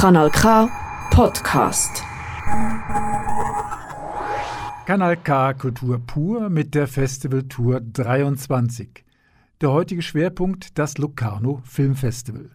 Kanal 0.00 0.30
K 0.30 0.66
Podcast. 1.10 2.02
Kanal 4.86 5.18
K 5.18 5.52
Kultur 5.52 5.98
pur 5.98 6.48
mit 6.48 6.74
der 6.74 6.88
Festival 6.88 7.42
Tour 7.42 7.82
23. 7.82 9.04
Der 9.60 9.70
heutige 9.70 10.00
Schwerpunkt 10.00 10.78
das 10.78 10.96
Locarno 10.96 11.60
Filmfestival. 11.64 12.48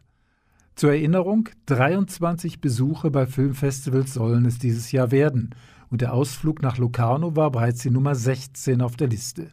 Zur 0.74 0.94
Erinnerung, 0.94 1.50
23 1.68 2.62
Besuche 2.62 3.12
bei 3.12 3.28
Filmfestivals 3.28 4.16
sollen 4.16 4.46
es 4.46 4.58
dieses 4.58 4.92
Jahr 4.92 5.12
werden 5.12 5.54
und 5.92 6.02
der 6.02 6.14
Ausflug 6.14 6.64
nach 6.64 6.80
Locarno 6.80 7.36
war 7.36 7.52
bereits 7.52 7.84
die 7.84 7.92
Nummer 7.92 8.16
16 8.16 8.82
auf 8.82 8.96
der 8.96 9.10
Liste. 9.10 9.52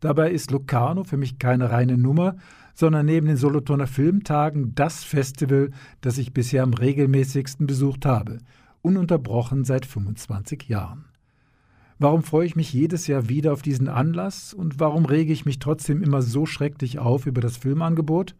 Dabei 0.00 0.32
ist 0.32 0.50
Locarno 0.50 1.04
für 1.04 1.16
mich 1.16 1.38
keine 1.38 1.70
reine 1.70 1.96
Nummer, 1.96 2.38
sondern 2.80 3.04
neben 3.04 3.26
den 3.26 3.36
Solothurner 3.36 3.86
Filmtagen 3.86 4.74
das 4.74 5.04
Festival, 5.04 5.70
das 6.00 6.16
ich 6.16 6.32
bisher 6.32 6.62
am 6.62 6.72
regelmäßigsten 6.72 7.66
besucht 7.66 8.06
habe, 8.06 8.38
ununterbrochen 8.80 9.64
seit 9.64 9.84
25 9.84 10.64
Jahren. 10.64 11.04
Warum 11.98 12.22
freue 12.22 12.46
ich 12.46 12.56
mich 12.56 12.72
jedes 12.72 13.06
Jahr 13.06 13.28
wieder 13.28 13.52
auf 13.52 13.60
diesen 13.60 13.88
Anlass 13.88 14.54
und 14.54 14.80
warum 14.80 15.04
rege 15.04 15.30
ich 15.30 15.44
mich 15.44 15.58
trotzdem 15.58 16.02
immer 16.02 16.22
so 16.22 16.46
schrecklich 16.46 16.98
auf 16.98 17.26
über 17.26 17.42
das 17.42 17.58
Filmangebot? 17.58 18.34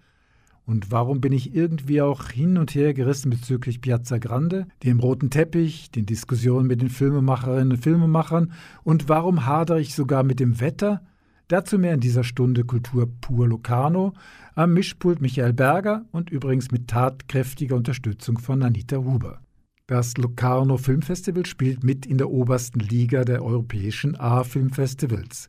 Und 0.64 0.90
warum 0.90 1.20
bin 1.20 1.32
ich 1.32 1.54
irgendwie 1.54 2.00
auch 2.00 2.28
hin 2.30 2.56
und 2.56 2.74
her 2.74 2.94
gerissen 2.94 3.28
bezüglich 3.28 3.82
Piazza 3.82 4.16
Grande, 4.16 4.66
dem 4.84 5.00
roten 5.00 5.28
Teppich, 5.28 5.90
den 5.90 6.06
Diskussionen 6.06 6.66
mit 6.66 6.80
den 6.80 6.88
Filmemacherinnen 6.88 7.72
und 7.72 7.82
Filmemachern 7.82 8.52
und 8.84 9.10
warum 9.10 9.44
hadere 9.44 9.82
ich 9.82 9.94
sogar 9.94 10.22
mit 10.22 10.40
dem 10.40 10.60
Wetter 10.60 11.02
Dazu 11.50 11.80
mehr 11.80 11.94
in 11.94 12.00
dieser 12.00 12.22
Stunde 12.22 12.62
Kultur 12.62 13.08
pur 13.20 13.48
Locarno, 13.48 14.12
am 14.54 14.72
Mischpult 14.72 15.20
Michael 15.20 15.52
Berger 15.52 16.04
und 16.12 16.30
übrigens 16.30 16.70
mit 16.70 16.86
tatkräftiger 16.86 17.74
Unterstützung 17.74 18.38
von 18.38 18.62
Anita 18.62 18.98
Huber. 18.98 19.40
Das 19.88 20.16
Locarno 20.16 20.76
Filmfestival 20.76 21.44
spielt 21.46 21.82
mit 21.82 22.06
in 22.06 22.18
der 22.18 22.30
obersten 22.30 22.78
Liga 22.78 23.24
der 23.24 23.42
europäischen 23.44 24.14
A-Filmfestivals. 24.14 25.48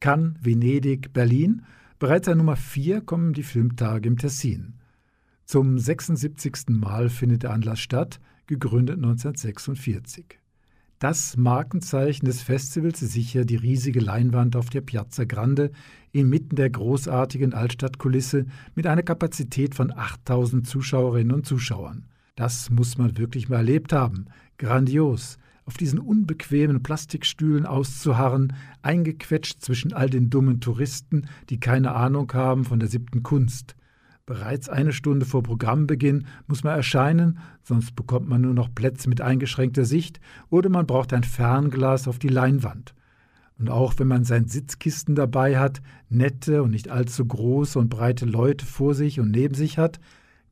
Cannes, 0.00 0.36
Venedig, 0.40 1.12
Berlin. 1.12 1.66
Bereits 1.98 2.28
an 2.28 2.38
Nummer 2.38 2.56
4 2.56 3.02
kommen 3.02 3.34
die 3.34 3.42
Filmtage 3.42 4.08
im 4.08 4.16
Tessin. 4.16 4.78
Zum 5.44 5.78
76. 5.78 6.70
Mal 6.70 7.10
findet 7.10 7.42
der 7.42 7.52
Anlass 7.52 7.80
statt, 7.80 8.20
gegründet 8.46 8.96
1946. 8.96 10.41
Das 11.02 11.36
Markenzeichen 11.36 12.26
des 12.26 12.42
Festivals 12.42 13.02
ist 13.02 13.14
sicher 13.14 13.44
die 13.44 13.56
riesige 13.56 13.98
Leinwand 13.98 14.54
auf 14.54 14.70
der 14.70 14.82
Piazza 14.82 15.24
Grande 15.24 15.72
inmitten 16.12 16.54
der 16.54 16.70
großartigen 16.70 17.54
Altstadtkulisse 17.54 18.46
mit 18.76 18.86
einer 18.86 19.02
Kapazität 19.02 19.74
von 19.74 19.90
8000 19.90 20.64
Zuschauerinnen 20.64 21.34
und 21.34 21.44
Zuschauern. 21.44 22.06
Das 22.36 22.70
muss 22.70 22.98
man 22.98 23.18
wirklich 23.18 23.48
mal 23.48 23.56
erlebt 23.56 23.92
haben. 23.92 24.26
Grandios. 24.58 25.38
Auf 25.64 25.76
diesen 25.76 25.98
unbequemen 25.98 26.84
Plastikstühlen 26.84 27.66
auszuharren, 27.66 28.52
eingequetscht 28.82 29.60
zwischen 29.60 29.92
all 29.92 30.08
den 30.08 30.30
dummen 30.30 30.60
Touristen, 30.60 31.26
die 31.50 31.58
keine 31.58 31.96
Ahnung 31.96 32.32
haben 32.32 32.64
von 32.64 32.78
der 32.78 32.88
siebten 32.88 33.24
Kunst. 33.24 33.74
Bereits 34.24 34.68
eine 34.68 34.92
Stunde 34.92 35.26
vor 35.26 35.42
Programmbeginn 35.42 36.26
muss 36.46 36.62
man 36.62 36.76
erscheinen, 36.76 37.38
sonst 37.64 37.96
bekommt 37.96 38.28
man 38.28 38.40
nur 38.40 38.54
noch 38.54 38.72
Plätze 38.72 39.08
mit 39.08 39.20
eingeschränkter 39.20 39.84
Sicht 39.84 40.20
oder 40.48 40.68
man 40.68 40.86
braucht 40.86 41.12
ein 41.12 41.24
Fernglas 41.24 42.06
auf 42.06 42.20
die 42.20 42.28
Leinwand. 42.28 42.94
Und 43.58 43.68
auch 43.68 43.94
wenn 43.98 44.08
man 44.08 44.24
sein 44.24 44.46
Sitzkisten 44.46 45.14
dabei 45.14 45.58
hat, 45.58 45.82
nette 46.08 46.62
und 46.62 46.70
nicht 46.70 46.88
allzu 46.88 47.24
große 47.24 47.78
und 47.78 47.90
breite 47.90 48.24
Leute 48.24 48.64
vor 48.64 48.94
sich 48.94 49.18
und 49.18 49.30
neben 49.30 49.54
sich 49.54 49.76
hat, 49.76 49.98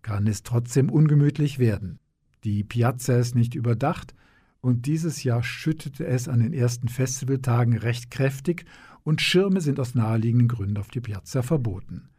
kann 0.03 0.27
es 0.27 0.43
trotzdem 0.43 0.91
ungemütlich 0.91 1.59
werden. 1.59 1.99
Die 2.45 2.65
Piazza 2.65 3.17
ist 3.19 3.35
nicht 3.35 3.55
überdacht 3.55 4.15
und 4.61 4.87
dieses 4.87 5.23
Jahr 5.23 5.43
schüttete 5.43 6.07
es 6.07 6.29
an 6.29 6.41
den 6.41 6.53
ersten 6.53 6.89
Festivaltagen 6.89 7.77
recht 7.77 8.11
kräftig 8.11 8.65
und 9.05 9.21
Schirme 9.21 9.61
sind 9.61 9.81
aus 9.81 9.95
naheliegenden 9.95 10.49
Gründen 10.49 10.79
auf 10.79 10.89
die 10.89 11.01
Piazza 11.01 11.43
verboten. 11.43 12.10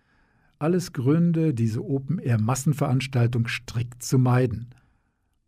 Alles 0.62 0.94
Gründe, 0.94 1.56
diese 1.56 1.84
Open-Air-Massenveranstaltung 1.84 3.48
strikt 3.48 4.04
zu 4.04 4.20
meiden. 4.20 4.70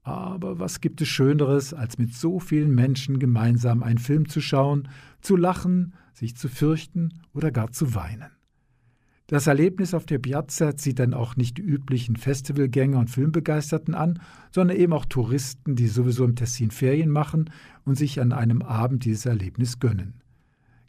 Aber 0.01 0.57
was 0.57 0.81
gibt 0.81 1.01
es 1.01 1.07
Schöneres, 1.07 1.72
als 1.72 2.00
mit 2.00 2.16
so 2.16 2.40
vielen 2.40 2.74
Menschen 2.74 3.19
gemeinsam 3.19 3.84
einen 3.84 4.00
Film 4.00 4.28
zu 4.28 4.41
schauen, 4.41 4.90
zu 5.22 5.35
lachen, 5.35 5.94
sich 6.16 6.35
zu 6.35 6.50
fürchten 6.50 7.22
oder 7.31 7.52
gar 7.52 7.72
zu 7.72 7.94
weinen? 7.94 8.31
Das 9.28 9.46
Erlebnis 9.46 9.94
auf 9.94 10.07
der 10.07 10.18
Piazza 10.18 10.78
zieht 10.78 10.97
dann 10.97 11.13
auch 11.13 11.35
nicht 11.35 11.59
die 11.59 11.62
üblichen 11.62 12.16
Festivalgänger 12.16 12.97
und 12.97 13.12
Filmbegeisterten 13.12 13.94
an, 13.94 14.19
sondern 14.50 14.78
eben 14.78 14.94
auch 14.94 15.06
Touristen, 15.06 15.75
die 15.75 15.90
sowieso 15.90 16.25
im 16.25 16.35
Tessin 16.35 16.72
Ferien 16.72 17.12
machen 17.12 17.52
und 17.85 18.00
sich 18.00 18.19
an 18.19 18.31
einem 18.31 18.63
Abend 18.63 19.06
dieses 19.06 19.28
Erlebnis 19.28 19.78
gönnen. 19.79 20.22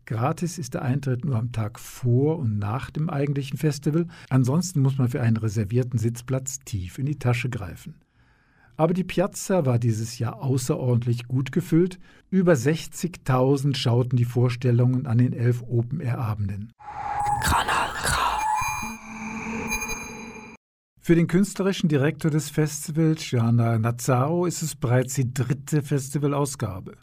Gratis 0.07 0.59
ist 0.59 0.75
der 0.75 0.83
Eintritt 0.83 1.25
nur 1.25 1.37
am 1.37 1.53
Tag 1.53 1.79
vor 1.79 2.39
und 2.39 2.59
nach 2.59 2.91
dem 2.91 3.09
eigentlichen 3.09 3.57
Festival. 3.57 4.07
Ansonsten 4.29 4.81
muss 4.81 4.99
man 4.99 5.09
für 5.09 5.21
einen 5.21 5.37
reservierten 5.37 5.99
Sitzplatz 5.99 6.59
tief 6.61 6.99
in 6.99 7.07
die 7.07 7.19
Tasche 7.19 7.49
greifen. 7.49 7.95
Aber 8.77 8.93
die 8.93 9.05
Piazza 9.05 9.67
war 9.67 9.79
dieses 9.79 10.19
Jahr 10.19 10.43
außerordentlich 10.43 11.29
gut 11.29 11.53
gefüllt. 11.53 12.01
Über 12.29 12.55
60.000 12.55 13.77
schauten 13.77 14.17
die 14.17 14.25
Vorstellungen 14.25 15.07
an 15.07 15.19
den 15.19 15.33
elf 15.33 15.63
Open-Air-Abenden. 15.63 16.73
Für 21.01 21.15
den 21.15 21.29
künstlerischen 21.29 21.89
Direktor 21.89 22.31
des 22.31 22.51
Festivals, 22.51 23.29
Gianna 23.29 23.79
Nazzaro, 23.79 24.47
ist 24.47 24.63
es 24.63 24.75
bereits 24.75 25.15
die 25.15 25.33
dritte 25.33 25.83
Festivalausgabe. 25.83 26.97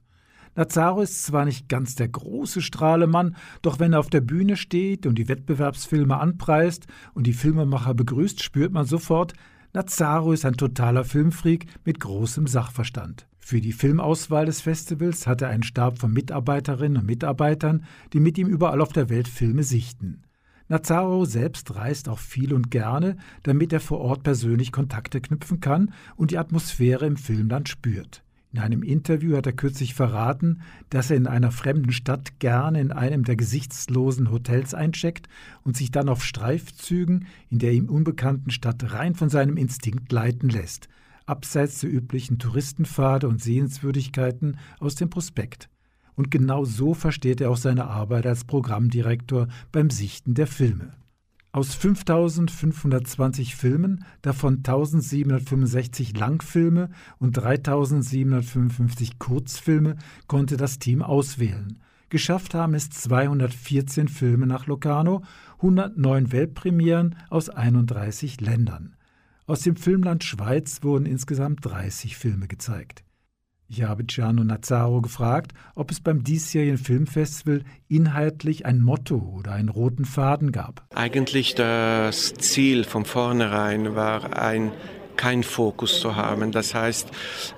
Nazaro 0.56 1.02
ist 1.02 1.24
zwar 1.24 1.46
nicht 1.46 1.70
ganz 1.70 1.96
der 1.96 2.10
große 2.10 2.62
Strahlemann, 2.62 3.36
doch 3.62 3.80
wenn 3.80 3.94
er 3.94 4.00
auf 4.00 4.10
der 4.10 4.22
Bühne 4.22 4.58
steht 4.58 5.06
und 5.06 5.16
die 5.16 5.30
Wettbewerbsfilme 5.30 6.20
anpreist 6.20 6.88
und 7.14 7.26
die 7.26 7.34
Filmemacher 7.34 7.94
begrüßt, 7.94 8.44
spürt 8.44 8.74
man 8.74 8.86
sofort, 8.86 9.34
Nazaro 9.74 10.34
ist 10.34 10.46
ein 10.46 10.58
totaler 10.58 11.06
Filmfreak 11.06 11.68
mit 11.86 12.02
großem 12.02 12.48
Sachverstand. 12.48 13.28
Für 13.40 13.62
die 13.62 13.72
Filmauswahl 13.72 14.46
des 14.46 14.62
Festivals 14.62 15.26
hat 15.26 15.42
er 15.42 15.50
einen 15.50 15.64
Stab 15.64 15.98
von 15.98 16.12
Mitarbeiterinnen 16.12 16.98
und 17.02 17.08
Mitarbeitern, 17.08 17.86
die 18.12 18.20
mit 18.20 18.38
ihm 18.38 18.48
überall 18.48 18.82
auf 18.82 18.92
der 18.92 19.10
Welt 19.10 19.30
Filme 19.30 19.64
sichten. 19.64 20.24
Nazaro 20.68 21.26
selbst 21.26 21.76
reist 21.76 22.08
auch 22.08 22.20
viel 22.20 22.54
und 22.54 22.72
gerne, 22.72 23.18
damit 23.44 23.74
er 23.74 23.80
vor 23.80 24.00
Ort 24.00 24.24
persönlich 24.24 24.72
Kontakte 24.72 25.22
knüpfen 25.22 25.60
kann 25.60 25.94
und 26.16 26.32
die 26.32 26.38
Atmosphäre 26.38 27.06
im 27.06 27.18
Filmland 27.18 27.68
spürt. 27.68 28.24
In 28.54 28.60
einem 28.60 28.84
Interview 28.84 29.38
hat 29.38 29.46
er 29.46 29.54
kürzlich 29.54 29.94
verraten, 29.94 30.62
dass 30.90 31.10
er 31.10 31.16
in 31.16 31.28
einer 31.28 31.52
fremden 31.52 31.94
Stadt 31.94 32.40
gerne 32.40 32.82
in 32.82 32.92
einem 32.92 33.24
der 33.24 33.38
gesichtslosen 33.38 34.30
Hotels 34.30 34.74
eincheckt 34.74 35.30
und 35.64 35.78
sich 35.78 35.90
dann 35.90 36.10
auf 36.10 36.26
Streifzügen 36.26 37.28
in 37.50 37.60
der 37.60 37.72
ihm 37.72 37.88
unbekannten 37.88 38.52
Stadt 38.52 38.92
rein 38.92 39.16
von 39.16 39.30
seinem 39.30 39.56
Instinkt 39.56 40.12
leiten 40.12 40.50
lässt, 40.50 40.90
abseits 41.26 41.80
der 41.80 41.94
üblichen 41.94 42.40
Touristenpfade 42.40 43.30
und 43.30 43.42
Sehenswürdigkeiten 43.42 44.58
aus 44.80 44.96
dem 44.96 45.10
Prospekt. 45.10 45.70
Und 46.16 46.30
genau 46.30 46.66
so 46.66 46.94
versteht 46.94 47.40
er 47.40 47.52
auch 47.52 47.58
seine 47.58 47.86
Arbeit 47.86 48.26
als 48.26 48.44
Programmdirektor 48.44 49.48
beim 49.72 49.90
Sichten 49.90 50.34
der 50.34 50.48
Filme. 50.48 50.92
Aus 51.54 51.76
5520 51.76 53.58
Filmen, 53.58 54.06
davon 54.22 54.58
1765 54.58 56.18
Langfilme 56.18 56.90
und 57.20 57.34
3755 57.34 59.20
Kurzfilme, 59.20 59.98
konnte 60.28 60.56
das 60.56 60.80
Team 60.80 61.02
auswählen. 61.02 61.80
Geschafft 62.08 62.54
haben 62.54 62.74
es 62.74 62.90
214 62.90 64.08
Filme 64.08 64.48
nach 64.48 64.66
Locarno, 64.66 65.24
109 65.58 66.32
Weltpremieren 66.32 67.16
aus 67.30 67.50
31 67.50 68.40
Ländern. 68.40 68.96
Aus 69.46 69.60
dem 69.62 69.76
Filmland 69.76 70.24
Schweiz 70.24 70.84
wurden 70.84 71.06
insgesamt 71.06 71.66
30 71.66 72.16
Filme 72.16 72.48
gezeigt. 72.48 73.04
Ich 73.74 73.84
habe 73.84 74.04
Gianno 74.04 74.44
Nazzaro 74.44 75.00
gefragt, 75.00 75.54
ob 75.76 75.92
es 75.92 76.02
beim 76.02 76.26
diesjährigen 76.26 76.78
Filmfestival 76.78 77.64
inhaltlich 77.88 78.66
ein 78.66 78.82
Motto 78.82 79.16
oder 79.16 79.54
einen 79.54 79.70
roten 79.70 80.04
Faden 80.04 80.52
gab. 80.52 80.84
Eigentlich 80.94 81.56
das 81.56 82.34
Ziel 82.34 82.84
von 82.84 83.06
vornherein 83.06 83.96
war 83.96 84.38
ein 84.38 84.74
kein 85.16 85.44
Fokus 85.44 86.02
zu 86.02 86.18
haben. 86.18 86.52
Das 86.52 86.76
heißt, 86.76 87.12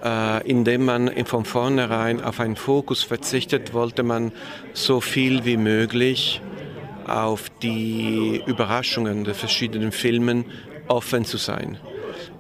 äh, 0.04 0.48
indem 0.48 0.86
man 0.86 1.10
von 1.26 1.46
vornherein 1.46 2.22
auf 2.22 2.40
einen 2.40 2.58
Fokus 2.58 3.02
verzichtet, 3.02 3.74
wollte 3.74 4.04
man 4.04 4.34
so 4.74 5.02
viel 5.02 5.46
wie 5.46 5.58
möglich 5.58 6.42
auf 7.08 7.50
die 7.64 8.44
Überraschungen 8.46 9.24
der 9.24 9.34
verschiedenen 9.34 9.92
Filmen 9.92 10.46
offen 10.88 11.26
zu 11.26 11.38
sein. 11.38 11.80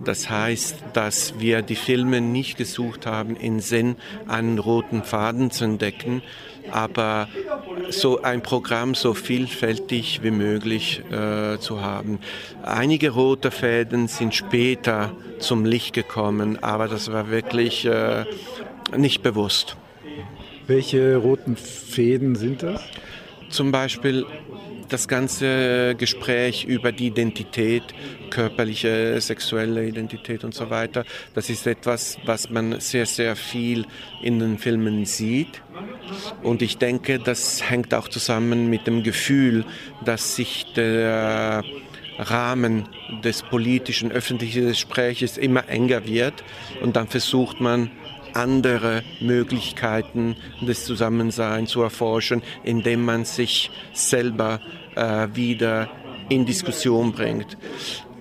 Das 0.03 0.29
heißt, 0.29 0.83
dass 0.93 1.39
wir 1.39 1.61
die 1.61 1.75
Filme 1.75 2.21
nicht 2.21 2.57
gesucht 2.57 3.05
haben, 3.05 3.35
in 3.35 3.59
Sinn 3.59 3.95
einen 4.27 4.59
roten 4.59 5.03
Faden 5.03 5.51
zu 5.51 5.63
entdecken, 5.65 6.21
aber 6.71 7.27
so 7.89 8.21
ein 8.21 8.41
Programm 8.41 8.95
so 8.95 9.13
vielfältig 9.13 10.21
wie 10.23 10.31
möglich 10.31 11.01
äh, 11.11 11.57
zu 11.59 11.81
haben. 11.81 12.19
Einige 12.63 13.11
rote 13.11 13.51
Fäden 13.51 14.07
sind 14.07 14.33
später 14.33 15.15
zum 15.39 15.65
Licht 15.65 15.93
gekommen, 15.93 16.61
aber 16.61 16.87
das 16.87 17.11
war 17.11 17.29
wirklich 17.29 17.85
äh, 17.85 18.25
nicht 18.95 19.23
bewusst. 19.23 19.77
Welche 20.67 21.17
roten 21.17 21.55
Fäden 21.57 22.35
sind 22.35 22.63
das? 22.63 22.81
Zum 23.49 23.71
Beispiel 23.71 24.25
das 24.93 25.07
ganze 25.07 25.95
Gespräch 25.95 26.65
über 26.65 26.91
die 26.91 27.07
Identität, 27.07 27.83
körperliche, 28.29 29.19
sexuelle 29.19 29.87
Identität 29.87 30.43
und 30.43 30.53
so 30.53 30.69
weiter, 30.69 31.03
das 31.33 31.49
ist 31.49 31.65
etwas, 31.65 32.19
was 32.25 32.51
man 32.51 32.79
sehr, 32.79 33.07
sehr 33.07 33.35
viel 33.35 33.87
in 34.21 34.37
den 34.37 34.59
Filmen 34.59 35.05
sieht. 35.05 35.63
Und 36.43 36.61
ich 36.61 36.77
denke, 36.77 37.17
das 37.17 37.67
hängt 37.67 37.91
auch 37.95 38.07
zusammen 38.07 38.69
mit 38.69 38.85
dem 38.85 39.01
Gefühl, 39.01 39.65
dass 40.05 40.35
sich 40.35 40.71
der 40.75 41.63
Rahmen 42.19 42.87
des 43.23 43.41
politischen, 43.41 44.11
öffentlichen 44.11 44.67
Gespräches 44.67 45.39
immer 45.39 45.67
enger 45.69 46.05
wird 46.05 46.43
und 46.81 46.95
dann 46.95 47.07
versucht 47.07 47.59
man, 47.59 47.89
andere 48.33 49.03
Möglichkeiten 49.19 50.35
des 50.61 50.85
Zusammenseins 50.85 51.71
zu 51.71 51.81
erforschen, 51.81 52.41
indem 52.63 53.05
man 53.05 53.25
sich 53.25 53.71
selber 53.93 54.59
äh, 54.95 55.27
wieder 55.33 55.89
in 56.29 56.45
Diskussion 56.45 57.11
bringt. 57.11 57.57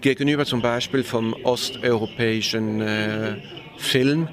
Gegenüber 0.00 0.44
zum 0.44 0.60
Beispiel 0.60 1.04
vom 1.04 1.34
osteuropäischen 1.44 2.80
äh, 2.80 3.36
Film, 3.76 4.28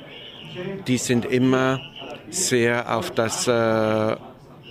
die 0.88 0.98
sind 0.98 1.26
immer 1.26 1.80
sehr 2.30 2.96
auf 2.96 3.12
das 3.12 3.48
äh, 3.48 4.16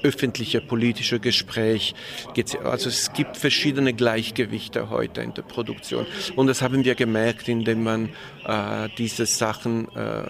öffentliche 0.02 0.60
politische 0.60 1.20
Gespräch. 1.20 1.94
Also 2.64 2.88
es 2.88 3.12
gibt 3.12 3.36
verschiedene 3.36 3.92
Gleichgewichte 3.92 4.90
heute 4.90 5.22
in 5.22 5.34
der 5.34 5.42
Produktion. 5.42 6.06
Und 6.36 6.46
das 6.46 6.62
haben 6.62 6.84
wir 6.84 6.94
gemerkt, 6.94 7.48
indem 7.48 7.82
man 7.82 8.10
äh, 8.46 8.88
diese 8.96 9.26
Sachen 9.26 9.88
äh, 9.94 10.22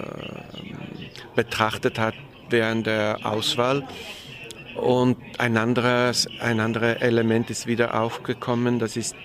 betrachtet 1.34 1.98
hat 1.98 2.14
während 2.50 2.86
der 2.86 3.18
Auswahl. 3.24 3.86
Und 4.76 5.16
ein 5.38 5.56
anderes, 5.56 6.28
ein 6.40 6.60
anderes 6.60 7.00
Element 7.00 7.50
ist 7.50 7.66
wieder 7.66 8.00
aufgekommen, 8.00 8.78
das 8.78 8.96
ist 8.96 9.16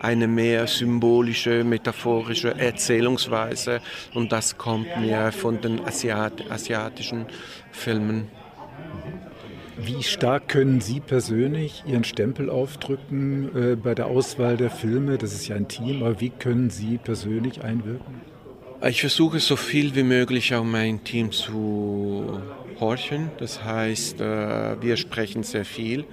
eine 0.00 0.26
mehr 0.26 0.66
symbolische, 0.66 1.62
metaphorische 1.64 2.56
Erzählungsweise 2.58 3.80
und 4.14 4.32
das 4.32 4.56
kommt 4.56 4.96
mir 4.98 5.30
von 5.32 5.60
den 5.60 5.84
Asiat 5.84 6.50
asiatischen 6.50 7.26
Filmen. 7.70 8.28
Wie 9.82 10.02
stark 10.02 10.48
können 10.48 10.80
Sie 10.80 11.00
persönlich 11.00 11.84
Ihren 11.86 12.04
Stempel 12.04 12.50
aufdrücken 12.50 13.72
äh, 13.72 13.76
bei 13.76 13.94
der 13.94 14.06
Auswahl 14.06 14.56
der 14.56 14.70
Filme? 14.70 15.16
Das 15.16 15.32
ist 15.32 15.48
ja 15.48 15.56
ein 15.56 15.68
Team, 15.68 16.02
aber 16.02 16.20
wie 16.20 16.30
können 16.30 16.68
Sie 16.68 16.98
persönlich 16.98 17.64
einwirken? 17.64 18.20
Ich 18.86 19.00
versuche 19.00 19.40
so 19.40 19.56
viel 19.56 19.94
wie 19.94 20.02
möglich 20.02 20.54
auf 20.54 20.64
mein 20.64 21.02
Team 21.04 21.32
zu 21.32 22.40
horchen. 22.78 23.30
Das 23.38 23.64
heißt, 23.64 24.20
äh, 24.20 24.82
wir 24.82 24.96
sprechen 24.96 25.44
sehr 25.44 25.64
viel. 25.64 26.04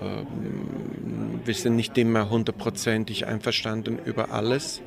Ähm, 0.00 1.40
wir 1.44 1.54
sind 1.54 1.76
nicht 1.76 1.96
immer 1.98 2.30
hundertprozentig 2.30 3.26
einverstanden 3.26 3.98
über 4.04 4.30
alles. 4.32 4.80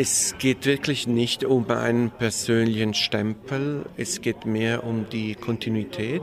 Es 0.00 0.36
geht 0.38 0.64
wirklich 0.64 1.08
nicht 1.08 1.42
um 1.42 1.68
einen 1.70 2.10
persönlichen 2.12 2.94
Stempel, 2.94 3.84
es 3.96 4.20
geht 4.20 4.46
mehr 4.46 4.84
um 4.84 5.08
die 5.10 5.34
Kontinuität. 5.34 6.22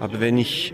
Aber 0.00 0.20
wenn 0.20 0.38
ich 0.38 0.72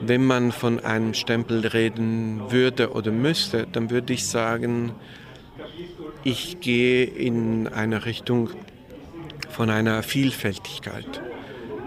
wenn 0.00 0.24
man 0.24 0.52
von 0.52 0.78
einem 0.78 1.14
Stempel 1.14 1.66
reden 1.66 2.42
würde 2.50 2.92
oder 2.92 3.10
müsste, 3.10 3.66
dann 3.72 3.90
würde 3.90 4.12
ich 4.12 4.24
sagen, 4.24 4.92
ich 6.22 6.60
gehe 6.60 7.06
in 7.06 7.66
eine 7.66 8.06
Richtung 8.06 8.50
von 9.50 9.68
einer 9.68 10.04
Vielfältigkeit. 10.04 11.22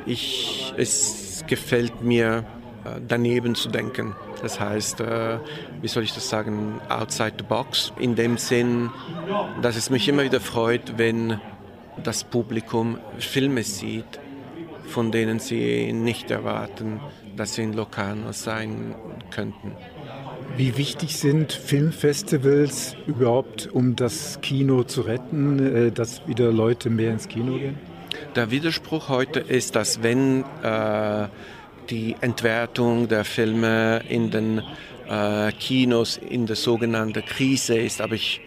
Ich, 0.05 0.73
es 0.75 1.45
gefällt 1.47 2.01
mir, 2.01 2.43
äh, 2.83 2.99
daneben 3.07 3.55
zu 3.55 3.69
denken. 3.69 4.15
Das 4.41 4.59
heißt, 4.59 5.01
äh, 5.01 5.39
wie 5.81 5.87
soll 5.87 6.03
ich 6.03 6.13
das 6.13 6.29
sagen, 6.29 6.79
outside 6.89 7.33
the 7.37 7.43
box. 7.43 7.93
In 7.99 8.15
dem 8.15 8.37
Sinn, 8.37 8.89
dass 9.61 9.75
es 9.75 9.89
mich 9.89 10.07
immer 10.07 10.23
wieder 10.23 10.39
freut, 10.39 10.97
wenn 10.97 11.39
das 12.03 12.23
Publikum 12.23 12.99
Filme 13.17 13.63
sieht, 13.63 14.19
von 14.87 15.11
denen 15.11 15.39
sie 15.39 15.91
nicht 15.91 16.31
erwarten, 16.31 16.99
dass 17.35 17.55
sie 17.55 17.63
in 17.63 17.73
Locarno 17.73 18.31
sein 18.31 18.95
könnten. 19.31 19.73
Wie 20.55 20.77
wichtig 20.77 21.17
sind 21.17 21.51
Filmfestivals 21.51 22.95
überhaupt, 23.05 23.69
um 23.71 23.95
das 23.95 24.39
Kino 24.41 24.83
zu 24.83 25.01
retten, 25.01 25.87
äh, 25.87 25.91
dass 25.91 26.27
wieder 26.27 26.51
Leute 26.51 26.89
mehr 26.89 27.11
ins 27.11 27.27
Kino 27.27 27.57
gehen? 27.57 27.77
Der 28.35 28.49
Widerspruch 28.49 29.09
heute 29.09 29.39
ist, 29.39 29.75
dass 29.75 30.01
wenn 30.01 30.43
äh, 30.63 31.27
die 31.89 32.15
Entwertung 32.21 33.07
der 33.07 33.23
Filme 33.23 34.01
in 34.09 34.31
den 34.31 34.61
äh, 35.07 35.51
Kinos 35.53 36.17
in 36.17 36.45
der 36.45 36.55
sogenannten 36.55 37.23
Krise 37.25 37.77
ist. 37.77 38.01
Aber 38.01 38.15
ich, 38.15 38.41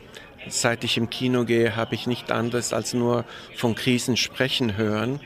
seit 0.48 0.84
ich 0.84 0.96
im 0.96 1.10
Kino 1.10 1.44
gehe, 1.44 1.76
habe 1.76 1.94
ich 1.94 2.06
nicht 2.06 2.30
anders 2.30 2.72
als 2.72 2.94
nur 2.94 3.24
von 3.56 3.74
Krisen 3.74 4.16
sprechen 4.16 4.76
hören. 4.76 5.20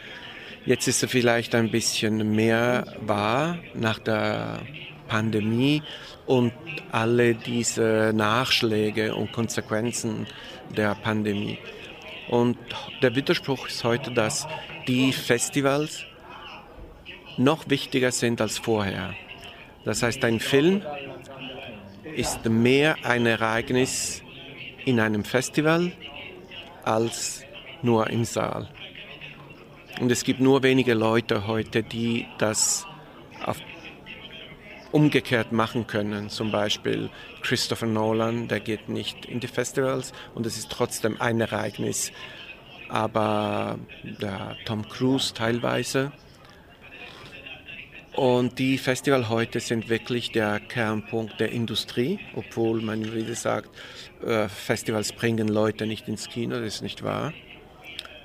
Jetzt 0.66 0.88
ist 0.88 1.02
er 1.02 1.08
vielleicht 1.08 1.54
ein 1.54 1.70
bisschen 1.70 2.34
mehr 2.34 2.86
wahr 3.00 3.58
nach 3.74 3.98
der 3.98 4.60
Pandemie 5.08 5.82
und 6.26 6.52
alle 6.90 7.34
diese 7.34 8.12
Nachschläge 8.14 9.14
und 9.14 9.32
Konsequenzen 9.32 10.26
der 10.74 10.94
Pandemie. 10.94 11.58
Und 12.28 12.56
der 13.02 13.14
Widerspruch 13.14 13.68
ist 13.68 13.84
heute, 13.84 14.10
dass 14.10 14.46
die 14.88 15.12
Festivals 15.12 16.06
noch 17.36 17.68
wichtiger 17.68 18.12
sind 18.12 18.40
als 18.40 18.58
vorher. 18.58 19.14
Das 19.84 20.02
heißt, 20.02 20.24
ein 20.24 20.40
Film 20.40 20.82
ist 22.16 22.44
mehr 22.46 22.96
ein 23.02 23.26
Ereignis 23.26 24.22
in 24.84 25.00
einem 25.00 25.24
Festival 25.24 25.92
als 26.84 27.42
nur 27.82 28.08
im 28.10 28.24
Saal. 28.24 28.68
Und 30.00 30.10
es 30.10 30.24
gibt 30.24 30.40
nur 30.40 30.62
wenige 30.62 30.94
Leute 30.94 31.46
heute, 31.46 31.82
die 31.82 32.26
das 32.38 32.86
auf 33.44 33.58
umgekehrt 34.90 35.50
machen 35.50 35.88
können. 35.88 36.30
Zum 36.30 36.52
Beispiel 36.52 37.10
Christopher 37.42 37.86
Nolan, 37.86 38.46
der 38.46 38.60
geht 38.60 38.88
nicht 38.88 39.26
in 39.26 39.40
die 39.40 39.48
Festivals 39.48 40.12
und 40.36 40.46
es 40.46 40.56
ist 40.56 40.70
trotzdem 40.70 41.20
ein 41.20 41.40
Ereignis. 41.40 42.12
Aber 42.88 43.76
der 44.04 44.56
Tom 44.66 44.88
Cruise 44.88 45.34
teilweise 45.34 46.12
und 48.16 48.58
die 48.58 48.78
Festival 48.78 49.28
heute 49.28 49.60
sind 49.60 49.88
wirklich 49.88 50.32
der 50.32 50.60
Kernpunkt 50.60 51.40
der 51.40 51.52
Industrie, 51.52 52.18
obwohl 52.34 52.80
man 52.80 53.14
wieder 53.14 53.34
sagt, 53.34 53.70
äh, 54.24 54.48
Festivals 54.48 55.12
bringen 55.12 55.48
Leute 55.48 55.86
nicht 55.86 56.08
ins 56.08 56.28
Kino, 56.28 56.56
das 56.56 56.76
ist 56.76 56.82
nicht 56.82 57.02
wahr. 57.02 57.32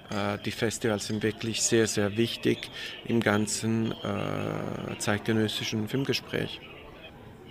Äh, 0.09 0.37
die 0.45 0.51
Festivals 0.51 1.07
sind 1.07 1.23
wirklich 1.23 1.61
sehr, 1.61 1.87
sehr 1.87 2.17
wichtig 2.17 2.69
im 3.05 3.19
ganzen 3.19 3.91
äh, 3.91 4.97
zeitgenössischen 4.97 5.87
Filmgespräch. 5.87 6.59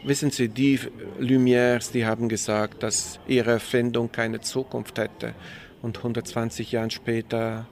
Wissen 0.04 0.30
Sie, 0.30 0.48
die 0.48 0.78
Lumières, 1.18 1.90
die 1.92 2.06
haben 2.06 2.28
gesagt, 2.28 2.82
dass 2.82 3.18
ihre 3.26 3.52
Erfindung 3.52 4.12
keine 4.12 4.40
Zukunft 4.40 4.98
hätte. 4.98 5.34
Und 5.82 5.98
120 5.98 6.72
Jahre 6.72 6.90
später 6.90 7.66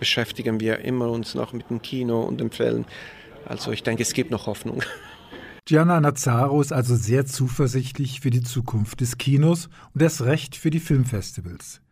beschäftigen 0.00 0.58
wir 0.60 0.80
immer 0.80 1.08
uns 1.10 1.34
noch 1.34 1.52
mit 1.52 1.70
dem 1.70 1.80
Kino 1.80 2.22
und 2.22 2.40
dem 2.40 2.50
Film. 2.50 2.84
Also 3.46 3.72
ich 3.72 3.82
denke, 3.82 4.02
es 4.02 4.12
gibt 4.12 4.30
noch 4.30 4.46
Hoffnung. 4.46 4.82
Gianna 5.64 6.00
Nazzaro 6.00 6.60
ist 6.60 6.72
also 6.72 6.96
sehr 6.96 7.26
zuversichtlich 7.26 8.20
für 8.20 8.30
die 8.30 8.42
Zukunft 8.42 9.00
des 9.02 9.18
Kinos 9.18 9.68
und 9.92 10.00
erst 10.00 10.22
recht 10.22 10.56
für 10.56 10.70
die 10.70 10.80
Filmfestivals. 10.80 11.82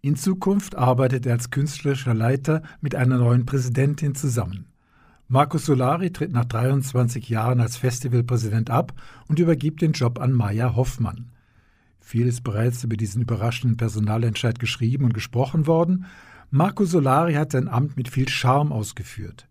In 0.00 0.16
Zukunft 0.16 0.76
arbeitet 0.76 1.26
er 1.26 1.32
als 1.32 1.50
künstlerischer 1.50 2.14
Leiter 2.14 2.62
mit 2.80 2.94
einer 2.94 3.18
neuen 3.18 3.44
Präsidentin 3.44 4.14
zusammen. 4.14 4.66
Marco 5.26 5.58
Solari 5.58 6.10
tritt 6.10 6.32
nach 6.32 6.46
23 6.46 7.28
Jahren 7.28 7.60
als 7.60 7.76
Festivalpräsident 7.76 8.70
ab 8.70 8.94
und 9.26 9.38
übergibt 9.38 9.82
den 9.82 9.92
Job 9.92 10.18
an 10.20 10.32
Maya 10.32 10.74
Hoffmann. 10.74 11.30
Viel 12.00 12.26
ist 12.26 12.42
bereits 12.42 12.82
über 12.84 12.96
diesen 12.96 13.20
überraschenden 13.20 13.76
Personalentscheid 13.76 14.58
geschrieben 14.58 15.04
und 15.04 15.12
gesprochen 15.12 15.66
worden. 15.66 16.06
Marco 16.50 16.86
Solari 16.86 17.34
hat 17.34 17.52
sein 17.52 17.68
Amt 17.68 17.98
mit 17.98 18.08
viel 18.08 18.30
Charme 18.30 18.72
ausgeführt. 18.72 19.46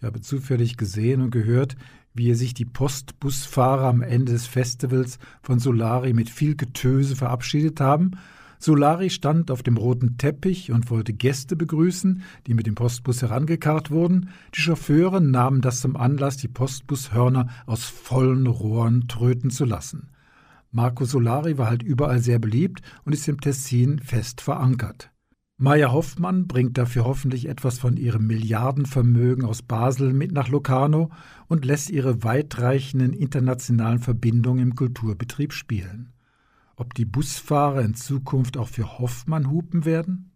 Ich 0.00 0.06
habe 0.06 0.22
zufällig 0.22 0.78
gesehen 0.78 1.20
und 1.20 1.30
gehört, 1.30 1.76
wie 2.14 2.30
er 2.30 2.34
sich 2.34 2.54
die 2.54 2.64
Postbusfahrer 2.64 3.84
am 3.84 4.00
Ende 4.00 4.32
des 4.32 4.46
Festivals 4.46 5.18
von 5.42 5.58
Solari 5.58 6.14
mit 6.14 6.30
viel 6.30 6.56
Getöse 6.56 7.16
verabschiedet 7.16 7.82
haben. 7.82 8.12
Solari 8.58 9.10
stand 9.10 9.50
auf 9.50 9.62
dem 9.62 9.76
roten 9.76 10.16
Teppich 10.16 10.72
und 10.72 10.90
wollte 10.90 11.12
Gäste 11.12 11.54
begrüßen, 11.54 12.22
die 12.46 12.54
mit 12.54 12.66
dem 12.66 12.76
Postbus 12.76 13.20
herangekarrt 13.20 13.90
wurden. 13.90 14.30
Die 14.54 14.62
Chauffeure 14.62 15.20
nahmen 15.20 15.60
das 15.60 15.82
zum 15.82 15.98
Anlass, 15.98 16.38
die 16.38 16.48
Postbushörner 16.48 17.48
aus 17.66 17.84
vollen 17.84 18.46
Rohren 18.46 19.06
tröten 19.06 19.50
zu 19.50 19.66
lassen. 19.66 20.08
Marco 20.72 21.04
Solari 21.04 21.58
war 21.58 21.66
halt 21.66 21.82
überall 21.82 22.20
sehr 22.20 22.38
beliebt 22.38 22.80
und 23.04 23.12
ist 23.12 23.28
im 23.28 23.38
Tessin 23.38 23.98
fest 23.98 24.40
verankert. 24.40 25.10
Maya 25.62 25.92
Hoffmann 25.92 26.46
bringt 26.48 26.78
dafür 26.78 27.04
hoffentlich 27.04 27.46
etwas 27.46 27.78
von 27.78 27.96
ihrem 27.96 28.26
Milliardenvermögen 28.26 29.44
aus 29.44 29.62
Basel 29.62 30.12
mit 30.12 30.32
nach 30.32 30.48
Locarno 30.48 31.10
und 31.48 31.64
lässt 31.64 31.90
ihre 31.90 32.24
weitreichenden 32.24 33.12
internationalen 33.12 33.98
Verbindungen 34.00 34.70
im 34.70 34.74
Kulturbetrieb 34.74 35.52
spielen 35.52 36.12
ob 36.80 36.94
die 36.94 37.04
Busfahrer 37.04 37.82
in 37.82 37.94
Zukunft 37.94 38.56
auch 38.56 38.68
für 38.68 38.98
Hoffmann 38.98 39.50
hupen 39.50 39.84
werden? 39.84 40.32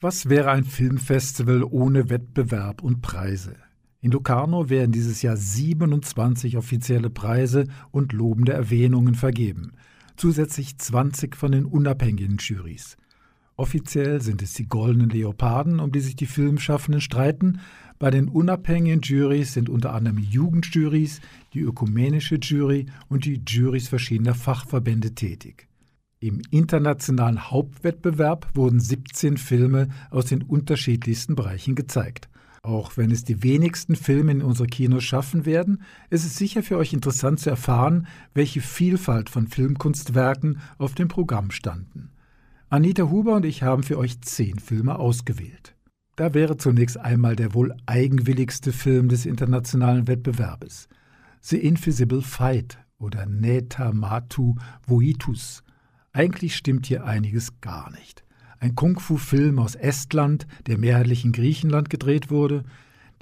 Was 0.00 0.30
wäre 0.30 0.50
ein 0.50 0.64
Filmfestival 0.64 1.62
ohne 1.64 2.08
Wettbewerb 2.08 2.82
und 2.82 3.02
Preise? 3.02 3.56
In 4.00 4.12
Locarno 4.12 4.70
werden 4.70 4.92
dieses 4.92 5.22
Jahr 5.22 5.36
27 5.36 6.56
offizielle 6.56 7.10
Preise 7.10 7.66
und 7.90 8.12
lobende 8.12 8.52
Erwähnungen 8.52 9.14
vergeben, 9.14 9.72
zusätzlich 10.16 10.78
20 10.78 11.34
von 11.34 11.52
den 11.52 11.64
unabhängigen 11.64 12.36
Jurys. 12.36 12.96
Offiziell 13.56 14.20
sind 14.20 14.40
es 14.40 14.54
die 14.54 14.68
goldenen 14.68 15.10
Leoparden, 15.10 15.80
um 15.80 15.90
die 15.90 15.98
sich 15.98 16.14
die 16.14 16.26
Filmschaffenden 16.26 17.00
streiten, 17.00 17.58
bei 17.98 18.12
den 18.12 18.28
unabhängigen 18.28 19.00
Jurys 19.00 19.52
sind 19.52 19.68
unter 19.68 19.92
anderem 19.92 20.18
Jugendjurys, 20.18 21.20
die 21.52 21.60
ökumenische 21.60 22.36
Jury 22.36 22.86
und 23.08 23.24
die 23.24 23.42
Jurys 23.44 23.88
verschiedener 23.88 24.36
Fachverbände 24.36 25.16
tätig. 25.16 25.66
Im 26.20 26.40
internationalen 26.52 27.50
Hauptwettbewerb 27.50 28.50
wurden 28.54 28.78
17 28.78 29.36
Filme 29.36 29.88
aus 30.10 30.26
den 30.26 30.42
unterschiedlichsten 30.42 31.34
Bereichen 31.34 31.74
gezeigt. 31.74 32.28
Auch 32.68 32.98
wenn 32.98 33.10
es 33.10 33.24
die 33.24 33.42
wenigsten 33.42 33.96
Filme 33.96 34.30
in 34.30 34.42
unsere 34.42 34.66
Kinos 34.66 35.02
schaffen 35.02 35.46
werden, 35.46 35.80
ist 36.10 36.26
es 36.26 36.36
sicher 36.36 36.62
für 36.62 36.76
euch 36.76 36.92
interessant 36.92 37.40
zu 37.40 37.48
erfahren, 37.48 38.06
welche 38.34 38.60
Vielfalt 38.60 39.30
von 39.30 39.46
Filmkunstwerken 39.46 40.60
auf 40.76 40.94
dem 40.94 41.08
Programm 41.08 41.50
standen. 41.50 42.10
Anita 42.68 43.04
Huber 43.04 43.36
und 43.36 43.46
ich 43.46 43.62
haben 43.62 43.84
für 43.84 43.96
euch 43.96 44.20
zehn 44.20 44.58
Filme 44.58 44.98
ausgewählt. 44.98 45.76
Da 46.16 46.34
wäre 46.34 46.58
zunächst 46.58 46.98
einmal 46.98 47.36
der 47.36 47.54
wohl 47.54 47.74
eigenwilligste 47.86 48.74
Film 48.74 49.08
des 49.08 49.24
internationalen 49.24 50.06
Wettbewerbes, 50.06 50.90
The 51.40 51.56
Invisible 51.56 52.20
Fight 52.20 52.78
oder 52.98 53.24
Neta 53.24 53.94
Matu 53.94 54.56
Voitus. 54.86 55.62
Eigentlich 56.12 56.54
stimmt 56.54 56.84
hier 56.84 57.06
einiges 57.06 57.62
gar 57.62 57.90
nicht. 57.92 58.26
Ein 58.60 58.74
Kung-Fu-Film 58.74 59.58
aus 59.58 59.76
Estland, 59.76 60.46
der 60.66 60.78
mehrheitlich 60.78 61.24
in 61.24 61.32
Griechenland 61.32 61.90
gedreht 61.90 62.30
wurde, 62.30 62.64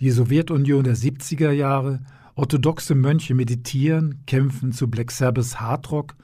die 0.00 0.10
Sowjetunion 0.10 0.84
der 0.84 0.96
70er 0.96 1.50
Jahre, 1.50 2.00
orthodoxe 2.34 2.94
Mönche 2.94 3.34
meditieren, 3.34 4.22
kämpfen 4.26 4.72
zu 4.72 4.88
Black 4.88 5.10
Sabbath 5.10 5.60
Hardrock. 5.60 6.16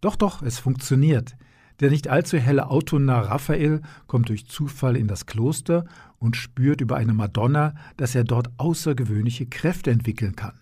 Doch, 0.00 0.16
doch, 0.16 0.42
es 0.42 0.58
funktioniert. 0.58 1.36
Der 1.80 1.90
nicht 1.90 2.08
allzu 2.08 2.38
helle 2.38 2.70
Autonah 2.70 3.20
Raphael 3.20 3.82
kommt 4.06 4.30
durch 4.30 4.46
Zufall 4.46 4.96
in 4.96 5.08
das 5.08 5.26
Kloster 5.26 5.84
und 6.18 6.36
spürt 6.36 6.80
über 6.80 6.96
eine 6.96 7.12
Madonna, 7.12 7.74
dass 7.98 8.14
er 8.14 8.24
dort 8.24 8.48
außergewöhnliche 8.56 9.46
Kräfte 9.46 9.90
entwickeln 9.90 10.34
kann. 10.36 10.54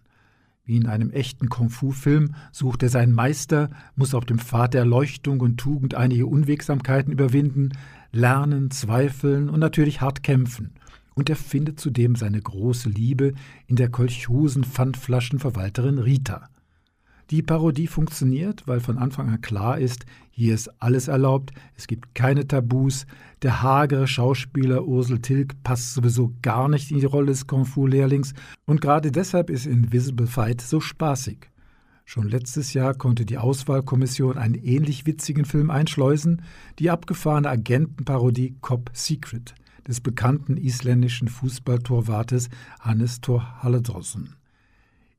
Wie 0.67 0.77
in 0.77 0.87
einem 0.87 1.11
echten 1.11 1.51
Kung-Fu-Film 1.51 2.35
sucht 2.51 2.83
er 2.83 2.89
seinen 2.89 3.13
Meister, 3.13 3.69
muss 3.97 4.15
auf 4.15 4.25
dem 4.25 4.39
Pfad 4.39 4.73
der 4.73 4.81
Erleuchtung 4.81 5.41
und 5.41 5.59
Tugend 5.59 5.95
einige 5.95 6.27
Unwegsamkeiten 6.27 7.13
überwinden, 7.13 7.73
lernen, 8.13 8.71
zweifeln 8.71 9.51
und 9.51 9.61
natürlich 9.61 10.01
hart 10.01 10.23
kämpfen. 10.23 10.73
Und 11.15 11.29
er 11.29 11.37
findet 11.37 11.79
zudem 11.79 12.17
seine 12.17 12.41
große 12.41 12.89
Liebe 12.89 13.35
in 13.67 13.77
der 13.77 13.91
Kolchosen-Pfandflaschenverwalterin 13.91 15.99
Rita. 15.99 16.49
Die 17.31 17.43
Parodie 17.43 17.87
funktioniert, 17.87 18.67
weil 18.67 18.81
von 18.81 18.99
Anfang 18.99 19.31
an 19.31 19.41
klar 19.41 19.79
ist, 19.79 20.05
hier 20.31 20.55
ist 20.55 20.71
alles 20.81 21.09
erlaubt, 21.09 21.53
es 21.77 21.87
gibt 21.87 22.15
keine 22.15 22.47
Tabus, 22.47 23.07
der 23.43 23.63
hagere 23.63 24.07
Schauspieler 24.07 24.85
Ursel 24.85 25.21
Tilg 25.21 25.63
passt 25.63 25.95
sowieso 25.95 26.33
gar 26.43 26.69
nicht 26.69 26.91
in 26.91 27.01
die 27.01 27.07
Rolle 27.07 27.27
des 27.27 27.47
Kung 27.47 27.65
Fu-Lehrlings 27.65 28.35
und 28.67 28.81
gerade 28.81 29.11
deshalb 29.11 29.49
ist 29.49 29.67
Invisible 29.67 30.27
Fight 30.27 30.61
so 30.61 30.81
spaßig. 30.81 31.51
Schon 32.05 32.29
letztes 32.29 32.75
Jahr 32.75 32.93
konnte 32.93 33.25
die 33.25 33.39
Auswahlkommission 33.39 34.37
einen 34.37 34.57
ähnlich 34.57 35.07
witzigen 35.07 35.47
Film 35.47 35.71
einschleusen, 35.71 36.43
die 36.79 36.91
abgefahrene 36.91 37.49
Agentenparodie 37.49 38.57
Cop 38.61 38.91
Secret 38.93 39.55
des 39.89 40.01
bekannten 40.01 40.57
isländischen 40.57 41.29
Fußballtorwartes 41.29 42.51
Hannes 42.81 43.21
Thor 43.21 43.63
Halledrossen. 43.63 44.37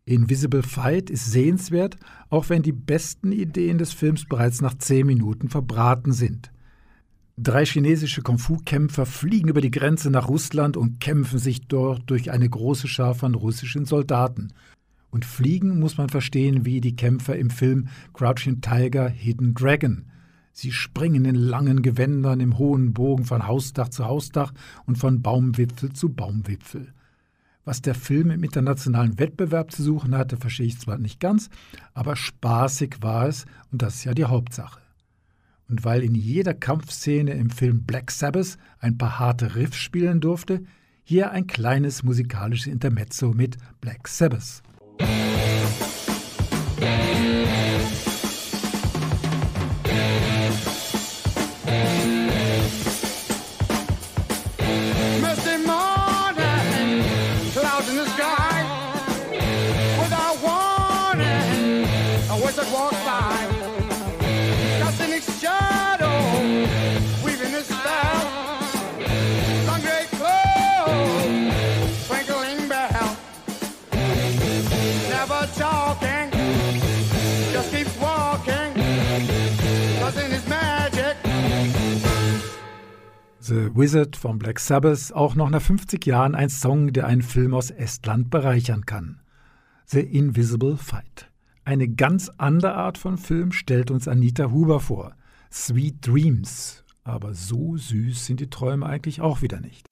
Invisible 0.08 0.62
Fight 0.62 1.10
ist 1.10 1.32
sehenswert, 1.32 1.98
auch 2.30 2.50
wenn 2.50 2.62
die 2.62 2.72
besten 2.72 3.32
Ideen 3.32 3.80
des 3.80 3.92
Films 3.92 4.26
bereits 4.26 4.62
nach 4.62 4.78
zehn 4.78 5.08
Minuten 5.08 5.50
verbraten 5.50 6.12
sind. 6.12 6.52
Drei 7.38 7.66
chinesische 7.66 8.22
Kung-Fu-Kämpfer 8.22 9.08
fliegen 9.08 9.50
über 9.50 9.62
die 9.62 9.72
Grenze 9.72 10.12
nach 10.12 10.30
Russland 10.30 10.78
und 10.78 11.00
kämpfen 11.02 11.40
sich 11.40 11.68
dort 11.68 12.04
durch 12.06 12.30
eine 12.30 12.48
große 12.48 12.88
Schar 12.88 13.16
von 13.16 13.34
russischen 13.34 13.86
Soldaten. 13.86 14.54
Und 15.10 15.26
fliegen 15.26 15.80
muss 15.80 15.98
man 15.98 16.10
verstehen 16.10 16.66
wie 16.66 16.82
die 16.82 16.96
Kämpfer 16.96 17.36
im 17.36 17.50
Film 17.50 17.88
Crouching 18.14 18.62
Tiger, 18.62 19.10
Hidden 19.10 19.56
Dragon. 19.56 20.06
Sie 20.54 20.72
springen 20.72 21.26
in 21.26 21.36
langen 21.36 21.82
Gewändern 21.82 22.40
im 22.42 22.60
hohen 22.60 22.94
Bogen 22.94 23.26
von 23.26 23.48
Hausdach 23.48 23.90
zu 23.90 24.06
Hausdach 24.06 24.54
und 24.86 25.00
von 25.00 25.24
Baumwipfel 25.24 25.94
zu 25.94 26.10
Baumwipfel. 26.10 26.94
Was 27.66 27.82
der 27.82 27.96
Film 27.96 28.30
im 28.30 28.44
internationalen 28.44 29.18
Wettbewerb 29.18 29.72
zu 29.72 29.82
suchen 29.82 30.16
hatte, 30.16 30.38
verstehe 30.38 30.68
ich 30.68 30.80
zwar 30.80 31.00
nicht 31.00 31.20
ganz, 31.20 31.50
aber 31.96 32.16
spaßig 32.16 32.98
war 33.02 33.28
es 33.28 33.46
und 33.72 33.82
das 33.82 33.96
ist 33.96 34.04
ja 34.06 34.14
die 34.14 34.26
Hauptsache. 34.26 34.80
Und 35.68 35.84
weil 35.84 36.04
in 36.04 36.14
jeder 36.14 36.54
Kampfszene 36.54 37.34
im 37.34 37.50
Film 37.50 37.84
Black 37.84 38.12
Sabbath 38.12 38.60
ein 38.80 39.00
paar 39.00 39.18
harte 39.18 39.56
Riffs 39.56 39.78
spielen 39.78 40.22
durfte, 40.22 40.64
hier 41.04 41.32
ein 41.32 41.48
kleines 41.48 42.04
musikalisches 42.04 42.72
Intermezzo 42.72 43.34
mit 43.34 43.58
Black 43.82 44.08
Sabbath. 44.08 44.62
Wizard 83.78 84.16
von 84.16 84.40
Black 84.40 84.62
Sabbath 84.62 85.12
auch 85.14 85.36
noch 85.36 85.50
nach 85.50 85.62
50 85.62 86.06
Jahren 86.06 86.34
ein 86.34 86.50
Song, 86.50 86.94
der 86.94 87.08
einen 87.08 87.22
Film 87.22 87.54
aus 87.54 87.72
Estland 87.72 88.30
bereichern 88.30 88.86
kann. 88.86 89.20
The 89.88 90.00
Invisible 90.00 90.78
Fight. 90.78 91.30
Eine 91.66 91.90
ganz 91.90 92.32
andere 92.38 92.76
Art 92.76 92.98
von 92.98 93.18
Film 93.18 93.52
stellt 93.52 93.92
uns 93.92 94.08
Anita 94.08 94.50
Huber 94.50 94.80
vor. 94.80 95.14
Sweet 95.52 96.08
Dreams. 96.08 96.86
Aber 97.04 97.34
so 97.34 97.76
süß 97.76 98.26
sind 98.26 98.40
die 98.40 98.50
Träume 98.50 98.86
eigentlich 98.86 99.20
auch 99.20 99.42
wieder 99.42 99.60
nicht. 99.60 99.90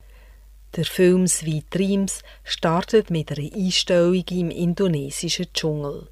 Der 0.78 0.86
Film 0.86 1.28
Sweet 1.28 1.66
Dreams 1.70 2.22
startet 2.46 3.12
mit 3.12 3.38
einer 3.38 3.54
Einstellung 3.54 4.24
im 4.32 4.50
indonesischen 4.50 5.48
Dschungel. 5.54 6.08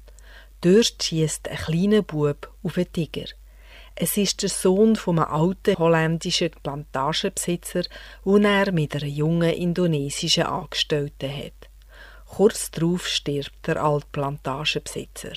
Dort 0.60 1.02
schießt 1.02 1.48
ein 1.48 1.56
kleiner 1.56 2.02
Bub 2.02 2.54
auf 2.62 2.76
einen 2.76 2.92
Tiger. 2.92 3.28
Es 4.04 4.16
ist 4.16 4.42
der 4.42 4.48
Sohn 4.48 4.96
von 4.96 5.20
einem 5.20 5.32
alten 5.32 5.78
holländischen 5.78 6.50
Plantagenbesitzer, 6.64 7.84
den 8.24 8.44
er 8.44 8.72
mit 8.72 8.96
einer 8.96 9.04
jungen 9.04 9.54
indonesischen 9.54 10.42
Angestellten 10.42 11.30
hat. 11.32 11.70
Kurz 12.26 12.72
darauf 12.72 13.06
stirbt 13.06 13.64
der 13.64 13.80
alte 13.80 14.08
Plantagenbesitzer. 14.10 15.34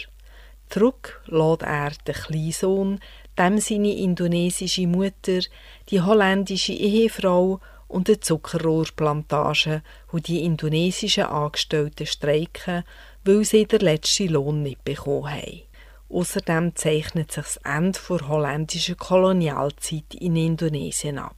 Zurück 0.68 1.22
lädt 1.28 1.62
er 1.62 1.92
den 2.08 2.16
kleinen 2.16 2.52
Sohn, 2.52 3.00
dem 3.38 3.60
seine 3.60 3.94
indonesische 3.94 4.88
Mutter, 4.88 5.42
die 5.90 6.02
holländische 6.02 6.74
Ehefrau 6.74 7.62
und 7.88 8.08
der 8.08 8.20
Zuckerrohrplantage, 8.20 9.84
wo 10.12 10.18
die 10.18 10.44
indonesischen 10.44 11.26
Angestellten 11.26 12.08
streiken, 12.08 12.84
weil 13.26 13.46
sie 13.46 13.68
den 13.68 13.82
letzten 13.82 14.30
Lohn 14.30 14.64
nicht 14.64 14.84
bekommen 14.84 15.32
haben. 15.32 15.62
Außerdem 16.10 16.76
zeichnet 16.76 17.32
sich 17.32 17.44
das 17.44 17.58
Ende 17.58 18.00
der 18.10 18.28
holländischen 18.28 18.98
Kolonialzeit 18.98 20.14
in 20.14 20.36
Indonesien 20.36 21.18
ab. 21.18 21.36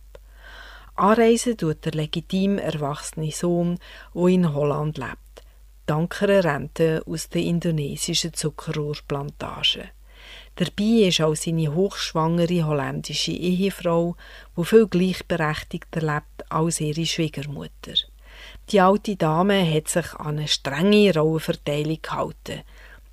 Anreisen 0.96 1.56
tut 1.58 1.86
der 1.86 1.94
legitim 1.94 2.58
erwachsene 2.58 3.32
Sohn, 3.32 3.80
der 4.16 4.28
in 4.28 4.54
Holland 4.54 4.98
lebt, 4.98 5.44
dank 5.86 6.22
einer 6.24 6.44
Rente 6.44 7.04
aus 7.06 7.30
der 7.30 7.44
indonesischen 7.44 8.34
Zuckerrohrplantage. 8.34 9.90
Dabei 10.56 11.08
ist 11.08 11.22
auch 11.22 11.36
seine 11.36 11.74
hochschwangere 11.74 12.66
holländische 12.66 13.32
Ehefrau, 13.32 14.16
die 14.58 14.66
viel 14.66 14.88
gleichberechtigter 14.88 16.02
lebt 16.02 16.52
als 16.52 16.82
ihre 16.82 17.06
Schwiegermutter. 17.06 17.94
Die 18.72 18.82
alte 18.82 19.16
Dame 19.16 19.72
hat 19.72 19.88
sich 19.88 20.14
an 20.16 20.40
eine 20.40 20.48
strenge 20.48 21.14
Rollenverteilung 21.14 22.02
gehalten. 22.02 22.64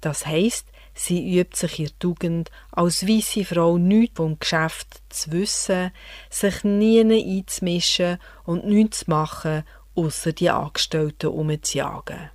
Das 0.00 0.26
heisst, 0.26 0.66
sie 0.94 1.38
übt 1.38 1.56
sich 1.56 1.78
ihr 1.80 1.98
Tugend, 1.98 2.50
als 2.70 3.06
weisse 3.06 3.44
Frau 3.44 3.78
nichts 3.78 4.16
vom 4.16 4.38
Geschäft 4.38 5.02
zu 5.08 5.32
wissen, 5.32 5.90
sich 6.30 6.64
nie 6.64 7.00
einzumischen 7.00 8.18
und 8.44 8.64
nichts 8.66 9.00
zu 9.00 9.10
machen, 9.10 9.64
außer 9.94 10.32
die 10.32 10.50
Angestellten 10.50 11.28
umzujagen. 11.28 12.30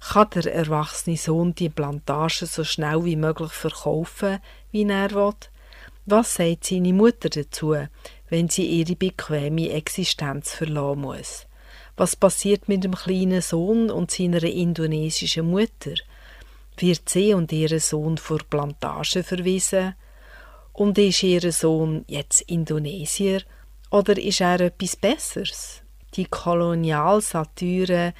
Kann 0.00 0.30
der 0.34 0.54
erwachsene 0.54 1.16
Sohn 1.16 1.54
die 1.54 1.68
Plantage 1.68 2.46
so 2.46 2.64
schnell 2.64 3.04
wie 3.04 3.16
möglich 3.16 3.52
verkaufen, 3.52 4.38
wie 4.70 4.84
er 4.84 5.10
will? 5.12 5.34
Was 6.04 6.36
sagt 6.36 6.64
seine 6.64 6.92
Mutter 6.92 7.28
dazu, 7.28 7.74
wenn 8.28 8.48
sie 8.48 8.66
ihre 8.66 8.94
bequeme 8.94 9.70
Existenz 9.70 10.52
verlassen 10.52 11.00
muss? 11.00 11.46
Was 11.96 12.14
passiert 12.14 12.68
mit 12.68 12.84
dem 12.84 12.94
kleinen 12.94 13.40
Sohn 13.40 13.90
und 13.90 14.10
seiner 14.10 14.42
indonesischen 14.44 15.50
Mutter? 15.50 15.94
Wird 16.78 17.08
sie 17.08 17.34
und 17.34 17.52
ihr 17.52 17.80
Sohn 17.80 18.18
vor 18.18 18.38
Plantage 18.50 19.22
verwiesen? 19.22 19.94
Und 20.72 20.98
ist 20.98 21.22
ihr 21.22 21.52
Sohn 21.52 22.04
jetzt 22.06 22.42
Indonesier 22.42 23.42
oder 23.90 24.18
ist 24.18 24.40
er 24.40 24.60
etwas 24.60 24.96
Besseres? 24.96 25.82
die 26.16 26.24
Kolonialsatire 26.24 28.14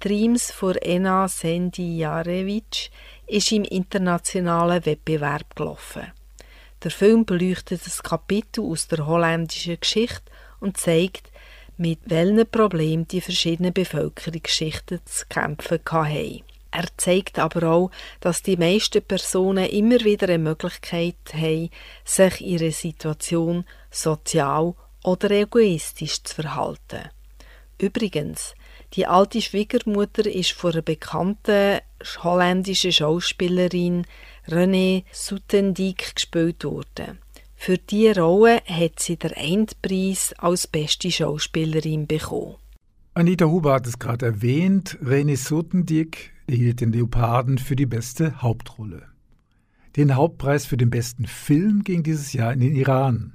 Dreams 0.00 0.50
von 0.50 0.76
Ena 0.76 1.28
Sendijarevic 1.28 2.90
ist 3.26 3.52
im 3.52 3.64
internationalen 3.64 4.84
Wettbewerb 4.84 5.56
gelaufen. 5.56 6.12
Der 6.82 6.90
Film 6.90 7.24
beleuchtet 7.24 7.86
das 7.86 8.02
Kapitel 8.02 8.64
aus 8.64 8.88
der 8.88 9.06
holländischen 9.06 9.80
Geschichte 9.80 10.30
und 10.60 10.76
zeigt, 10.76 11.30
mit 11.78 12.00
welchen 12.04 12.46
Problemen 12.50 13.08
die 13.08 13.20
verschiedenen 13.20 13.72
Bevölkerungsschichten 13.72 15.00
zu 15.04 15.24
kämpfen 15.28 15.80
hatten. 15.90 16.42
Er 16.72 16.86
zeigt 16.96 17.38
aber 17.38 17.70
auch, 17.70 17.90
dass 18.20 18.42
die 18.42 18.56
meisten 18.56 19.02
Personen 19.02 19.66
immer 19.66 20.00
wieder 20.00 20.28
eine 20.28 20.38
Möglichkeit 20.38 21.16
haben, 21.34 21.68
sich 22.04 22.40
ihre 22.40 22.72
Situation 22.72 23.64
sozial 23.90 24.74
oder 25.04 25.30
egoistisch 25.30 26.22
zu 26.22 26.36
verhalten. 26.36 27.10
Übrigens, 27.78 28.54
die 28.94 29.06
alte 29.06 29.42
Schwiegermutter 29.42 30.26
ist 30.26 30.52
von 30.52 30.72
einer 30.72 30.82
bekannten 30.82 31.80
holländischen 32.22 32.92
Schauspielerin 32.92 34.06
René 34.48 35.04
Soutendijk 35.12 36.14
gespielt 36.14 36.64
worden. 36.64 37.18
Für 37.54 37.78
diese 37.78 38.20
Rolle 38.20 38.62
hat 38.66 38.98
sie 38.98 39.16
den 39.16 39.32
Endpreis 39.32 40.34
als 40.38 40.66
beste 40.66 41.10
Schauspielerin 41.10 42.06
bekommen. 42.06 42.56
Anita 43.14 43.44
Huber 43.44 43.74
hat 43.74 43.86
es 43.86 43.98
gerade 43.98 44.26
erwähnt, 44.26 44.98
René 45.02 45.36
Soutendijk 45.36 46.31
erhielt 46.46 46.80
den 46.80 46.92
Leoparden 46.92 47.58
für 47.58 47.76
die 47.76 47.86
beste 47.86 48.42
Hauptrolle. 48.42 49.02
Den 49.96 50.14
Hauptpreis 50.14 50.64
für 50.64 50.76
den 50.76 50.90
besten 50.90 51.26
Film 51.26 51.84
ging 51.84 52.02
dieses 52.02 52.32
Jahr 52.32 52.52
in 52.52 52.60
den 52.60 52.74
Iran. 52.74 53.34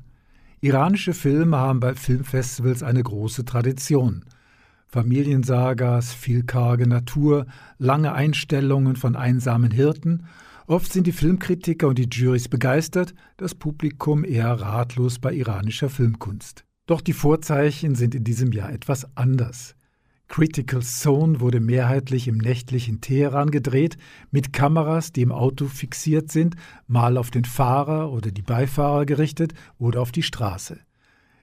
Iranische 0.60 1.14
Filme 1.14 1.58
haben 1.58 1.80
bei 1.80 1.94
Filmfestivals 1.94 2.82
eine 2.82 3.04
große 3.04 3.46
Tradition. 3.46 4.26
Familiensagas, 4.88 6.14
viel 6.14 6.44
karge 6.44 6.88
Natur, 6.88 7.46
lange 7.78 8.14
Einstellungen 8.14 8.96
von 8.96 9.16
einsamen 9.16 9.70
Hirten. 9.70 10.26
Oft 10.66 10.92
sind 10.92 11.06
die 11.06 11.12
Filmkritiker 11.12 11.90
und 11.90 12.00
die 12.00 12.10
Jurys 12.10 12.48
begeistert, 12.48 13.14
das 13.38 13.54
Publikum 13.54 14.26
eher 14.26 14.52
ratlos 14.54 15.20
bei 15.20 15.34
iranischer 15.34 15.90
Filmkunst. 15.90 16.66
Doch 16.88 17.02
die 17.02 17.14
Vorzeichen 17.14 17.96
sind 17.96 18.16
in 18.16 18.24
diesem 18.24 18.52
Jahr 18.52 18.72
etwas 18.72 19.06
anders. 19.16 19.77
Critical 20.28 20.82
Zone 20.82 21.40
wurde 21.40 21.60
mehrheitlich 21.60 22.28
im 22.28 22.38
nächtlichen 22.38 23.02
Teheran 23.02 23.50
gedreht, 23.50 23.98
mit 24.30 24.52
Kameras, 24.54 25.12
die 25.12 25.22
im 25.22 25.32
Auto 25.32 25.66
fixiert 25.66 26.32
sind, 26.32 26.56
mal 26.88 27.18
auf 27.18 27.32
den 27.32 27.46
Fahrer 27.46 28.12
oder 28.12 28.32
die 28.32 28.42
Beifahrer 28.42 29.06
gerichtet 29.06 29.54
oder 29.78 30.02
auf 30.02 30.12
die 30.12 30.24
Straße. 30.24 30.80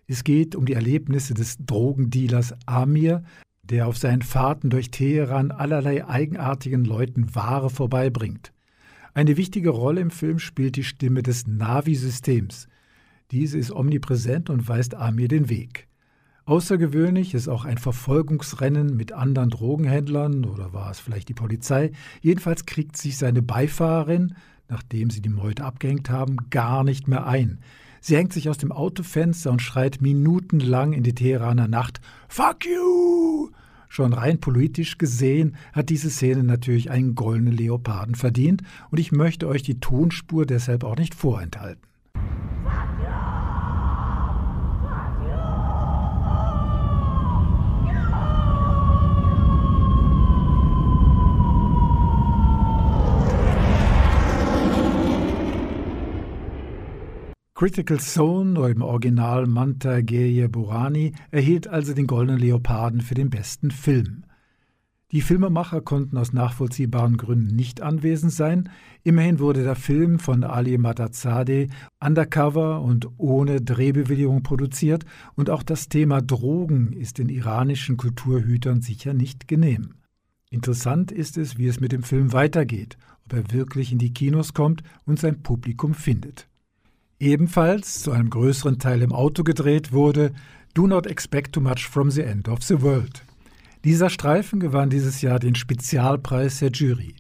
Es 0.07 0.23
geht 0.23 0.55
um 0.55 0.66
die 0.66 0.75
Erlebnisse 0.75 1.33
des 1.33 1.57
Drogendealers 1.64 2.55
Amir, 2.66 3.25
der 3.62 3.88
auf 3.88 3.97
seinen 3.97 4.23
Fahrten 4.23 4.68
durch 4.68 4.90
Teheran 4.90 5.51
allerlei 5.51 6.07
eigenartigen 6.07 6.85
Leuten 6.85 7.35
Ware 7.35 7.70
vorbeibringt. 7.70 8.53
Eine 9.14 9.37
wichtige 9.37 9.70
Rolle 9.70 10.03
im 10.03 10.11
Film 10.11 10.38
spielt 10.38 10.77
die 10.77 10.85
Stimme 10.85 11.23
des 11.23 11.47
Navi-Systems. 11.47 12.68
Diese 13.31 13.59
ist 13.59 13.70
omnipräsent 13.70 14.51
und 14.51 14.68
weist 14.68 14.94
Amir 14.94 15.29
den 15.29 15.49
Weg. 15.49 15.88
Außergewöhnlich 16.46 17.33
ist 17.33 17.48
auch 17.48 17.64
ein 17.64 17.78
Verfolgungsrennen 17.78 18.96
mit 18.96 19.12
anderen 19.12 19.48
Drogenhändlern 19.48 20.44
oder 20.44 20.74
war 20.74 20.90
es 20.90 21.00
vielleicht 21.00 21.30
die 21.30 21.35
Polizei. 21.35 21.92
Jedenfalls 22.20 22.66
kriegt 22.66 22.98
sich 22.98 23.16
seine 23.16 23.40
Beifahrerin, 23.40 24.35
nachdem 24.68 25.09
sie 25.09 25.22
die 25.22 25.30
Meute 25.30 25.64
abgehängt 25.64 26.11
haben, 26.11 26.37
gar 26.50 26.85
nicht 26.85 27.09
mehr 27.09 27.26
ein. 27.26 27.61
Sie 28.02 28.14
hängt 28.14 28.35
sich 28.35 28.50
aus 28.50 28.59
dem 28.59 28.72
Autofenster 28.72 29.50
und 29.50 29.62
schreit 29.62 30.02
minutenlang 30.02 30.92
in 30.92 31.02
die 31.02 31.14
Teheraner 31.14 31.66
Nacht 31.66 32.02
Fuck 32.28 32.66
you! 32.66 33.48
Schon 33.88 34.12
rein 34.12 34.38
politisch 34.38 34.98
gesehen 34.98 35.57
hat 35.72 35.88
diese 35.88 36.11
Szene 36.11 36.42
natürlich 36.42 36.90
einen 36.90 37.14
goldenen 37.14 37.57
Leoparden 37.57 38.16
verdient 38.16 38.62
und 38.90 38.98
ich 38.98 39.12
möchte 39.12 39.48
euch 39.48 39.62
die 39.62 39.80
Tonspur 39.80 40.44
deshalb 40.44 40.85
auch 40.85 40.96
nicht 40.96 41.14
vorenthalten. 41.14 41.80
Critical 57.57 58.01
Zone 58.01 58.59
oder 58.59 58.71
im 58.71 58.83
Original 58.83 59.47
Manta 59.47 60.01
Geye 60.01 60.49
Burani 60.49 61.12
erhielt 61.31 61.69
also 61.69 61.95
den 61.95 62.09
Goldenen 62.09 62.40
Leoparden 62.40 63.01
für 63.01 63.14
den 63.14 63.31
besten 63.31 63.71
Film. 63.71 64.25
Die 65.12 65.21
Filmemacher 65.21 65.81
konnten 65.81 66.19
aus 66.19 66.33
nachvollziehbaren 66.33 67.17
Gründen 67.17 67.55
nicht 67.55 67.81
anwesend 67.81 68.33
sein. 68.33 68.71
Immerhin 69.05 69.38
wurde 69.38 69.62
der 69.62 69.77
Film 69.77 70.19
von 70.19 70.43
Ali 70.43 70.79
Matazadeh 70.79 71.69
undercover 72.01 72.83
und 72.83 73.07
ohne 73.19 73.61
Drehbewilligung 73.61 74.43
produziert 74.43 75.05
und 75.37 75.49
auch 75.49 75.62
das 75.62 75.88
Thema 75.88 76.23
Drogen 76.23 76.93
ist 76.93 77.19
den 77.19 77.29
iranischen 77.29 77.97
Kulturhütern 77.97 78.81
sicher 78.81 79.14
nicht 79.14 79.47
genehm. 79.47 79.95
Interessant 80.51 81.12
ist 81.12 81.38
es, 81.38 81.57
wie 81.57 81.69
es 81.69 81.79
mit 81.79 81.93
dem 81.93 82.03
Film 82.03 82.33
weitergeht, 82.33 82.99
ob 83.25 83.33
er 83.33 83.53
wirklich 83.53 83.93
in 83.93 83.99
die 83.99 84.12
Kinos 84.12 84.55
kommt 84.55 84.83
und 85.07 85.21
sein 85.21 85.45
Publikum 85.45 85.95
findet. 85.95 86.49
Ebenfalls 87.20 88.03
zu 88.03 88.11
einem 88.11 88.29
größeren 88.29 88.79
Teil 88.79 89.00
im 89.00 89.12
Auto 89.12 89.44
gedreht 89.44 89.92
wurde 89.92 90.33
Do 90.74 90.88
Not 90.88 91.07
Expect 91.07 91.55
Too 91.55 91.61
Much 91.61 91.87
from 91.88 92.11
the 92.11 92.22
End 92.22 92.48
of 92.48 92.62
the 92.62 92.83
World. 92.83 93.22
Dieser 93.85 94.11
Streifen 94.11 94.59
gewann 94.59 94.90
dieses 94.90 95.22
Jahr 95.22 95.38
den 95.38 95.55
Spezialpreis 95.55 96.59
der 96.59 96.70
Jury. 96.72 97.14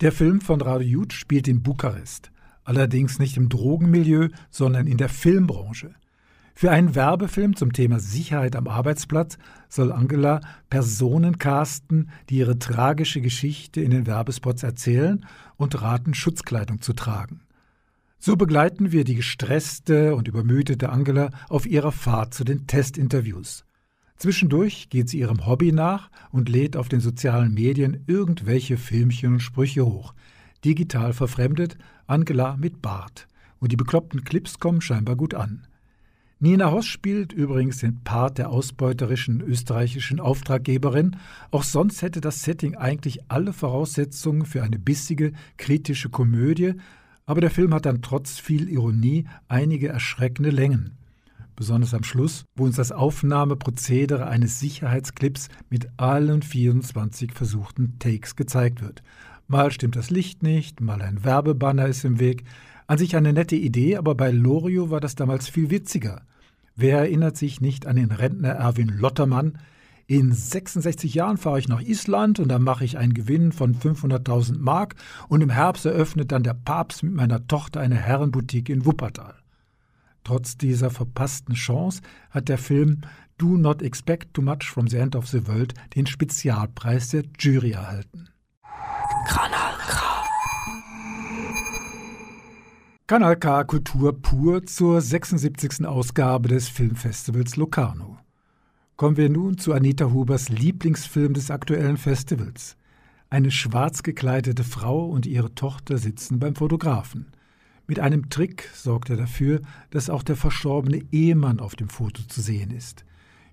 Der 0.00 0.10
Film 0.10 0.40
von 0.40 0.60
Radio 0.60 0.88
Jud 0.88 1.12
spielt 1.12 1.46
in 1.46 1.62
Bukarest, 1.62 2.32
allerdings 2.64 3.20
nicht 3.20 3.36
im 3.36 3.48
Drogenmilieu, 3.48 4.28
sondern 4.50 4.88
in 4.88 4.96
der 4.96 5.08
Filmbranche. 5.08 5.94
Für 6.54 6.72
einen 6.72 6.96
Werbefilm 6.96 7.54
zum 7.54 7.72
Thema 7.72 8.00
Sicherheit 8.00 8.56
am 8.56 8.66
Arbeitsplatz 8.66 9.38
soll 9.68 9.92
Angela 9.92 10.40
Personen 10.68 11.38
casten, 11.38 12.10
die 12.28 12.38
ihre 12.38 12.58
tragische 12.58 13.20
Geschichte 13.20 13.80
in 13.80 13.92
den 13.92 14.06
Werbespots 14.08 14.64
erzählen 14.64 15.24
und 15.56 15.80
raten, 15.80 16.14
Schutzkleidung 16.14 16.80
zu 16.80 16.94
tragen. 16.94 17.40
So 18.20 18.34
begleiten 18.34 18.90
wir 18.90 19.04
die 19.04 19.14
gestresste 19.14 20.16
und 20.16 20.26
übermüdete 20.26 20.90
Angela 20.90 21.30
auf 21.48 21.66
ihrer 21.66 21.92
Fahrt 21.92 22.34
zu 22.34 22.42
den 22.42 22.66
Testinterviews. 22.66 23.64
Zwischendurch 24.16 24.88
geht 24.90 25.08
sie 25.08 25.20
ihrem 25.20 25.46
Hobby 25.46 25.70
nach 25.70 26.10
und 26.32 26.48
lädt 26.48 26.76
auf 26.76 26.88
den 26.88 26.98
sozialen 26.98 27.54
Medien 27.54 28.02
irgendwelche 28.08 28.76
Filmchen 28.76 29.34
und 29.34 29.40
Sprüche 29.40 29.86
hoch. 29.86 30.14
Digital 30.64 31.12
verfremdet, 31.12 31.78
Angela 32.08 32.56
mit 32.56 32.82
Bart. 32.82 33.28
Und 33.60 33.70
die 33.70 33.76
bekloppten 33.76 34.24
Clips 34.24 34.58
kommen 34.58 34.80
scheinbar 34.80 35.14
gut 35.14 35.34
an. 35.34 35.68
Nina 36.40 36.70
Hoss 36.70 36.86
spielt 36.86 37.32
übrigens 37.32 37.78
den 37.78 38.02
Part 38.04 38.38
der 38.38 38.50
ausbeuterischen 38.50 39.40
österreichischen 39.40 40.20
Auftraggeberin. 40.20 41.16
Auch 41.50 41.64
sonst 41.64 42.02
hätte 42.02 42.20
das 42.20 42.42
Setting 42.42 42.76
eigentlich 42.76 43.28
alle 43.28 43.52
Voraussetzungen 43.52 44.46
für 44.46 44.62
eine 44.62 44.78
bissige, 44.78 45.32
kritische 45.56 46.10
Komödie, 46.10 46.74
aber 47.28 47.42
der 47.42 47.50
Film 47.50 47.74
hat 47.74 47.84
dann 47.84 48.00
trotz 48.00 48.38
viel 48.38 48.70
Ironie 48.70 49.26
einige 49.48 49.88
erschreckende 49.88 50.48
Längen. 50.48 50.96
Besonders 51.56 51.92
am 51.92 52.02
Schluss, 52.02 52.46
wo 52.56 52.64
uns 52.64 52.76
das 52.76 52.90
Aufnahmeprozedere 52.90 54.26
eines 54.26 54.58
Sicherheitsclips 54.60 55.50
mit 55.68 55.88
allen 55.98 56.40
24 56.40 57.32
versuchten 57.32 57.98
Takes 57.98 58.34
gezeigt 58.34 58.80
wird. 58.80 59.02
Mal 59.46 59.70
stimmt 59.70 59.96
das 59.96 60.08
Licht 60.08 60.42
nicht, 60.42 60.80
mal 60.80 61.02
ein 61.02 61.22
Werbebanner 61.22 61.86
ist 61.86 62.02
im 62.06 62.18
Weg. 62.18 62.44
An 62.86 62.96
sich 62.96 63.14
eine 63.14 63.34
nette 63.34 63.56
Idee, 63.56 63.98
aber 63.98 64.14
bei 64.14 64.30
Lorio 64.30 64.88
war 64.88 65.00
das 65.00 65.14
damals 65.14 65.50
viel 65.50 65.68
witziger. 65.68 66.22
Wer 66.76 67.00
erinnert 67.00 67.36
sich 67.36 67.60
nicht 67.60 67.86
an 67.86 67.96
den 67.96 68.10
Rentner 68.10 68.52
Erwin 68.52 68.88
Lottermann? 68.88 69.58
In 70.10 70.32
66 70.32 71.12
Jahren 71.12 71.36
fahre 71.36 71.58
ich 71.58 71.68
nach 71.68 71.82
Island 71.82 72.40
und 72.40 72.48
dann 72.48 72.62
mache 72.62 72.82
ich 72.82 72.96
einen 72.96 73.12
Gewinn 73.12 73.52
von 73.52 73.74
500.000 73.74 74.56
Mark 74.58 74.94
und 75.28 75.42
im 75.42 75.50
Herbst 75.50 75.84
eröffnet 75.84 76.32
dann 76.32 76.42
der 76.42 76.54
Papst 76.54 77.02
mit 77.02 77.12
meiner 77.12 77.46
Tochter 77.46 77.80
eine 77.80 77.96
Herrenboutique 77.96 78.70
in 78.70 78.86
Wuppertal. 78.86 79.34
Trotz 80.24 80.56
dieser 80.56 80.88
verpassten 80.88 81.54
Chance 81.54 82.00
hat 82.30 82.48
der 82.48 82.56
Film 82.56 83.02
Do 83.36 83.58
Not 83.58 83.82
Expect 83.82 84.32
Too 84.32 84.40
Much 84.40 84.64
from 84.64 84.88
the 84.88 84.96
End 84.96 85.14
of 85.14 85.26
the 85.26 85.46
World 85.46 85.74
den 85.94 86.06
Spezialpreis 86.06 87.10
der 87.10 87.24
Jury 87.38 87.72
erhalten. 87.72 88.30
Kanal 89.26 89.74
K. 89.86 90.24
Kanal 93.06 93.36
K 93.36 93.64
Kultur 93.64 94.22
pur 94.22 94.64
zur 94.64 95.02
76. 95.02 95.84
Ausgabe 95.84 96.48
des 96.48 96.70
Filmfestivals 96.70 97.56
Locarno. 97.56 98.17
Kommen 98.98 99.16
wir 99.16 99.28
nun 99.28 99.58
zu 99.58 99.74
Anita 99.74 100.10
Hubers 100.10 100.48
Lieblingsfilm 100.48 101.32
des 101.32 101.52
aktuellen 101.52 101.98
Festivals. 101.98 102.76
Eine 103.30 103.52
schwarz 103.52 104.02
gekleidete 104.02 104.64
Frau 104.64 105.06
und 105.06 105.24
ihre 105.24 105.54
Tochter 105.54 105.98
sitzen 105.98 106.40
beim 106.40 106.56
Fotografen. 106.56 107.26
Mit 107.86 108.00
einem 108.00 108.28
Trick 108.28 108.68
sorgt 108.74 109.08
er 109.08 109.16
dafür, 109.16 109.60
dass 109.90 110.10
auch 110.10 110.24
der 110.24 110.34
verstorbene 110.34 111.00
Ehemann 111.12 111.60
auf 111.60 111.76
dem 111.76 111.88
Foto 111.88 112.22
zu 112.24 112.40
sehen 112.40 112.72
ist. 112.72 113.04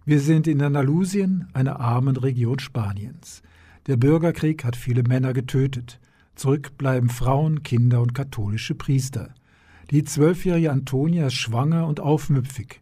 Wir 0.04 0.20
sind 0.20 0.48
in 0.48 0.64
Andalusien, 0.64 1.48
einer 1.54 1.80
armen 1.80 2.18
Region 2.18 2.58
Spaniens. 2.58 3.44
Der 3.86 3.98
Bürgerkrieg 3.98 4.64
hat 4.64 4.76
viele 4.76 5.04
Männer 5.04 5.34
getötet. 5.34 6.00
Zurück 6.34 6.76
bleiben 6.80 7.10
Frauen, 7.10 7.62
Kinder 7.62 8.02
und 8.02 8.16
katholische 8.16 8.74
Priester. 8.74 9.36
Die 9.92 10.04
zwölfjährige 10.04 10.72
Antonia 10.72 11.28
ist 11.28 11.36
schwanger 11.36 11.86
und 11.86 12.00
aufmüpfig. 12.00 12.82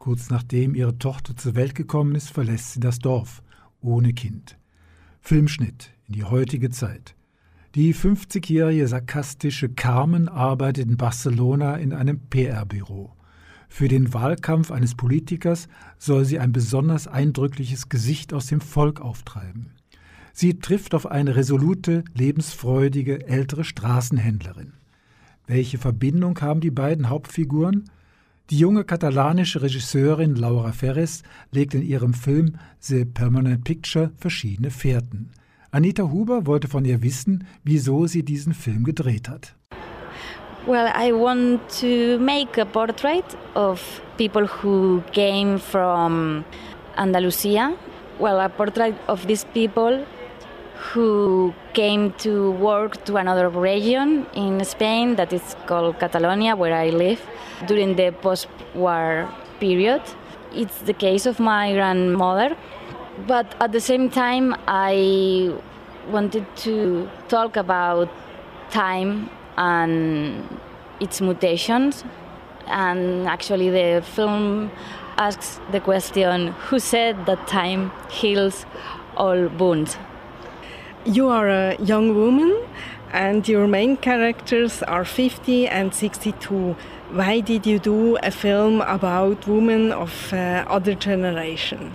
Kurz 0.00 0.30
nachdem 0.30 0.74
ihre 0.74 0.96
Tochter 0.96 1.36
zur 1.36 1.54
Welt 1.54 1.74
gekommen 1.74 2.14
ist, 2.14 2.30
verlässt 2.30 2.72
sie 2.72 2.80
das 2.80 3.00
Dorf, 3.00 3.42
ohne 3.82 4.14
Kind. 4.14 4.56
Filmschnitt 5.20 5.90
in 6.08 6.14
die 6.14 6.24
heutige 6.24 6.70
Zeit. 6.70 7.14
Die 7.74 7.94
50-jährige 7.94 8.88
sarkastische 8.88 9.68
Carmen 9.68 10.30
arbeitet 10.30 10.88
in 10.88 10.96
Barcelona 10.96 11.76
in 11.76 11.92
einem 11.92 12.18
PR-Büro. 12.30 13.12
Für 13.68 13.88
den 13.88 14.14
Wahlkampf 14.14 14.70
eines 14.70 14.94
Politikers 14.94 15.68
soll 15.98 16.24
sie 16.24 16.38
ein 16.38 16.52
besonders 16.52 17.06
eindrückliches 17.06 17.90
Gesicht 17.90 18.32
aus 18.32 18.46
dem 18.46 18.62
Volk 18.62 19.02
auftreiben. 19.02 19.74
Sie 20.32 20.60
trifft 20.60 20.94
auf 20.94 21.04
eine 21.04 21.36
resolute, 21.36 22.04
lebensfreudige 22.14 23.26
ältere 23.28 23.64
Straßenhändlerin. 23.64 24.72
Welche 25.46 25.76
Verbindung 25.76 26.40
haben 26.40 26.62
die 26.62 26.70
beiden 26.70 27.10
Hauptfiguren? 27.10 27.84
Die 28.50 28.58
junge 28.58 28.82
katalanische 28.82 29.62
Regisseurin 29.62 30.34
Laura 30.34 30.72
Ferres 30.72 31.22
legt 31.52 31.72
in 31.72 31.82
ihrem 31.82 32.12
Film 32.12 32.58
The 32.80 33.04
Permanent 33.04 33.62
Picture 33.62 34.10
verschiedene 34.16 34.72
Fährten. 34.72 35.30
Anita 35.70 36.02
Huber 36.10 36.46
wollte 36.46 36.66
von 36.66 36.84
ihr 36.84 37.00
wissen, 37.00 37.46
wieso 37.62 38.08
sie 38.08 38.24
diesen 38.24 38.52
Film 38.52 38.82
gedreht 38.82 39.28
hat. 39.28 39.54
Well, 40.66 40.88
I 40.88 41.12
want 41.12 41.60
to 41.80 42.18
make 42.18 42.60
a 42.60 42.64
portrait 42.64 43.24
of 43.54 43.80
people 44.18 44.48
who 44.48 45.00
came 45.12 45.56
from 45.56 46.44
Andalusia. 46.96 47.74
Well, 48.18 48.40
a 48.40 48.48
portrait 48.48 48.96
of 49.06 49.24
these 49.28 49.46
people 49.54 50.04
who 50.80 51.54
came 51.74 52.12
to 52.14 52.52
work 52.52 53.04
to 53.04 53.16
another 53.16 53.48
region 53.48 54.26
in 54.34 54.64
Spain 54.64 55.16
that 55.16 55.32
is 55.32 55.54
called 55.66 55.98
Catalonia, 55.98 56.56
where 56.56 56.74
I 56.74 56.88
live, 56.88 57.20
during 57.66 57.96
the 57.96 58.10
post 58.10 58.48
war 58.74 59.28
period. 59.60 60.02
It's 60.54 60.78
the 60.82 60.94
case 60.94 61.26
of 61.26 61.38
my 61.38 61.72
grandmother, 61.72 62.56
but 63.26 63.54
at 63.60 63.72
the 63.72 63.80
same 63.80 64.10
time, 64.10 64.56
I 64.66 65.54
wanted 66.08 66.46
to 66.64 67.08
talk 67.28 67.56
about 67.56 68.08
time 68.70 69.30
and 69.56 70.58
its 70.98 71.20
mutations. 71.20 72.04
And 72.66 73.26
actually, 73.28 73.70
the 73.70 74.02
film 74.02 74.70
asks 75.18 75.60
the 75.70 75.80
question 75.80 76.52
who 76.52 76.78
said 76.78 77.26
that 77.26 77.46
time 77.46 77.92
heals 78.08 78.64
all 79.16 79.48
wounds? 79.48 79.98
You 81.06 81.28
are 81.28 81.48
a 81.48 81.80
young 81.80 82.14
woman 82.14 82.60
and 83.10 83.48
your 83.48 83.66
main 83.66 83.96
characters 83.96 84.82
are 84.82 85.06
50 85.06 85.66
and 85.66 85.94
62. 85.94 86.76
Why 87.12 87.40
did 87.40 87.66
you 87.66 87.78
do 87.78 88.18
a 88.22 88.30
film 88.30 88.82
about 88.82 89.46
women 89.48 89.92
of 89.92 90.30
uh, 90.30 90.66
other 90.68 90.94
generation? 90.94 91.94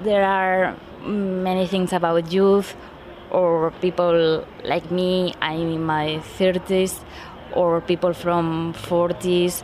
There 0.00 0.24
are 0.24 0.74
many 1.04 1.66
things 1.66 1.92
about 1.92 2.32
youth 2.32 2.74
or 3.30 3.72
people 3.82 4.46
like 4.64 4.90
me, 4.90 5.34
I'm 5.42 5.68
in 5.68 5.84
my 5.84 6.22
30s, 6.38 7.04
or 7.52 7.82
people 7.82 8.14
from 8.14 8.72
40s. 8.72 9.62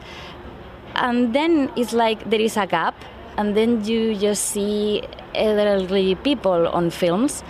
And 0.97 1.35
then 1.35 1.73
it's 1.77 1.95
like 1.95 2.29
there 2.29 2.43
is 2.43 2.59
a 2.59 2.67
gap, 2.67 2.95
and 3.39 3.57
then 3.57 3.83
you 3.87 4.15
just 4.15 4.45
see 4.45 5.03
elderly 5.35 6.15
people 6.17 6.69
on 6.69 6.91
films 6.91 7.43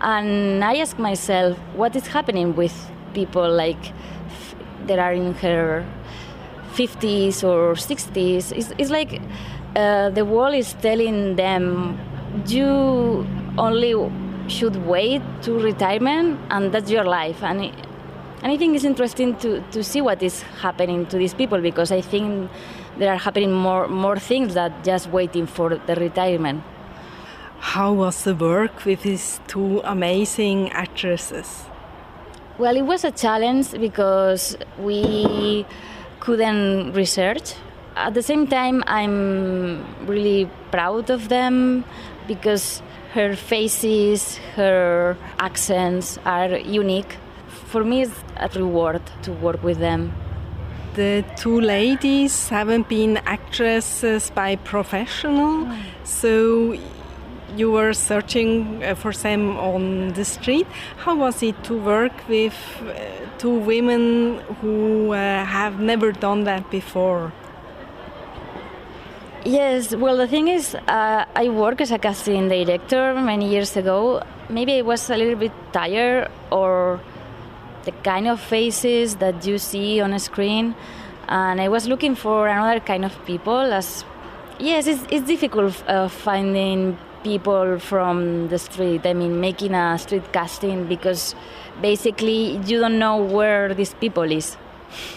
and 0.00 0.64
I 0.64 0.76
ask 0.76 0.98
myself, 0.98 1.58
what 1.74 1.96
is 1.96 2.06
happening 2.06 2.54
with 2.54 2.90
people 3.14 3.50
like 3.50 3.92
that 4.86 4.98
are 4.98 5.12
in 5.12 5.34
her 5.34 5.84
50s 6.74 7.42
or 7.42 7.74
60s? 7.74 8.56
It's, 8.56 8.72
it's 8.78 8.90
like 8.90 9.20
uh, 9.76 10.10
the 10.10 10.24
world 10.24 10.54
is 10.54 10.74
telling 10.74 11.36
them, 11.36 11.98
you 12.46 13.26
only 13.58 13.94
should 14.48 14.76
wait 14.86 15.22
to 15.42 15.58
retirement, 15.58 16.38
and 16.50 16.72
that's 16.72 16.90
your 16.90 17.04
life. 17.04 17.42
And, 17.42 17.64
it, 17.64 17.74
and 18.42 18.52
I 18.52 18.56
think 18.56 18.76
it's 18.76 18.84
interesting 18.84 19.36
to, 19.38 19.60
to 19.72 19.82
see 19.82 20.00
what 20.00 20.22
is 20.22 20.42
happening 20.62 21.06
to 21.06 21.18
these 21.18 21.34
people 21.34 21.60
because 21.60 21.92
I 21.92 22.00
think 22.00 22.50
there 22.98 23.12
are 23.12 23.18
happening 23.18 23.52
more, 23.52 23.88
more 23.88 24.18
things 24.18 24.54
than 24.54 24.72
just 24.82 25.08
waiting 25.10 25.46
for 25.46 25.76
the 25.76 25.94
retirement. 25.96 26.62
How 27.60 27.92
was 27.92 28.24
the 28.24 28.34
work 28.34 28.84
with 28.84 29.02
these 29.02 29.40
two 29.46 29.80
amazing 29.84 30.70
actresses? 30.70 31.64
Well, 32.56 32.76
it 32.76 32.82
was 32.82 33.04
a 33.04 33.10
challenge 33.10 33.72
because 33.72 34.56
we 34.78 35.66
couldn't 36.20 36.92
research. 36.92 37.54
At 37.96 38.14
the 38.14 38.22
same 38.22 38.46
time, 38.46 38.82
I'm 38.86 39.84
really 40.06 40.48
proud 40.70 41.10
of 41.10 41.28
them 41.28 41.84
because 42.26 42.82
her 43.12 43.34
faces, 43.34 44.38
her 44.54 45.16
accents 45.38 46.18
are 46.24 46.56
unique. 46.56 47.16
For 47.66 47.82
me, 47.84 48.02
it's 48.02 48.24
a 48.36 48.48
reward 48.58 49.02
to 49.22 49.32
work 49.32 49.62
with 49.62 49.78
them. 49.78 50.12
The 50.94 51.24
two 51.36 51.60
ladies 51.60 52.48
haven't 52.48 52.88
been 52.88 53.18
actresses 53.18 54.30
by 54.30 54.56
professional, 54.56 55.66
mm. 55.66 55.78
so 56.02 56.76
you 57.56 57.70
were 57.70 57.92
searching 57.92 58.82
uh, 58.82 58.94
for 58.94 59.12
them 59.12 59.56
on 59.56 60.12
the 60.12 60.24
street. 60.24 60.66
How 60.98 61.16
was 61.16 61.42
it 61.42 61.62
to 61.64 61.74
work 61.74 62.12
with 62.28 62.54
uh, 62.82 62.94
two 63.38 63.58
women 63.58 64.40
who 64.60 65.12
uh, 65.12 65.44
have 65.44 65.80
never 65.80 66.12
done 66.12 66.44
that 66.44 66.70
before? 66.70 67.32
Yes, 69.44 69.94
well, 69.94 70.16
the 70.16 70.26
thing 70.26 70.48
is, 70.48 70.74
uh, 70.74 71.24
I 71.34 71.48
worked 71.48 71.80
as 71.80 71.90
a 71.90 71.98
casting 71.98 72.48
director 72.48 73.14
many 73.14 73.48
years 73.48 73.76
ago. 73.76 74.22
Maybe 74.50 74.74
I 74.74 74.82
was 74.82 75.08
a 75.10 75.16
little 75.16 75.36
bit 75.36 75.52
tired, 75.72 76.28
or 76.50 77.00
the 77.84 77.92
kind 78.02 78.28
of 78.28 78.40
faces 78.40 79.16
that 79.16 79.46
you 79.46 79.58
see 79.58 80.00
on 80.00 80.12
a 80.12 80.18
screen, 80.18 80.74
and 81.28 81.60
I 81.60 81.68
was 81.68 81.86
looking 81.86 82.14
for 82.14 82.48
another 82.48 82.80
kind 82.80 83.04
of 83.04 83.24
people. 83.24 83.72
As 83.72 84.04
yes, 84.58 84.86
it's, 84.86 85.06
it's 85.10 85.26
difficult 85.26 85.82
uh, 85.88 86.08
finding 86.08 86.98
people 87.22 87.78
from 87.78 88.48
the 88.48 88.58
street. 88.58 89.06
I 89.06 89.12
mean, 89.12 89.40
making 89.40 89.74
a 89.74 89.98
street 89.98 90.32
casting 90.32 90.86
because 90.86 91.34
basically 91.80 92.56
you 92.66 92.80
don't 92.80 92.98
know 92.98 93.16
where 93.16 93.74
these 93.74 93.94
people 93.94 94.30
is. 94.30 94.56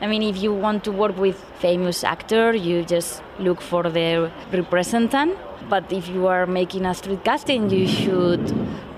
I 0.00 0.06
mean, 0.06 0.22
if 0.22 0.42
you 0.42 0.52
want 0.52 0.84
to 0.84 0.92
work 0.92 1.16
with 1.16 1.42
famous 1.60 2.02
actor, 2.02 2.54
you 2.54 2.84
just 2.84 3.22
look 3.38 3.60
for 3.60 3.84
the 3.84 4.30
representant. 4.52 5.36
But 5.68 5.92
if 5.92 6.08
you 6.08 6.26
are 6.26 6.46
making 6.46 6.86
a 6.86 6.94
street 6.94 7.24
casting, 7.24 7.70
you 7.70 7.86
should 7.86 8.42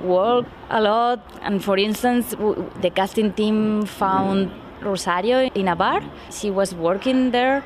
work 0.02 0.46
a 0.70 0.80
lot. 0.80 1.20
And 1.42 1.62
for 1.62 1.76
instance, 1.76 2.30
the 2.80 2.90
casting 2.94 3.32
team 3.32 3.84
found 3.86 4.52
Rosario 4.80 5.50
in 5.50 5.68
a 5.68 5.76
bar. 5.76 6.02
She 6.30 6.50
was 6.50 6.74
working 6.74 7.30
there, 7.30 7.64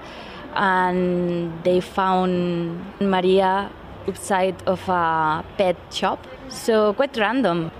and 0.55 1.62
they 1.64 1.81
found 1.81 2.85
Maria 3.01 3.70
outside 4.09 4.57
of 4.67 4.88
a 4.88 5.45
pet 5.57 5.77
shop. 5.90 6.27
So 6.49 6.93
quite 6.95 7.17
random. 7.17 7.71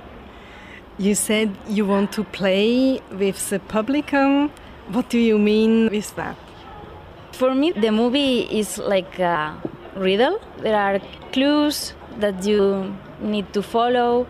You 0.99 1.15
said 1.15 1.57
you 1.69 1.87
want 1.87 2.13
to 2.13 2.25
play 2.25 3.01
with 3.11 3.51
the 3.51 3.59
publicum. 3.59 4.51
What 4.89 5.09
do 5.11 5.19
you 5.19 5.39
mean 5.39 5.91
with 5.91 6.15
that? 6.17 6.37
For 7.33 7.55
me, 7.55 7.73
the 7.73 7.91
movie 7.91 8.43
is 8.43 8.79
like 8.79 9.19
a 9.19 9.61
riddle. 9.97 10.41
There 10.59 10.77
are 10.77 11.01
clues 11.33 11.95
that 12.21 12.45
you 12.45 12.95
need 13.21 13.53
to 13.55 13.63
follow. 13.63 14.27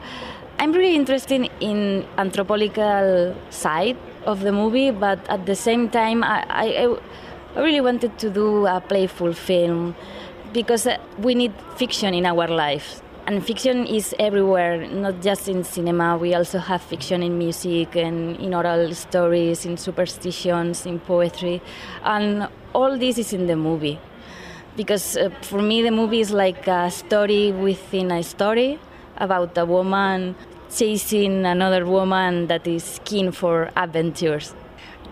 I'm 0.59 0.73
really 0.73 0.95
interested 0.95 1.51
in 1.61 2.07
anthropological 2.17 3.37
side 3.51 3.99
of 4.25 4.41
the 4.41 4.53
movie, 4.53 4.91
but 4.91 5.19
at 5.29 5.45
the 5.45 5.55
same 5.55 5.91
time, 5.91 6.25
I, 6.25 6.47
I, 6.49 6.97
I 7.57 7.61
really 7.61 7.81
wanted 7.81 8.19
to 8.21 8.31
do 8.31 8.67
a 8.67 8.81
playful 8.81 9.35
film 9.35 9.95
because 10.55 10.89
we 11.19 11.35
need 11.35 11.53
fiction 11.77 12.15
in 12.15 12.25
our 12.25 12.47
lives. 12.49 13.03
And 13.27 13.45
fiction 13.45 13.87
is 13.87 14.15
everywhere, 14.19 14.87
not 14.87 15.21
just 15.21 15.49
in 15.49 15.65
cinema. 15.65 16.17
We 16.17 16.35
also 16.35 16.59
have 16.59 16.83
fiction 16.83 17.23
in 17.23 17.37
music 17.37 17.97
and 17.97 18.37
in 18.37 18.55
oral 18.55 18.95
stories, 18.95 19.67
in 19.67 19.77
superstitions, 19.77 20.87
in 20.87 21.01
poetry. 21.01 21.61
And 22.05 22.49
all 22.75 22.97
this 22.97 23.19
is 23.19 23.33
in 23.33 23.47
the 23.47 23.57
movie. 23.57 23.99
Because 24.77 25.17
uh, 25.17 25.31
for 25.41 25.61
me, 25.61 25.83
the 25.83 25.91
movie 25.91 26.21
is 26.21 26.33
like 26.33 26.67
a 26.67 26.91
story 26.91 27.51
within 27.51 28.11
a 28.13 28.23
story 28.23 28.79
about 29.17 29.57
a 29.59 29.65
woman 29.65 30.35
chasing 30.75 31.47
another 31.47 31.87
woman 31.87 32.47
that 32.49 32.67
is 32.67 33.01
keen 33.05 33.33
for 33.33 33.71
adventures. 33.77 34.55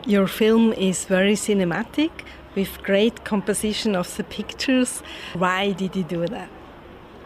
Your 0.05 0.27
film 0.27 0.73
is 0.75 1.05
very 1.05 1.35
cinematic 1.35 2.11
with 2.55 2.83
great 2.83 3.25
composition 3.25 3.97
of 3.97 4.17
the 4.17 4.25
pictures. 4.25 5.03
Why 5.35 5.73
did 5.73 5.97
you 5.97 6.05
do 6.05 6.27
that? 6.27 6.49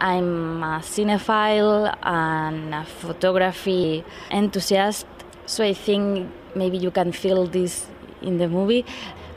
I'm 0.01 0.63
a 0.63 0.81
cinephile 0.81 1.97
and 2.03 2.75
a 2.75 2.85
photography 2.85 4.05
enthusiast, 4.31 5.07
so 5.47 5.65
I 5.65 5.73
think 5.73 6.31
maybe 6.55 6.77
you 6.77 6.91
can 6.91 7.13
feel 7.13 7.47
this 7.47 7.87
in 8.21 8.39
the 8.39 8.49
movie. 8.49 8.85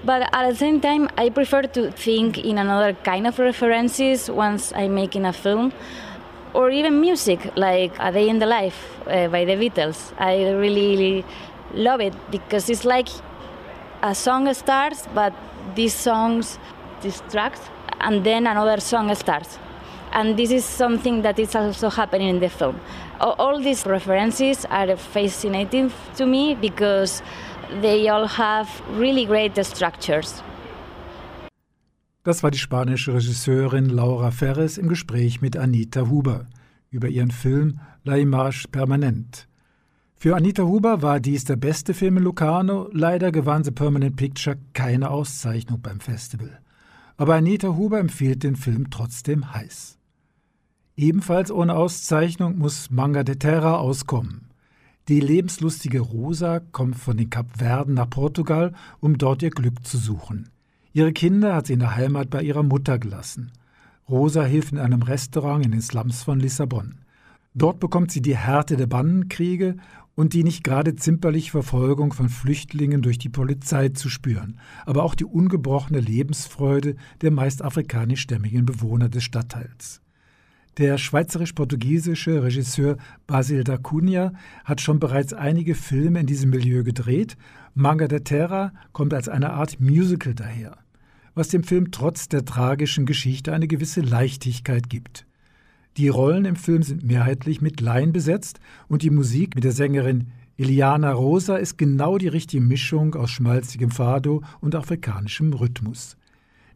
But 0.04 0.30
at 0.34 0.50
the 0.50 0.56
same 0.56 0.80
time, 0.82 1.10
I 1.18 1.30
prefer 1.30 1.64
to 1.64 1.92
think 1.92 2.38
in 2.38 2.58
another 2.58 2.94
kind 2.94 3.28
of 3.28 3.38
references 3.40 4.30
once 4.30 4.74
I'm 4.74 4.96
making 4.96 5.26
a 5.26 5.34
film, 5.34 5.74
or 6.54 6.70
even 6.72 7.00
music, 7.00 7.56
like 7.56 7.94
A 8.00 8.12
Day 8.12 8.28
in 8.28 8.40
the 8.40 8.46
Life 8.46 8.98
uh, 9.08 9.28
by 9.28 9.46
the 9.46 9.54
Beatles. 9.54 10.14
I 10.18 10.52
really 10.52 11.24
love 11.74 12.02
it 12.02 12.14
because 12.32 12.70
it's 12.70 12.86
like 12.86 13.10
a 14.02 14.14
song 14.16 14.54
starts, 14.54 15.08
but 15.14 15.34
these 15.76 15.94
songs 15.94 16.60
distract, 17.02 17.62
and 18.00 18.24
then 18.24 18.48
another 18.48 18.80
song 18.80 19.14
starts 19.16 19.60
and 20.12 20.38
this 20.38 20.52
is 20.52 20.66
something 20.66 21.22
that 21.22 21.40
is 21.40 21.56
also 21.56 21.90
happening 21.90 22.30
in 22.30 22.40
the 22.40 22.50
film. 22.50 22.80
All 23.20 23.60
these 23.60 23.86
references 23.86 24.66
are 24.66 24.96
fascinating 24.98 25.92
to 26.16 26.26
me 26.26 26.56
because 26.56 27.22
they 27.82 28.08
all 28.08 28.28
have 28.28 28.68
really 28.98 29.26
great 29.26 29.64
structures. 29.66 30.44
Das 32.24 32.44
war 32.44 32.52
die 32.52 32.58
spanische 32.58 33.14
Regisseurin 33.14 33.90
Laura 33.90 34.32
Ferres 34.32 34.78
im 34.78 34.88
Gespräch 34.88 35.42
mit 35.42 35.58
Anita 35.58 36.10
Huber 36.10 36.46
über 36.92 37.08
ihren 37.08 37.32
Film 37.32 37.80
La 38.04 38.18
Image 38.18 38.66
Permanente. 38.72 39.49
Für 40.22 40.36
Anita 40.36 40.64
Huber 40.64 41.02
war 41.02 41.22
dies 41.22 41.46
der 41.46 41.56
beste 41.56 41.94
Film 41.94 42.18
in 42.18 42.24
Locarno, 42.24 42.90
leider 42.92 43.32
gewann 43.32 43.64
The 43.64 43.72
Permanent 43.72 44.18
Picture 44.18 44.58
keine 44.74 45.12
Auszeichnung 45.12 45.80
beim 45.80 46.02
Festival. 46.02 46.60
Aber 47.16 47.36
Anita 47.36 47.70
Huber 47.70 48.02
empfiehlt 48.02 48.44
den 48.44 48.58
Film 48.58 48.90
trotzdem 48.90 49.54
heiß. 49.54 49.98
Ebenfalls 50.98 51.52
ohne 51.52 51.74
Auszeichnung 51.74 52.58
muss 52.58 52.92
Manga 52.92 53.24
de 53.24 53.36
Terra 53.36 53.78
auskommen. 53.78 54.50
Die 55.08 55.22
lebenslustige 55.22 56.02
Rosa 56.02 56.60
kommt 56.60 56.98
von 56.98 57.16
den 57.16 57.30
Kapverden 57.30 57.94
nach 57.94 58.10
Portugal, 58.10 58.74
um 59.00 59.18
dort 59.18 59.42
ihr 59.42 59.52
Glück 59.52 59.88
zu 59.88 59.98
suchen. 59.98 60.50
Ihre 60.92 61.14
Kinder 61.14 61.56
hat 61.56 61.68
sie 61.68 61.74
in 61.74 61.80
der 61.80 61.96
Heimat 61.96 62.30
bei 62.30 62.42
ihrer 62.42 62.64
Mutter 62.64 63.00
gelassen. 63.00 63.54
Rosa 64.10 64.44
hilft 64.44 64.74
in 64.74 64.80
einem 64.80 65.02
Restaurant 65.02 65.64
in 65.64 65.72
den 65.72 65.82
Slums 65.82 66.24
von 66.24 66.42
Lissabon. 66.42 66.96
Dort 67.56 67.80
bekommt 67.80 68.12
sie 68.12 68.22
die 68.22 68.38
Härte 68.38 68.78
der 68.78 68.88
Bannenkriege 68.88 69.78
und 70.20 70.34
die 70.34 70.44
nicht 70.44 70.66
gerade 70.66 70.98
zimperliche 70.98 71.52
Verfolgung 71.52 72.12
von 72.12 72.28
Flüchtlingen 72.28 73.02
durch 73.02 73.20
die 73.20 73.30
Polizei 73.30 73.88
zu 73.88 74.10
spüren, 74.10 74.60
aber 74.86 75.04
auch 75.06 75.16
die 75.16 75.24
ungebrochene 75.24 76.02
Lebensfreude 76.02 76.98
der 77.22 77.32
meist 77.32 77.64
afrikanischstämmigen 77.64 78.66
Bewohner 78.66 79.08
des 79.08 79.24
Stadtteils. 79.24 80.02
Der 80.78 80.98
schweizerisch-portugiesische 80.98 82.44
Regisseur 82.44 82.98
Basil 83.28 83.64
da 83.64 83.78
Cunha 83.78 84.34
hat 84.66 84.82
schon 84.82 85.00
bereits 85.00 85.32
einige 85.32 85.74
Filme 85.74 86.20
in 86.20 86.26
diesem 86.26 86.50
Milieu 86.50 86.84
gedreht. 86.84 87.38
Manga 87.74 88.10
de 88.10 88.20
Terra 88.20 88.74
kommt 88.92 89.14
als 89.14 89.30
eine 89.30 89.54
Art 89.54 89.80
Musical 89.80 90.34
daher, 90.34 90.80
was 91.34 91.48
dem 91.48 91.64
Film 91.64 91.92
trotz 91.92 92.28
der 92.28 92.44
tragischen 92.44 93.06
Geschichte 93.06 93.54
eine 93.54 93.70
gewisse 93.70 94.02
Leichtigkeit 94.02 94.90
gibt. 94.90 95.29
Die 96.00 96.08
Rollen 96.08 96.46
im 96.46 96.56
Film 96.56 96.82
sind 96.82 97.06
mehrheitlich 97.06 97.62
mit 97.62 97.82
Laien 97.82 98.14
besetzt 98.14 98.60
und 98.88 99.04
die 99.04 99.10
Musik 99.10 99.54
mit 99.54 99.66
der 99.66 99.74
Sängerin 99.74 100.30
Eliana 100.58 101.12
Rosa 101.12 101.58
ist 101.58 101.78
genau 101.78 102.18
die 102.18 102.30
richtige 102.30 102.64
Mischung 102.64 103.16
aus 103.16 103.30
schmalzigem 103.30 103.92
Fado 103.92 104.42
und 104.62 104.76
afrikanischem 104.76 105.54
Rhythmus. 105.54 106.18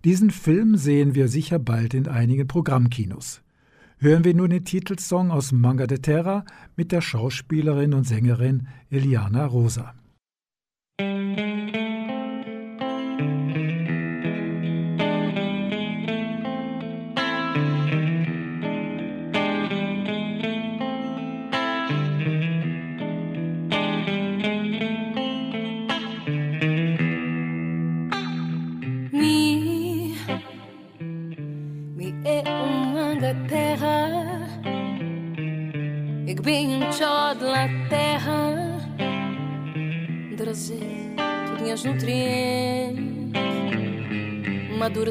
Diesen 0.03 0.29
Film 0.29 0.75
sehen 0.75 1.15
wir 1.15 1.27
sicher 1.29 1.57
bald 1.57 1.93
in 1.95 2.07
einigen 2.07 2.47
Programmkinos 2.47 3.41
hören 4.03 4.25
wir 4.25 4.33
nun 4.33 4.49
den 4.49 4.65
Titelsong 4.65 5.31
aus 5.31 5.53
Manga 5.53 5.87
de 5.87 5.97
Terra 5.99 6.43
mit 6.75 6.91
der 6.91 6.99
Schauspielerin 6.99 7.93
und 7.93 8.03
Sängerin 8.03 8.67
Eliana 8.89 9.45
Rosa. 9.45 9.93
nutrientes 10.99 12.22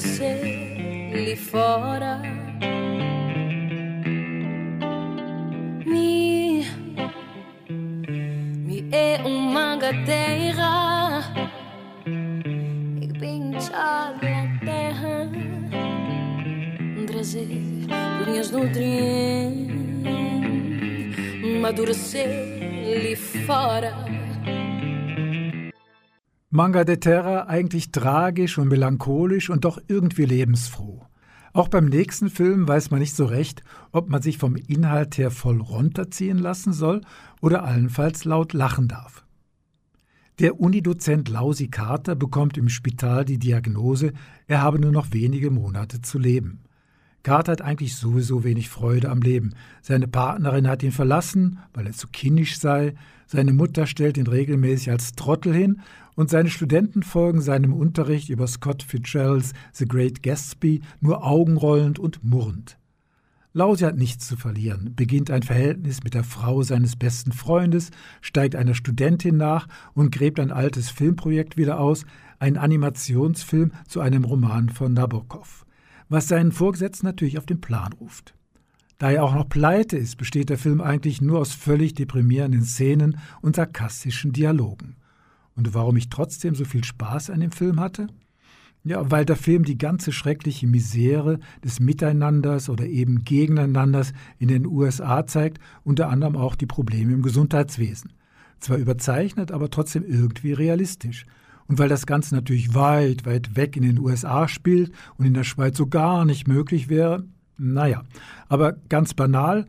say 0.03 0.52
Manga 26.63 26.85
de 26.85 26.97
Terra 26.97 27.49
eigentlich 27.49 27.91
tragisch 27.91 28.57
und 28.57 28.69
melancholisch 28.69 29.51
und 29.51 29.65
doch 29.65 29.83
irgendwie 29.89 30.27
lebensfroh. 30.27 31.05
Auch 31.53 31.67
beim 31.67 31.87
nächsten 31.87 32.31
Film 32.31 32.69
weiß 32.69 32.93
man 32.93 33.01
nicht 33.01 33.17
so 33.17 33.25
recht, 33.25 33.65
ob 33.91 34.09
man 34.09 34.23
sich 34.23 34.39
vom 34.39 34.55
Inhalt 34.55 35.19
her 35.19 35.33
voll 35.33 35.61
runterziehen 35.61 36.39
lassen 36.39 36.73
soll 36.73 37.01
oder 37.41 37.65
allenfalls 37.65 38.25
laut 38.25 38.53
lachen 38.53 38.87
darf. 38.87 39.25
Der 40.39 40.61
Unidozent 40.61 41.29
Lausi 41.29 41.67
Carter 41.67 42.15
bekommt 42.15 42.57
im 42.57 42.69
Spital 42.69 43.25
die 43.25 43.41
Diagnose, 43.41 44.13
er 44.47 44.63
habe 44.63 44.79
nur 44.79 44.93
noch 44.93 45.11
wenige 45.11 45.51
Monate 45.51 46.01
zu 46.01 46.17
leben. 46.17 46.62
Carter 47.23 47.53
hat 47.53 47.63
eigentlich 47.63 47.97
sowieso 47.97 48.43
wenig 48.43 48.69
Freude 48.69 49.09
am 49.09 49.21
Leben. 49.21 49.55
Seine 49.81 50.09
Partnerin 50.09 50.67
hat 50.67 50.83
ihn 50.83 50.93
verlassen, 50.93 51.59
weil 51.73 51.87
er 51.87 51.93
zu 51.93 52.09
kindisch 52.09 52.59
sei. 52.59 52.95
Seine 53.27 53.53
Mutter 53.53 53.87
stellt 53.87 54.19
ihn 54.19 54.27
regelmäßig 54.27 54.91
als 54.91 55.13
Trottel 55.13 55.55
hin 55.55 55.81
und 56.15 56.31
seine 56.31 56.51
Studenten 56.51 57.03
folgen 57.03 57.41
seinem 57.41 57.73
Unterricht 57.73 58.29
über 58.29 58.47
Scott 58.47 58.83
Fitzgeralds 58.83 59.53
The 59.73 59.87
Great 59.87 60.23
Gatsby 60.23 60.83
nur 61.01 61.25
augenrollend 61.25 61.99
und 61.99 62.23
murrend. 62.25 62.77
Lausi 63.55 63.85
hat 63.85 63.99
nichts 63.99 64.27
zu 64.27 64.39
verlieren, 64.39 64.95
beginnt 64.97 65.31
ein 65.31 65.43
Verhältnis 65.43 66.03
mit 66.03 66.15
der 66.15 66.25
Frau 66.25 66.63
seines 66.63 66.97
besten 66.97 67.33
Freundes, 67.33 67.91
steigt 68.23 68.57
einer 68.57 68.75
Studentin 68.75 69.37
nach 69.37 69.69
und 69.93 70.11
gräbt 70.11 70.41
ein 70.41 70.51
altes 70.51 70.89
Filmprojekt 70.89 71.59
wieder 71.59 71.79
aus, 71.79 72.07
einen 72.39 72.57
Animationsfilm 72.57 73.73
zu 73.87 74.01
einem 74.01 74.25
Roman 74.25 74.71
von 74.71 74.95
Nabokov, 74.95 75.62
was 76.13 76.29
seinen 76.29 76.53
Vorgesetzten 76.53 77.07
natürlich 77.07 77.39
auf 77.39 77.47
den 77.47 77.61
Plan 77.61 77.93
ruft. 77.95 78.35
Da 78.99 79.11
er 79.11 79.25
auch 79.25 79.35
noch 79.35 79.49
pleite 79.49 79.97
ist, 79.97 80.17
besteht 80.17 80.49
der 80.49 80.59
Film 80.59 80.81
eigentlich 80.81 81.21
nur 81.21 81.41
aus 81.41 81.53
völlig 81.53 81.95
deprimierenden 81.95 82.63
Szenen 82.63 83.19
und 83.41 83.57
sarkastischen 83.57 84.33
Dialogen. 84.33 84.97
Und 85.57 85.75
warum 85.75 85.97
ich 85.97 86.09
trotzdem 86.09 86.55
so 86.55 86.65
viel 86.65 86.85
Spaß 86.85 87.31
an 87.31 87.41
dem 87.41 87.51
Film 87.51 87.81
hatte? 87.81 88.07
Ja, 88.85 89.11
weil 89.11 89.25
der 89.25 89.37
Film 89.37 89.65
die 89.65 89.79
ganze 89.79 90.13
schreckliche 90.13 90.67
Misere 90.67 91.39
des 91.65 91.81
Miteinanders 91.81 92.69
oder 92.69 92.87
eben 92.87 93.25
Gegeneinanders 93.25 94.13
in 94.39 94.49
den 94.49 94.67
USA 94.67 95.27
zeigt, 95.27 95.59
unter 95.85 96.09
anderem 96.09 96.37
auch 96.37 96.57
die 96.57 96.67
Probleme 96.67 97.13
im 97.13 97.23
Gesundheitswesen. 97.23 98.13
Zwar 98.59 98.79
überzeichnet, 98.79 99.51
aber 99.53 99.71
trotzdem 99.71 100.05
irgendwie 100.05 100.53
realistisch. 100.53 101.27
Und 101.73 101.79
weil 101.79 101.89
das 101.89 102.05
Ganze 102.05 102.35
natürlich 102.35 102.75
weit, 102.75 103.25
weit 103.25 103.57
weg 103.57 103.79
in 103.79 103.83
den 103.83 103.99
USA 103.99 104.47
spielt 104.47 104.93
und 105.17 105.25
in 105.25 105.33
der 105.33 105.43
Schweiz 105.43 105.79
so 105.79 105.87
gar 105.87 106.27
nicht 106.27 106.47
möglich 106.47 106.91
wäre, 106.91 107.25
naja, 107.57 108.03
aber 108.47 108.75
ganz 108.91 109.15
banal, 109.15 109.67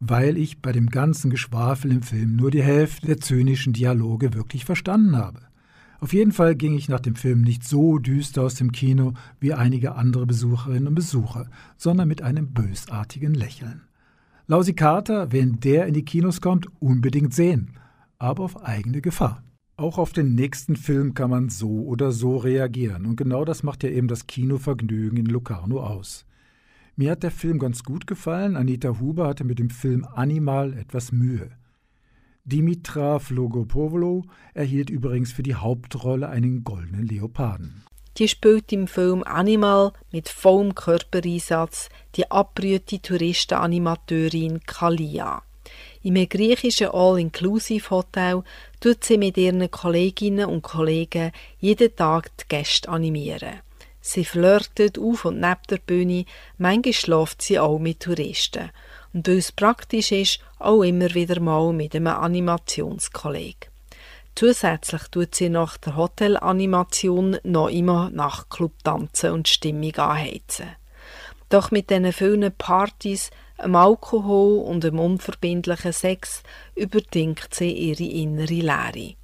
weil 0.00 0.36
ich 0.36 0.60
bei 0.60 0.70
dem 0.70 0.90
ganzen 0.90 1.30
Geschwafel 1.30 1.92
im 1.92 2.02
Film 2.02 2.36
nur 2.36 2.50
die 2.50 2.62
Hälfte 2.62 3.06
der 3.06 3.20
zynischen 3.20 3.72
Dialoge 3.72 4.34
wirklich 4.34 4.66
verstanden 4.66 5.16
habe. 5.16 5.40
Auf 6.00 6.12
jeden 6.12 6.32
Fall 6.32 6.56
ging 6.56 6.76
ich 6.76 6.90
nach 6.90 7.00
dem 7.00 7.14
Film 7.14 7.40
nicht 7.40 7.66
so 7.66 7.96
düster 7.96 8.42
aus 8.42 8.56
dem 8.56 8.70
Kino 8.70 9.14
wie 9.40 9.54
einige 9.54 9.94
andere 9.94 10.26
Besucherinnen 10.26 10.88
und 10.88 10.94
Besucher, 10.94 11.48
sondern 11.78 12.06
mit 12.06 12.20
einem 12.20 12.52
bösartigen 12.52 13.32
Lächeln. 13.32 13.80
Lausi 14.46 14.74
Carter, 14.74 15.32
wenn 15.32 15.58
der 15.60 15.86
in 15.86 15.94
die 15.94 16.04
Kinos 16.04 16.42
kommt, 16.42 16.66
unbedingt 16.82 17.32
sehen, 17.32 17.78
aber 18.18 18.44
auf 18.44 18.62
eigene 18.62 19.00
Gefahr. 19.00 19.42
Auch 19.80 19.96
auf 19.96 20.12
den 20.12 20.34
nächsten 20.34 20.76
Film 20.76 21.14
kann 21.14 21.30
man 21.30 21.48
so 21.48 21.86
oder 21.86 22.12
so 22.12 22.36
reagieren, 22.36 23.06
und 23.06 23.16
genau 23.16 23.46
das 23.46 23.62
macht 23.62 23.82
ja 23.82 23.88
eben 23.88 24.08
das 24.08 24.26
Kinovergnügen 24.26 25.16
in 25.16 25.24
Locarno 25.24 25.82
aus. 25.82 26.26
Mir 26.96 27.12
hat 27.12 27.22
der 27.22 27.30
Film 27.30 27.58
ganz 27.58 27.82
gut 27.82 28.06
gefallen, 28.06 28.56
Anita 28.56 29.00
Huber 29.00 29.26
hatte 29.26 29.44
mit 29.44 29.58
dem 29.58 29.70
Film 29.70 30.04
Animal 30.04 30.74
etwas 30.74 31.12
Mühe. 31.12 31.48
Dimitra 32.44 33.20
Flogopoulou 33.20 34.24
erhielt 34.52 34.90
übrigens 34.90 35.32
für 35.32 35.42
die 35.42 35.54
Hauptrolle 35.54 36.28
einen 36.28 36.62
goldenen 36.62 37.06
Leoparden. 37.06 37.82
Die 38.18 38.28
spielt 38.28 38.70
im 38.74 38.86
Film 38.86 39.22
Animal 39.22 39.94
mit 40.12 40.28
vollem 40.28 40.74
Körpereinsatz 40.74 41.88
die 42.16 42.30
abbrühte 42.30 43.00
Touristenanimateurin 43.00 44.60
Kalia. 44.66 45.42
Im 46.02 46.14
griechischen 46.28 46.88
All-Inclusive-Hotel 46.88 48.42
tut 48.80 49.04
sie 49.04 49.18
mit 49.18 49.36
ihren 49.36 49.70
Kolleginnen 49.70 50.46
und 50.46 50.62
Kollegen 50.62 51.32
jeden 51.58 51.94
Tag 51.94 52.30
die 52.38 52.44
Gäste 52.48 52.88
animieren. 52.88 53.60
Sie 54.00 54.24
flirtet 54.24 54.98
auf 54.98 55.26
und 55.26 55.40
neben 55.40 55.60
der 55.68 55.76
Bühne, 55.76 56.24
manchmal 56.56 56.94
schläft 56.94 57.42
sie 57.42 57.58
auch 57.58 57.78
mit 57.78 58.00
Touristen 58.00 58.70
und 59.12 59.28
weil 59.28 59.38
es 59.38 59.52
praktisch 59.52 60.12
ist, 60.12 60.40
auch 60.58 60.82
immer 60.82 61.14
wieder 61.14 61.38
mal 61.40 61.72
mit 61.72 61.94
einem 61.94 62.06
Animationskolleg. 62.06 63.70
Zusätzlich 64.34 65.02
tut 65.10 65.34
sie 65.34 65.50
nach 65.50 65.76
der 65.76 65.96
Hotelanimation 65.96 67.38
noch 67.42 67.68
immer 67.68 68.08
Nachtclub 68.10 68.72
tanzen 68.84 69.32
und 69.32 69.48
Stimmung 69.48 69.94
anheizen. 69.96 70.68
Doch 71.50 71.70
mit 71.72 71.90
diesen 71.90 72.12
vielen 72.12 72.52
Partys, 72.52 73.30
einem 73.60 73.76
Alkohol 73.76 74.62
und 74.62 74.84
einem 74.84 74.98
unverbindlichen 74.98 75.92
Sex 75.92 76.42
überdingt 76.74 77.48
sie 77.52 77.72
ihre 77.72 78.04
innere 78.04 78.54
Leere. 78.54 79.14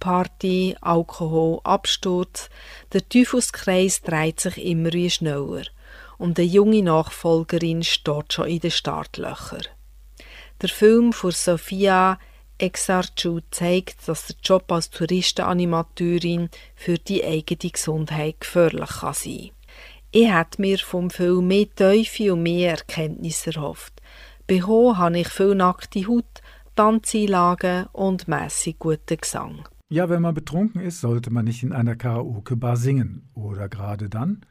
Party, 0.00 0.76
Alkohol, 0.80 1.60
Absturz, 1.64 2.50
der 2.92 3.08
Teufelskreis 3.08 4.02
dreht 4.02 4.40
sich 4.40 4.58
immer 4.58 4.92
wie 4.92 5.10
schneller– 5.10 5.64
und 6.22 6.38
eine 6.38 6.46
junge 6.46 6.84
Nachfolgerin 6.84 7.82
steht 7.82 8.32
schon 8.32 8.46
in 8.46 8.60
den 8.60 8.70
Startlöchern. 8.70 9.66
Der 10.60 10.68
Film 10.68 11.12
von 11.12 11.32
Sophia 11.32 12.16
Exarchu 12.58 13.40
zeigt, 13.50 14.06
dass 14.06 14.28
der 14.28 14.36
Job 14.40 14.70
als 14.70 14.90
Touristenanimateurin 14.90 16.48
für 16.76 16.98
die 16.98 17.24
eigene 17.24 17.72
Gesundheit 17.72 18.38
gefährlich 18.38 19.00
kann 19.00 19.14
sein 19.14 19.50
Ich 20.14 20.30
hätte 20.30 20.60
mir 20.60 20.76
vom 20.78 21.08
Film 21.08 21.48
mehr 21.48 21.74
Teufel 21.74 22.32
und 22.32 22.42
mehr 22.42 22.72
Erkenntnis 22.72 23.46
erhofft. 23.46 24.02
Bekommen 24.46 24.98
habe 24.98 25.18
ich 25.18 25.28
viel 25.28 25.54
nackte 25.54 26.06
Haut, 26.06 26.42
Tanzeinlagen 26.76 27.86
und 27.92 28.28
mässig 28.28 28.78
guten 28.78 29.16
Gesang. 29.16 29.66
Ja, 29.88 30.10
wenn 30.10 30.20
man 30.20 30.34
betrunken 30.34 30.82
ist, 30.82 31.00
sollte 31.00 31.30
man 31.30 31.46
nicht 31.46 31.62
in 31.62 31.72
einer 31.72 31.96
Karaoke-Bar 31.96 32.76
singen. 32.76 33.30
Oder 33.32 33.70
gerade 33.70 34.10
dann? 34.10 34.44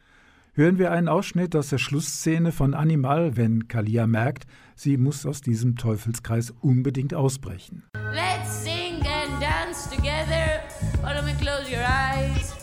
hören 0.53 0.79
wir 0.79 0.91
einen 0.91 1.07
Ausschnitt 1.07 1.55
aus 1.55 1.69
der 1.69 1.77
Schlussszene 1.77 2.51
von 2.51 2.73
Animal, 2.73 3.37
wenn 3.37 3.67
Kalia 3.67 4.07
merkt, 4.07 4.45
sie 4.75 4.97
muss 4.97 5.25
aus 5.25 5.41
diesem 5.41 5.75
Teufelskreis 5.75 6.51
unbedingt 6.61 7.13
ausbrechen. 7.13 7.83
Let's 7.95 8.63
sing 8.63 8.95
and 8.95 9.41
dance 9.41 9.89
together. 9.89 10.61
Why 11.01 11.13
don't 11.13 11.25
we 11.25 11.33
close 11.33 11.69
your 11.71 11.85
eyes 11.85 12.60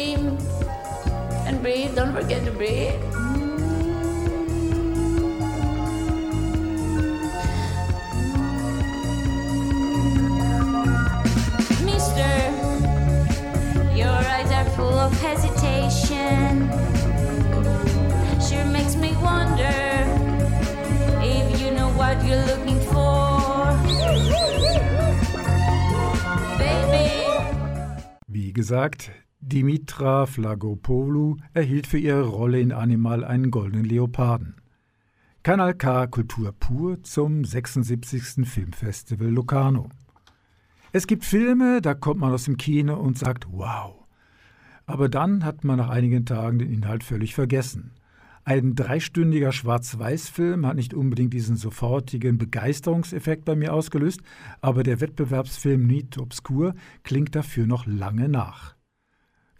dream 0.00 0.38
and 1.46 1.60
breathe. 1.62 1.94
Don't 1.94 2.12
forget 2.12 2.44
to 2.44 2.52
breathe. 2.52 3.00
of 15.00 15.12
hesitation. 15.20 16.68
Sure 18.46 18.64
makes 18.66 18.96
me 18.96 19.12
wonder 19.22 19.78
if 21.22 21.60
you 21.60 21.70
know 21.70 21.88
what 22.00 22.16
you're 22.24 22.44
looking 22.50 22.80
for. 22.92 23.76
Baby. 26.58 27.24
Wie 28.28 28.52
gesagt, 28.52 29.10
Dimitra 29.42 30.26
Flagopoulou 30.26 31.38
erhielt 31.54 31.86
für 31.86 31.98
ihre 31.98 32.26
Rolle 32.26 32.60
in 32.60 32.72
Animal 32.72 33.24
einen 33.24 33.50
goldenen 33.50 33.86
Leoparden. 33.86 34.56
Kanal 35.42 35.72
K 35.74 36.06
Kultur 36.08 36.52
pur 36.52 37.02
zum 37.02 37.46
76. 37.46 38.46
Filmfestival 38.46 39.28
Locarno. 39.28 39.88
Es 40.92 41.06
gibt 41.06 41.24
Filme, 41.24 41.80
da 41.80 41.94
kommt 41.94 42.20
man 42.20 42.32
aus 42.34 42.44
dem 42.44 42.58
Kino 42.58 42.96
und 42.96 43.16
sagt, 43.16 43.46
wow, 43.50 44.04
aber 44.84 45.08
dann 45.08 45.42
hat 45.42 45.64
man 45.64 45.78
nach 45.78 45.88
einigen 45.88 46.26
Tagen 46.26 46.58
den 46.58 46.70
Inhalt 46.70 47.02
völlig 47.02 47.34
vergessen. 47.34 47.92
Ein 48.44 48.74
dreistündiger 48.74 49.52
Schwarz-Weiß-Film 49.52 50.66
hat 50.66 50.76
nicht 50.76 50.92
unbedingt 50.92 51.32
diesen 51.32 51.56
sofortigen 51.56 52.36
Begeisterungseffekt 52.36 53.46
bei 53.46 53.56
mir 53.56 53.72
ausgelöst, 53.72 54.20
aber 54.60 54.82
der 54.82 55.00
Wettbewerbsfilm 55.00 55.86
Need 55.86 56.18
Obscur 56.18 56.74
klingt 57.04 57.34
dafür 57.34 57.66
noch 57.66 57.86
lange 57.86 58.28
nach. 58.28 58.74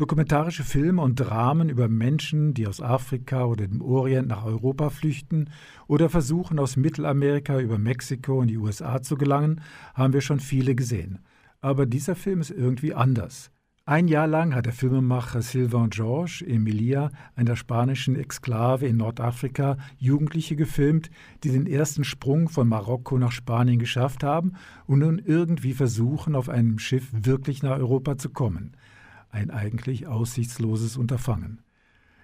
Dokumentarische 0.00 0.64
Filme 0.64 1.02
und 1.02 1.16
Dramen 1.16 1.68
über 1.68 1.86
Menschen, 1.86 2.54
die 2.54 2.66
aus 2.66 2.80
Afrika 2.80 3.44
oder 3.44 3.68
dem 3.68 3.82
Orient 3.82 4.28
nach 4.28 4.46
Europa 4.46 4.88
flüchten 4.88 5.50
oder 5.88 6.08
versuchen, 6.08 6.58
aus 6.58 6.78
Mittelamerika 6.78 7.60
über 7.60 7.76
Mexiko 7.76 8.40
in 8.40 8.48
die 8.48 8.56
USA 8.56 9.02
zu 9.02 9.18
gelangen, 9.18 9.60
haben 9.92 10.14
wir 10.14 10.22
schon 10.22 10.40
viele 10.40 10.74
gesehen. 10.74 11.18
Aber 11.60 11.84
dieser 11.84 12.16
Film 12.16 12.40
ist 12.40 12.50
irgendwie 12.50 12.94
anders. 12.94 13.50
Ein 13.84 14.08
Jahr 14.08 14.26
lang 14.26 14.54
hat 14.54 14.64
der 14.64 14.72
Filmemacher 14.72 15.42
Sylvain 15.42 15.90
Georges 15.90 16.42
Melilla, 16.48 17.10
einer 17.34 17.56
spanischen 17.56 18.16
Exklave 18.16 18.86
in 18.86 18.96
Nordafrika, 18.96 19.76
Jugendliche 19.98 20.56
gefilmt, 20.56 21.10
die 21.44 21.50
den 21.50 21.66
ersten 21.66 22.04
Sprung 22.04 22.48
von 22.48 22.68
Marokko 22.68 23.18
nach 23.18 23.32
Spanien 23.32 23.78
geschafft 23.78 24.24
haben 24.24 24.54
und 24.86 25.00
nun 25.00 25.18
irgendwie 25.18 25.74
versuchen, 25.74 26.36
auf 26.36 26.48
einem 26.48 26.78
Schiff 26.78 27.06
wirklich 27.12 27.62
nach 27.62 27.76
Europa 27.76 28.16
zu 28.16 28.30
kommen. 28.30 28.72
Ein 29.30 29.50
eigentlich 29.50 30.06
aussichtsloses 30.06 30.96
Unterfangen. 30.96 31.62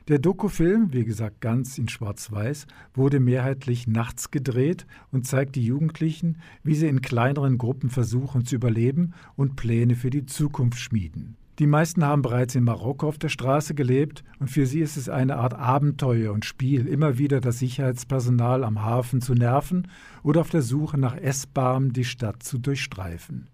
Der 0.08 0.20
Dokufilm, 0.20 0.92
wie 0.92 1.04
gesagt 1.04 1.40
ganz 1.40 1.78
in 1.78 1.88
Schwarz-Weiß, 1.88 2.66
wurde 2.94 3.18
mehrheitlich 3.18 3.88
nachts 3.88 4.30
gedreht 4.30 4.86
und 5.10 5.26
zeigt 5.26 5.56
die 5.56 5.64
Jugendlichen, 5.64 6.38
wie 6.62 6.76
sie 6.76 6.86
in 6.86 7.00
kleineren 7.00 7.58
Gruppen 7.58 7.90
versuchen 7.90 8.44
zu 8.44 8.54
überleben 8.54 9.14
und 9.34 9.56
Pläne 9.56 9.96
für 9.96 10.10
die 10.10 10.24
Zukunft 10.24 10.78
schmieden. 10.78 11.36
Die 11.58 11.66
meisten 11.66 12.04
haben 12.04 12.22
bereits 12.22 12.54
in 12.54 12.62
Marokko 12.62 13.08
auf 13.08 13.18
der 13.18 13.30
Straße 13.30 13.74
gelebt 13.74 14.22
und 14.38 14.48
für 14.48 14.66
sie 14.66 14.80
ist 14.80 14.96
es 14.96 15.08
eine 15.08 15.38
Art 15.38 15.54
Abenteuer 15.54 16.32
und 16.32 16.44
Spiel, 16.44 16.86
immer 16.86 17.18
wieder 17.18 17.40
das 17.40 17.58
Sicherheitspersonal 17.58 18.62
am 18.62 18.84
Hafen 18.84 19.20
zu 19.20 19.34
nerven 19.34 19.88
oder 20.22 20.42
auf 20.42 20.50
der 20.50 20.62
Suche 20.62 20.98
nach 20.98 21.16
Essbarem 21.16 21.92
die 21.92 22.04
Stadt 22.04 22.42
zu 22.44 22.58
durchstreifen. 22.58 23.48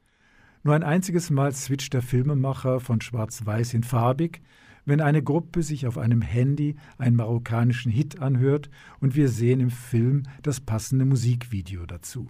Nur 0.65 0.75
ein 0.75 0.85
einziges 0.85 1.31
Mal 1.31 1.53
switcht 1.53 1.93
der 1.93 2.03
Filmemacher 2.03 2.79
von 2.79 3.01
schwarz-weiß 3.01 3.75
in 3.75 3.83
farbig, 3.83 4.43
wenn 4.85 5.01
eine 5.01 5.23
Gruppe 5.23 5.63
sich 5.63 5.87
auf 5.87 5.99
einem 5.99 6.23
Handy 6.23 6.77
einen 6.99 7.17
marokkanischen 7.17 7.91
Hit 7.91 8.21
anhört 8.21 8.71
und 9.01 9.17
wir 9.17 9.29
sehen 9.29 9.61
im 9.61 9.71
Film 9.71 10.25
das 10.43 10.61
passende 10.61 11.05
Musikvideo 11.05 11.87
dazu. 11.87 12.29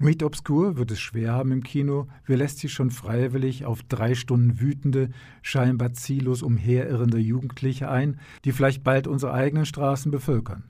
Nuit 0.00 0.22
Obscur 0.24 0.76
wird 0.76 0.90
es 0.90 0.98
schwer 0.98 1.32
haben 1.34 1.52
im 1.52 1.62
Kino, 1.62 2.08
wer 2.26 2.38
lässt 2.38 2.58
sich 2.58 2.72
schon 2.72 2.90
freiwillig 2.90 3.64
auf 3.64 3.84
drei 3.84 4.16
Stunden 4.16 4.58
wütende, 4.58 5.10
scheinbar 5.40 5.92
ziellos 5.92 6.42
umherirrende 6.42 7.18
Jugendliche 7.18 7.88
ein, 7.88 8.18
die 8.44 8.50
vielleicht 8.50 8.82
bald 8.82 9.06
unsere 9.06 9.32
eigenen 9.32 9.64
Straßen 9.64 10.10
bevölkern. 10.10 10.64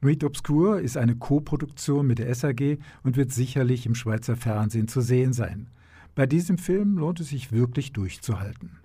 Nuit 0.00 0.24
Obscur 0.24 0.80
ist 0.80 0.96
eine 0.96 1.14
Co-Produktion 1.14 2.04
mit 2.04 2.18
der 2.18 2.34
SAG 2.34 2.78
und 3.04 3.16
wird 3.16 3.30
sicherlich 3.30 3.86
im 3.86 3.94
Schweizer 3.94 4.34
Fernsehen 4.34 4.88
zu 4.88 5.00
sehen 5.00 5.32
sein. 5.32 5.68
Bei 6.14 6.26
diesem 6.26 6.58
Film 6.58 6.96
lohnt 6.96 7.18
es 7.18 7.30
sich 7.30 7.50
wirklich 7.50 7.92
durchzuhalten. 7.92 8.78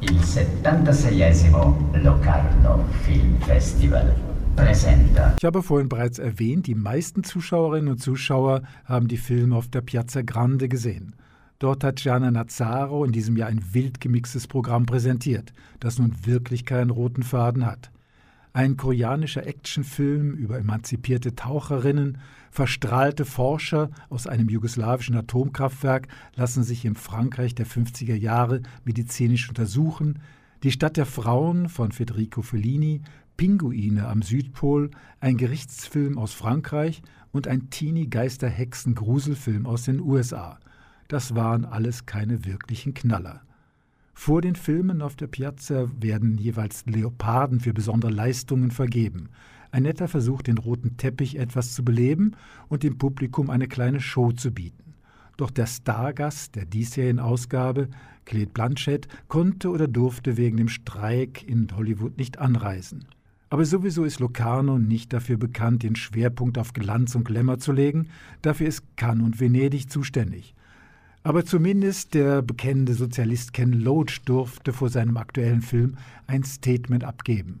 Il 0.00 0.18
76esimo 0.20 1.74
Locarno 2.02 2.84
Film 3.04 3.40
Festival. 3.46 4.14
Ich 5.38 5.44
habe 5.46 5.62
vorhin 5.62 5.88
bereits 5.88 6.18
erwähnt, 6.18 6.66
die 6.66 6.74
meisten 6.74 7.24
Zuschauerinnen 7.24 7.92
und 7.92 7.98
Zuschauer 7.98 8.60
haben 8.84 9.08
die 9.08 9.16
Filme 9.16 9.56
auf 9.56 9.68
der 9.68 9.80
Piazza 9.80 10.20
Grande 10.20 10.68
gesehen. 10.68 11.14
Dort 11.62 11.84
hat 11.84 12.00
Gianna 12.02 12.32
Nazzaro 12.32 13.04
in 13.04 13.12
diesem 13.12 13.36
Jahr 13.36 13.48
ein 13.48 13.62
wild 13.72 14.00
gemixtes 14.00 14.48
Programm 14.48 14.84
präsentiert, 14.84 15.52
das 15.78 16.00
nun 16.00 16.12
wirklich 16.24 16.66
keinen 16.66 16.90
roten 16.90 17.22
Faden 17.22 17.64
hat. 17.64 17.92
Ein 18.52 18.76
koreanischer 18.76 19.46
Actionfilm 19.46 20.32
über 20.32 20.58
emanzipierte 20.58 21.36
Taucherinnen, 21.36 22.18
verstrahlte 22.50 23.24
Forscher 23.24 23.92
aus 24.08 24.26
einem 24.26 24.48
jugoslawischen 24.48 25.14
Atomkraftwerk 25.14 26.08
lassen 26.34 26.64
sich 26.64 26.84
im 26.84 26.96
Frankreich 26.96 27.54
der 27.54 27.68
50er 27.68 28.16
Jahre 28.16 28.62
medizinisch 28.84 29.48
untersuchen, 29.48 30.18
die 30.64 30.72
Stadt 30.72 30.96
der 30.96 31.06
Frauen 31.06 31.68
von 31.68 31.92
Federico 31.92 32.42
Fellini, 32.42 33.02
Pinguine 33.36 34.08
am 34.08 34.22
Südpol, 34.22 34.90
ein 35.20 35.36
Gerichtsfilm 35.36 36.18
aus 36.18 36.32
Frankreich 36.32 37.02
und 37.30 37.46
ein 37.46 37.70
Teenie-Geister-Hexen-Gruselfilm 37.70 39.64
aus 39.64 39.84
den 39.84 40.00
USA. 40.00 40.58
Das 41.12 41.34
waren 41.34 41.66
alles 41.66 42.06
keine 42.06 42.46
wirklichen 42.46 42.94
Knaller. 42.94 43.42
Vor 44.14 44.40
den 44.40 44.56
Filmen 44.56 45.02
auf 45.02 45.14
der 45.14 45.26
Piazza 45.26 45.90
werden 46.00 46.38
jeweils 46.38 46.86
Leoparden 46.86 47.60
für 47.60 47.74
besondere 47.74 48.10
Leistungen 48.10 48.70
vergeben. 48.70 49.28
Ein 49.72 49.82
netter 49.82 50.08
Versuch, 50.08 50.40
den 50.40 50.56
roten 50.56 50.96
Teppich 50.96 51.38
etwas 51.38 51.74
zu 51.74 51.84
beleben 51.84 52.32
und 52.70 52.82
dem 52.82 52.96
Publikum 52.96 53.50
eine 53.50 53.68
kleine 53.68 54.00
Show 54.00 54.32
zu 54.32 54.52
bieten. 54.52 54.94
Doch 55.36 55.50
der 55.50 55.66
Stargast 55.66 56.56
der 56.56 56.64
diesjährigen 56.64 57.20
Ausgabe, 57.20 57.88
Clete 58.24 58.50
Blanchett, 58.50 59.06
konnte 59.28 59.68
oder 59.68 59.88
durfte 59.88 60.38
wegen 60.38 60.56
dem 60.56 60.68
Streik 60.68 61.46
in 61.46 61.68
Hollywood 61.76 62.16
nicht 62.16 62.38
anreisen. 62.38 63.04
Aber 63.50 63.66
sowieso 63.66 64.04
ist 64.04 64.18
Locarno 64.18 64.78
nicht 64.78 65.12
dafür 65.12 65.36
bekannt, 65.36 65.82
den 65.82 65.94
Schwerpunkt 65.94 66.56
auf 66.56 66.72
Glanz 66.72 67.14
und 67.14 67.24
Glamour 67.24 67.58
zu 67.58 67.72
legen, 67.72 68.08
dafür 68.40 68.68
ist 68.68 68.96
Cannes 68.96 69.26
und 69.26 69.40
Venedig 69.40 69.90
zuständig. 69.90 70.54
Aber 71.24 71.44
zumindest 71.44 72.14
der 72.14 72.42
bekennende 72.42 72.94
Sozialist 72.94 73.52
Ken 73.52 73.72
Loach 73.72 74.20
durfte 74.24 74.72
vor 74.72 74.88
seinem 74.88 75.16
aktuellen 75.16 75.62
Film 75.62 75.96
ein 76.26 76.42
Statement 76.42 77.04
abgeben. 77.04 77.60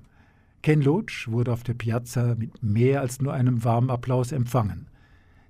Ken 0.62 0.82
Loach 0.82 1.28
wurde 1.28 1.52
auf 1.52 1.62
der 1.62 1.74
Piazza 1.74 2.34
mit 2.36 2.62
mehr 2.62 3.00
als 3.00 3.20
nur 3.20 3.34
einem 3.34 3.62
warmen 3.62 3.90
Applaus 3.90 4.32
empfangen. 4.32 4.86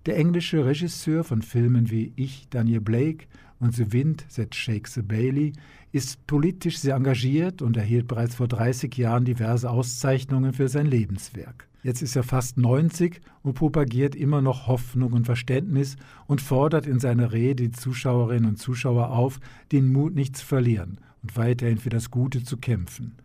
Der 0.04 0.16
englische 0.16 0.64
Regisseur 0.64 1.24
von 1.24 1.42
Filmen 1.42 1.90
wie 1.90 2.12
Ich, 2.16 2.48
Daniel 2.50 2.80
Blake 2.80 3.26
und 3.60 3.74
The 3.74 3.92
Wind 3.92 4.26
That 4.34 4.54
Shakes 4.54 4.94
the 4.94 5.02
Bailey 5.02 5.52
ist 5.92 6.26
politisch 6.26 6.78
sehr 6.78 6.96
engagiert 6.96 7.62
und 7.62 7.76
erhielt 7.76 8.08
bereits 8.08 8.34
vor 8.34 8.48
30 8.48 8.94
Jahren 8.96 9.24
diverse 9.24 9.70
Auszeichnungen 9.70 10.52
für 10.52 10.68
sein 10.68 10.86
Lebenswerk. 10.86 11.68
Jetzt 11.83 12.01
ist 12.01 12.14
er 12.14 12.22
fast 12.22 12.59
90 12.59 13.20
und 13.43 13.55
propagiert 13.55 14.14
immer 14.14 14.41
noch 14.41 14.68
Hoffnung 14.68 15.12
und 15.12 15.24
Verständnis 15.24 15.97
und 16.26 16.41
fordert 16.41 16.87
in 16.87 17.01
seiner 17.01 17.33
Rede 17.33 17.64
die 17.64 17.70
Zuschauerinnen 17.72 18.51
und 18.51 18.57
Zuschauer 18.57 19.11
auf, 19.11 19.41
den 19.72 19.93
Mut 19.93 20.14
nicht 20.14 20.37
zu 20.37 20.47
verlieren 20.47 20.99
und 21.22 21.37
weiterhin 21.37 21.78
für 21.78 21.91
das 21.91 22.12
Gute 22.12 22.45
zu 22.45 22.57
kämpfen. 22.57 23.16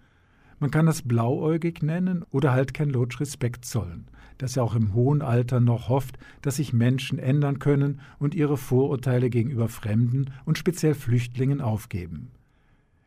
Man 0.59 0.71
kann 0.71 0.87
das 0.87 1.03
blauäugig 1.03 1.83
nennen 1.83 2.25
oder 2.31 2.51
halt 2.51 2.73
kein 2.73 2.89
Lotsch 2.89 3.19
Respekt 3.19 3.63
zollen, 3.63 4.07
dass 4.39 4.57
er 4.57 4.63
auch 4.63 4.73
im 4.73 4.95
hohen 4.95 5.21
Alter 5.21 5.59
noch 5.59 5.87
hofft, 5.87 6.17
dass 6.41 6.55
sich 6.55 6.73
Menschen 6.73 7.19
ändern 7.19 7.59
können 7.59 8.01
und 8.17 8.33
ihre 8.33 8.57
Vorurteile 8.57 9.29
gegenüber 9.29 9.69
Fremden 9.69 10.31
und 10.45 10.57
speziell 10.57 10.95
Flüchtlingen 10.95 11.61
aufgeben. 11.61 12.31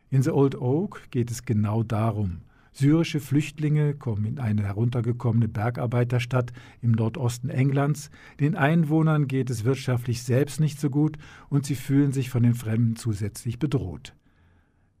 In 0.09 0.23
The 0.23 0.31
Old 0.31 0.55
Oak 0.55 1.11
geht 1.11 1.29
es 1.29 1.43
genau 1.43 1.83
darum, 1.83 2.39
Syrische 2.73 3.19
Flüchtlinge 3.19 3.93
kommen 3.93 4.25
in 4.25 4.39
eine 4.39 4.63
heruntergekommene 4.63 5.49
Bergarbeiterstadt 5.49 6.53
im 6.81 6.91
Nordosten 6.91 7.49
Englands. 7.49 8.09
Den 8.39 8.55
Einwohnern 8.55 9.27
geht 9.27 9.49
es 9.49 9.65
wirtschaftlich 9.65 10.23
selbst 10.23 10.61
nicht 10.61 10.79
so 10.79 10.89
gut 10.89 11.17
und 11.49 11.65
sie 11.65 11.75
fühlen 11.75 12.13
sich 12.13 12.29
von 12.29 12.43
den 12.43 12.53
Fremden 12.53 12.95
zusätzlich 12.95 13.59
bedroht. 13.59 14.15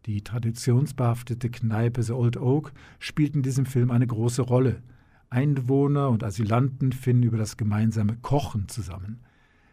Die 0.05 0.21
traditionsbehaftete 0.21 1.49
Kneipe 1.49 2.03
The 2.03 2.13
Old 2.13 2.35
Oak 2.35 2.73
spielt 2.99 3.35
in 3.35 3.43
diesem 3.43 3.65
Film 3.65 3.89
eine 3.89 4.07
große 4.07 4.41
Rolle. 4.41 4.81
Einwohner 5.29 6.09
und 6.09 6.25
Asylanten 6.25 6.91
finden 6.91 7.23
über 7.23 7.37
das 7.37 7.55
gemeinsame 7.55 8.17
Kochen 8.17 8.67
zusammen. 8.67 9.21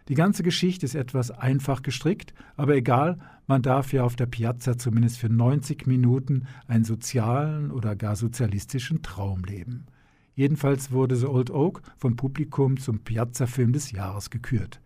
Die 0.09 0.15
ganze 0.15 0.43
Geschichte 0.43 0.87
ist 0.87 0.95
etwas 0.95 1.31
einfach 1.31 1.83
gestrickt, 1.83 2.33
aber 2.57 2.75
egal, 2.75 3.19
man 3.47 3.61
darf 3.61 3.93
ja 3.93 4.05
auf 4.05 4.17
der 4.17 4.27
Piazza 4.27 4.79
zumindest 4.79 5.19
für 5.19 5.29
90 5.29 5.87
Minuten 5.87 6.47
einen 6.67 6.85
sozialen 6.85 7.71
oder 7.71 7.95
gar 7.95 8.17
sozialistischen 8.17 9.03
Traum 9.03 9.45
leben. 9.45 9.87
Jedenfalls 10.35 10.93
wurde 10.93 11.17
The 11.17 11.27
Old 11.27 11.51
Oak 11.51 11.83
vom 11.99 12.17
Publikum 12.17 12.79
zum 12.79 13.01
Piazza-Film 13.01 13.73
des 13.73 13.93
Jahres 13.93 14.31
gekürt. 14.31 14.81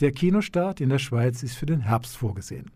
Der 0.00 0.10
Kinostart 0.10 0.80
in 0.80 0.88
der 0.88 0.98
Schweiz 0.98 1.42
ist 1.42 1.54
für 1.56 1.66
den 1.66 1.80
Herbst 1.80 2.16
vorgesehen. 2.16 2.70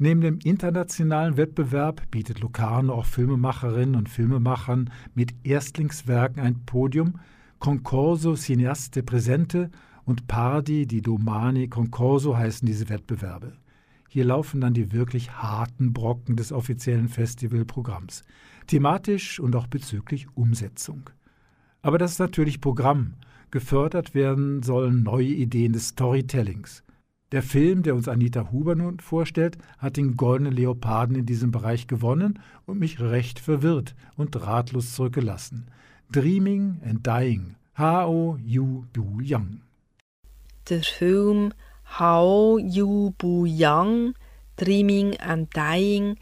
Neben 0.00 0.20
dem 0.20 0.38
internationalen 0.44 1.36
Wettbewerb 1.36 2.08
bietet 2.12 2.38
Locarno 2.38 2.94
auch 2.94 3.04
Filmemacherinnen 3.04 3.96
und 3.96 4.08
Filmemachern 4.08 4.90
mit 5.14 5.34
Erstlingswerken 5.42 6.40
ein 6.40 6.64
Podium, 6.64 7.18
Concorso 7.58 8.36
Cineaste 8.36 9.02
Presente 9.02 9.72
und 10.04 10.28
Pardi 10.28 10.86
di 10.86 11.02
Domani 11.02 11.66
Concorso 11.66 12.36
heißen 12.36 12.64
diese 12.64 12.88
Wettbewerbe. 12.88 13.54
Hier 14.08 14.24
laufen 14.24 14.60
dann 14.60 14.72
die 14.72 14.92
wirklich 14.92 15.32
harten 15.32 15.92
Brocken 15.92 16.36
des 16.36 16.52
offiziellen 16.52 17.08
Festivalprogramms, 17.08 18.22
thematisch 18.68 19.40
und 19.40 19.56
auch 19.56 19.66
bezüglich 19.66 20.28
Umsetzung. 20.36 21.10
Aber 21.82 21.98
das 21.98 22.12
ist 22.12 22.18
natürlich 22.20 22.60
Programm. 22.60 23.14
Gefördert 23.50 24.14
werden 24.14 24.62
sollen 24.62 25.02
neue 25.02 25.26
Ideen 25.26 25.72
des 25.72 25.88
Storytellings. 25.88 26.84
Der 27.30 27.42
Film, 27.42 27.82
der 27.82 27.94
uns 27.94 28.08
Anita 28.08 28.50
Huber 28.52 28.74
nun 28.74 29.00
vorstellt, 29.00 29.58
hat 29.76 29.98
den 29.98 30.16
Goldenen 30.16 30.54
Leoparden 30.54 31.14
in 31.14 31.26
diesem 31.26 31.50
Bereich 31.50 31.86
gewonnen 31.86 32.38
und 32.64 32.78
mich 32.78 33.00
recht 33.00 33.38
verwirrt 33.38 33.94
und 34.16 34.34
ratlos 34.40 34.94
zurückgelassen. 34.94 35.70
Dreaming 36.10 36.80
and 36.88 37.06
Dying, 37.06 37.56
Hao 37.76 38.38
Yu 38.42 38.84
Bu 38.94 39.20
Yang. 39.20 39.60
Der 40.70 40.82
Film 40.82 41.52
Hao 41.98 42.58
Yu 42.58 43.12
Bu 43.18 43.44
Yang, 43.44 44.14
Dreaming 44.56 45.18
and 45.18 45.54
Dying, 45.54 46.16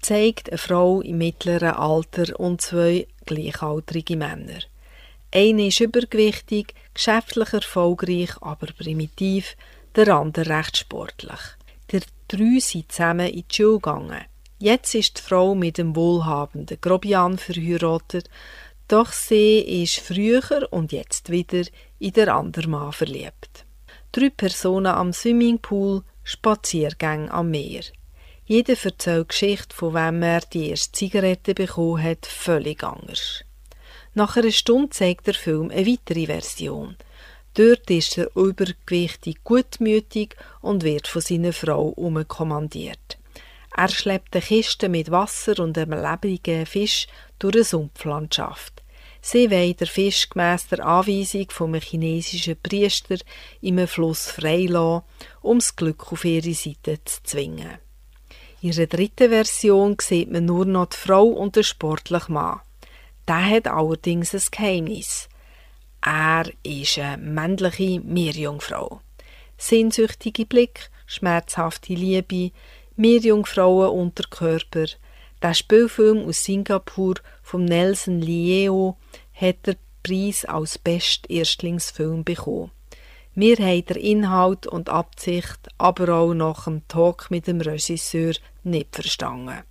zeigt 0.00 0.50
eine 0.50 0.58
Frau 0.58 1.00
im 1.00 1.18
mittleren 1.18 1.70
Alter 1.70 2.38
und 2.38 2.60
zwei 2.60 3.08
gleichaltrige 3.26 4.16
Männer. 4.16 4.60
Einer 5.34 5.66
ist 5.66 5.80
übergewichtig, 5.80 6.74
geschäftlich 6.94 7.52
erfolgreich, 7.52 8.40
aber 8.40 8.68
primitiv, 8.68 9.56
der 9.96 10.08
andere 10.14 10.58
recht 10.58 10.76
sportlich. 10.76 11.40
Die 11.90 12.00
drei 12.28 12.58
sind 12.60 12.90
zusammen 12.90 13.28
in 13.28 13.44
die 13.48 13.54
Schule 13.54 13.74
gegangen. 13.74 14.24
Jetzt 14.58 14.94
ist 14.94 15.18
die 15.18 15.22
Frau 15.22 15.54
mit 15.54 15.78
dem 15.78 15.94
wohlhabenden 15.94 16.78
Grobian 16.80 17.38
verheiratet, 17.38 18.30
doch 18.88 19.12
sie 19.12 19.58
ist 19.58 20.00
früher 20.00 20.68
und 20.70 20.92
jetzt 20.92 21.30
wieder 21.30 21.64
in 21.98 22.12
der 22.12 22.34
anderen 22.34 22.70
Mann 22.70 22.92
verliebt. 22.92 23.64
Drei 24.12 24.30
Personen 24.30 24.86
am 24.86 25.12
Swimmingpool, 25.12 26.02
Spaziergänge 26.22 27.30
am 27.30 27.50
Meer. 27.50 27.82
Jeder 28.46 28.76
erzählt 28.82 29.30
Geschichte, 29.30 29.74
von 29.74 29.94
wem 29.94 30.22
er 30.22 30.40
die 30.40 30.70
erste 30.70 30.92
Zigarette 30.92 31.54
bekommen 31.54 32.02
hat, 32.02 32.26
völlig 32.26 32.84
anders. 32.84 33.44
Nach 34.12 34.36
einer 34.36 34.52
Stunde 34.52 34.90
zeigt 34.90 35.26
der 35.26 35.34
Film 35.34 35.70
eine 35.70 35.86
weitere 35.86 36.26
Version. 36.26 36.96
Dort 37.54 37.88
ist 37.88 38.18
er 38.18 38.34
übergewichtig 38.34 39.44
gutmütig 39.44 40.36
und 40.60 40.82
wird 40.82 41.06
von 41.06 41.22
seiner 41.22 41.52
Frau 41.52 41.88
umkommandiert. 41.88 43.18
Er 43.76 43.88
schleppt 43.88 44.34
eine 44.34 44.44
Kiste 44.44 44.88
mit 44.88 45.10
Wasser 45.10 45.58
und 45.60 45.78
einem 45.78 46.00
lebendigen 46.00 46.66
Fisch 46.66 47.06
durch 47.38 47.54
eine 47.54 47.64
Sumpflandschaft. 47.64 48.82
Sie 49.20 49.50
wollen 49.50 49.76
den 49.76 49.86
Fisch 49.86 50.28
gemäss 50.28 50.66
der 50.68 50.84
Anweisung 50.84 51.46
vom 51.50 51.74
chinesischen 51.74 52.56
Priester 52.62 53.16
im 53.62 53.86
Fluss 53.88 54.30
freilassen, 54.30 55.02
um 55.40 55.58
das 55.58 55.74
Glück 55.76 56.12
auf 56.12 56.24
ihre 56.24 56.52
Seite 56.54 56.98
zu 57.04 57.22
zwingen. 57.22 57.78
In 58.60 58.72
der 58.72 58.86
dritten 58.86 59.30
Version 59.30 59.96
sieht 60.00 60.30
man 60.30 60.44
nur 60.44 60.66
noch 60.66 60.86
die 60.86 60.96
Frau 60.96 61.24
und 61.24 61.56
den 61.56 61.64
sportlichen 61.64 62.34
Mann. 62.34 62.60
Der 63.26 63.44
hat 63.44 63.66
allerdings 63.66 64.34
ein 64.34 64.42
Geheimnis. 64.50 65.28
Er 66.06 66.44
ist 66.62 66.98
eine 66.98 67.16
männliche 67.16 67.98
Meerjungfrau. 68.00 69.00
Sehnsüchtige 69.56 70.44
Blick, 70.44 70.90
schmerzhafte 71.06 71.94
Liebe, 71.94 72.50
Meerjungfrauen 72.96 73.88
Unterkörper. 73.88 74.84
Der 75.42 75.54
Spielfilm 75.54 76.26
aus 76.26 76.44
Singapur 76.44 77.14
von 77.42 77.64
Nelson 77.64 78.20
Lieo 78.20 78.98
hat 79.32 79.66
den 79.66 79.76
Preis 80.02 80.44
als 80.44 80.76
best 80.76 81.30
Erstlingsfilm 81.30 82.22
bekommen. 82.22 82.70
Wir 83.34 83.56
haben 83.56 83.86
den 83.86 83.96
Inhalt 83.96 84.66
und 84.66 84.90
Absicht 84.90 85.70
aber 85.78 86.14
auch 86.14 86.34
nach 86.34 86.64
dem 86.64 86.86
Talk 86.86 87.30
mit 87.30 87.46
dem 87.46 87.62
Regisseur 87.62 88.34
nicht 88.62 88.94
verstanden. 88.94 89.62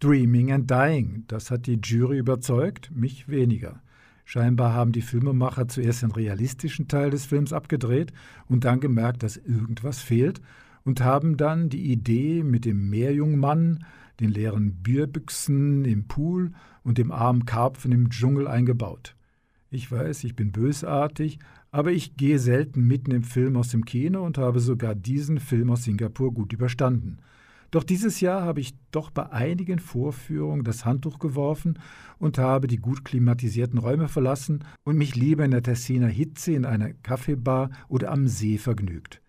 Dreaming 0.00 0.52
and 0.52 0.70
Dying, 0.70 1.24
das 1.28 1.50
hat 1.50 1.66
die 1.66 1.78
Jury 1.82 2.18
überzeugt, 2.18 2.90
mich 2.90 3.28
weniger. 3.28 3.83
Scheinbar 4.24 4.72
haben 4.72 4.92
die 4.92 5.02
Filmemacher 5.02 5.68
zuerst 5.68 6.02
den 6.02 6.10
realistischen 6.10 6.88
Teil 6.88 7.10
des 7.10 7.26
Films 7.26 7.52
abgedreht 7.52 8.12
und 8.48 8.64
dann 8.64 8.80
gemerkt, 8.80 9.22
dass 9.22 9.36
irgendwas 9.36 10.00
fehlt 10.00 10.40
und 10.84 11.02
haben 11.02 11.36
dann 11.36 11.68
die 11.68 11.92
Idee 11.92 12.42
mit 12.42 12.64
dem 12.64 12.88
Meerjungmann, 12.88 13.84
den 14.20 14.30
leeren 14.30 14.82
Bierbüchsen 14.82 15.84
im 15.84 16.06
Pool 16.06 16.52
und 16.82 16.98
dem 16.98 17.10
armen 17.10 17.46
Karpfen 17.46 17.92
im 17.92 18.10
Dschungel 18.10 18.46
eingebaut. 18.46 19.16
Ich 19.70 19.90
weiß, 19.90 20.24
ich 20.24 20.36
bin 20.36 20.52
bösartig, 20.52 21.38
aber 21.70 21.90
ich 21.90 22.16
gehe 22.16 22.38
selten 22.38 22.86
mitten 22.86 23.10
im 23.10 23.24
Film 23.24 23.56
aus 23.56 23.68
dem 23.68 23.84
Kino 23.84 24.24
und 24.24 24.38
habe 24.38 24.60
sogar 24.60 24.94
diesen 24.94 25.40
Film 25.40 25.70
aus 25.70 25.82
Singapur 25.84 26.32
gut 26.32 26.52
überstanden. 26.52 27.18
Doch 27.74 27.82
dieses 27.82 28.20
Jahr 28.20 28.42
habe 28.42 28.60
ich 28.60 28.72
doch 28.92 29.10
bei 29.10 29.32
einigen 29.32 29.80
Vorführungen 29.80 30.62
das 30.62 30.84
Handtuch 30.84 31.18
geworfen 31.18 31.80
und 32.20 32.38
habe 32.38 32.68
die 32.68 32.76
gut 32.76 33.04
klimatisierten 33.04 33.80
Räume 33.80 34.06
verlassen 34.06 34.62
und 34.84 34.96
mich 34.96 35.16
lieber 35.16 35.44
in 35.44 35.50
der 35.50 35.64
Tessiner 35.64 36.06
Hitze 36.06 36.52
in 36.52 36.66
einer 36.66 36.92
Kaffeebar 36.92 37.70
oder 37.88 38.12
am 38.12 38.28
See 38.28 38.58
vergnügt. 38.58 39.20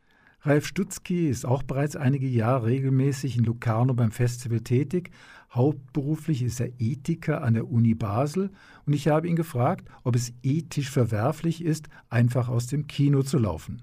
Ralf 0.42 0.68
Stutzki 0.68 1.28
ist 1.28 1.44
auch 1.44 1.64
bereits 1.64 1.96
einige 1.96 2.28
Jahre 2.28 2.68
regelmäßig 2.68 3.36
in 3.36 3.46
Locarno 3.46 3.96
beim 3.96 4.12
Festival 4.12 4.60
tätig. 4.60 5.10
Hauptberuflich 5.52 6.44
ist 6.44 6.60
er 6.60 6.70
Ethiker 6.78 7.42
an 7.44 7.56
der 7.56 7.68
Uni 7.68 7.96
Basel 7.96 8.52
und 8.86 8.94
ich 8.94 9.08
habe 9.08 9.28
ihn 9.28 9.36
gefragt, 9.36 9.88
ob 10.04 10.16
es 10.16 10.34
ethisch 10.44 10.92
verwerflich 10.92 11.66
ist, 11.66 11.90
einfach 12.10 12.48
aus 12.48 12.68
dem 12.68 12.86
Kino 12.86 13.24
zu 13.24 13.40
laufen. 13.40 13.82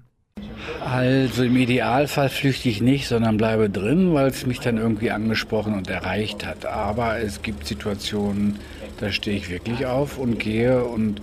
Also 0.85 1.43
im 1.43 1.55
Idealfall 1.55 2.29
flüchte 2.29 2.69
ich 2.69 2.81
nicht, 2.81 3.07
sondern 3.07 3.37
bleibe 3.37 3.69
drin, 3.69 4.13
weil 4.13 4.27
es 4.27 4.45
mich 4.45 4.59
dann 4.59 4.77
irgendwie 4.77 5.11
angesprochen 5.11 5.73
und 5.75 5.89
erreicht 5.89 6.45
hat. 6.45 6.65
Aber 6.65 7.19
es 7.19 7.41
gibt 7.41 7.65
Situationen, 7.65 8.59
da 8.99 9.11
stehe 9.11 9.37
ich 9.37 9.49
wirklich 9.49 9.85
auf 9.85 10.17
und 10.17 10.39
gehe 10.39 10.83
und 10.83 11.19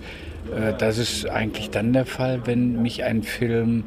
äh, 0.55 0.73
das 0.77 0.97
ist 0.97 1.29
eigentlich 1.29 1.69
dann 1.69 1.93
der 1.93 2.05
Fall, 2.05 2.41
wenn 2.45 2.81
mich 2.81 3.03
ein 3.03 3.23
Film 3.23 3.83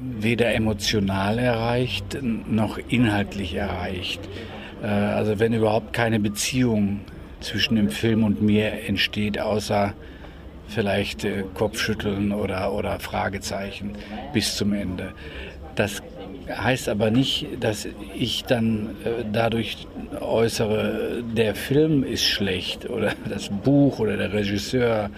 weder 0.00 0.54
emotional 0.54 1.38
erreicht 1.38 2.18
noch 2.22 2.78
inhaltlich 2.88 3.54
erreicht. 3.54 4.20
Äh, 4.82 4.86
also 4.86 5.38
wenn 5.38 5.52
überhaupt 5.52 5.92
keine 5.92 6.20
Beziehung 6.20 7.00
zwischen 7.40 7.76
dem 7.76 7.90
Film 7.90 8.24
und 8.24 8.42
mir 8.42 8.72
entsteht, 8.86 9.38
außer 9.40 9.94
vielleicht 10.68 11.24
äh, 11.24 11.44
Kopfschütteln 11.54 12.32
oder, 12.32 12.72
oder 12.72 12.98
Fragezeichen 12.98 13.92
bis 14.32 14.56
zum 14.56 14.72
Ende. 14.72 15.12
Das 15.74 16.02
heißt 16.48 16.88
aber 16.88 17.10
nicht, 17.10 17.46
dass 17.60 17.88
ich 18.14 18.44
dann 18.44 18.96
äh, 19.04 19.24
dadurch 19.30 19.86
äußere, 20.20 21.22
der 21.22 21.54
Film 21.54 22.04
ist 22.04 22.24
schlecht 22.24 22.88
oder 22.88 23.12
das 23.28 23.48
Buch 23.48 23.98
oder 23.98 24.16
der 24.16 24.32
Regisseur 24.32 25.10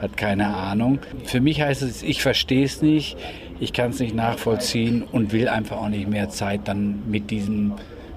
hat 0.00 0.16
keine 0.16 0.54
Ahnung. 0.54 1.00
Für 1.24 1.40
mich 1.40 1.60
heißt 1.60 1.82
es, 1.82 2.02
ich 2.02 2.22
verstehe 2.22 2.64
es 2.64 2.82
nicht, 2.82 3.16
ich 3.60 3.72
kann 3.72 3.90
es 3.90 3.98
nicht 3.98 4.14
nachvollziehen 4.14 5.02
und 5.02 5.32
will 5.32 5.48
einfach 5.48 5.78
auch 5.78 5.88
nicht 5.88 6.08
mehr 6.08 6.28
Zeit 6.28 6.62
dann 6.66 7.02
mit 7.10 7.30
diesem 7.30 7.72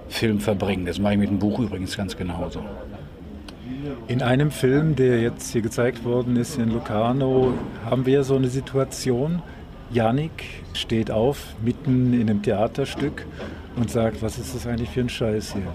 Film 0.10 0.40
verbringen. 0.40 0.86
Das 0.86 1.00
mache 1.00 1.14
ich 1.14 1.20
mit 1.20 1.30
dem 1.30 1.40
Buch 1.40 1.60
übrigens 1.60 1.98
ganz 1.98 2.16
genauso. 2.16 2.64
In 4.08 4.22
einem 4.22 4.52
Film, 4.52 4.96
der 4.96 5.22
jetzt 5.22 5.52
hier 5.52 5.62
gezeigt 5.62 6.04
worden 6.04 6.36
ist 6.36 6.58
in 6.58 6.72
Locarno, 6.72 7.54
haben 7.86 8.06
wir 8.06 8.24
so 8.24 8.36
eine 8.36 8.48
Situation. 8.48 9.42
Janik 9.92 10.44
steht 10.74 11.12
auf 11.12 11.56
mitten 11.64 12.14
in 12.14 12.30
einem 12.30 12.42
Theaterstück 12.42 13.26
und 13.76 13.90
sagt, 13.90 14.22
was 14.22 14.38
ist 14.38 14.56
das 14.56 14.68
eigentlich 14.68 14.90
für 14.90 15.02
ein 15.02 15.10
Scheiß 15.10 15.54
hier? 15.54 15.74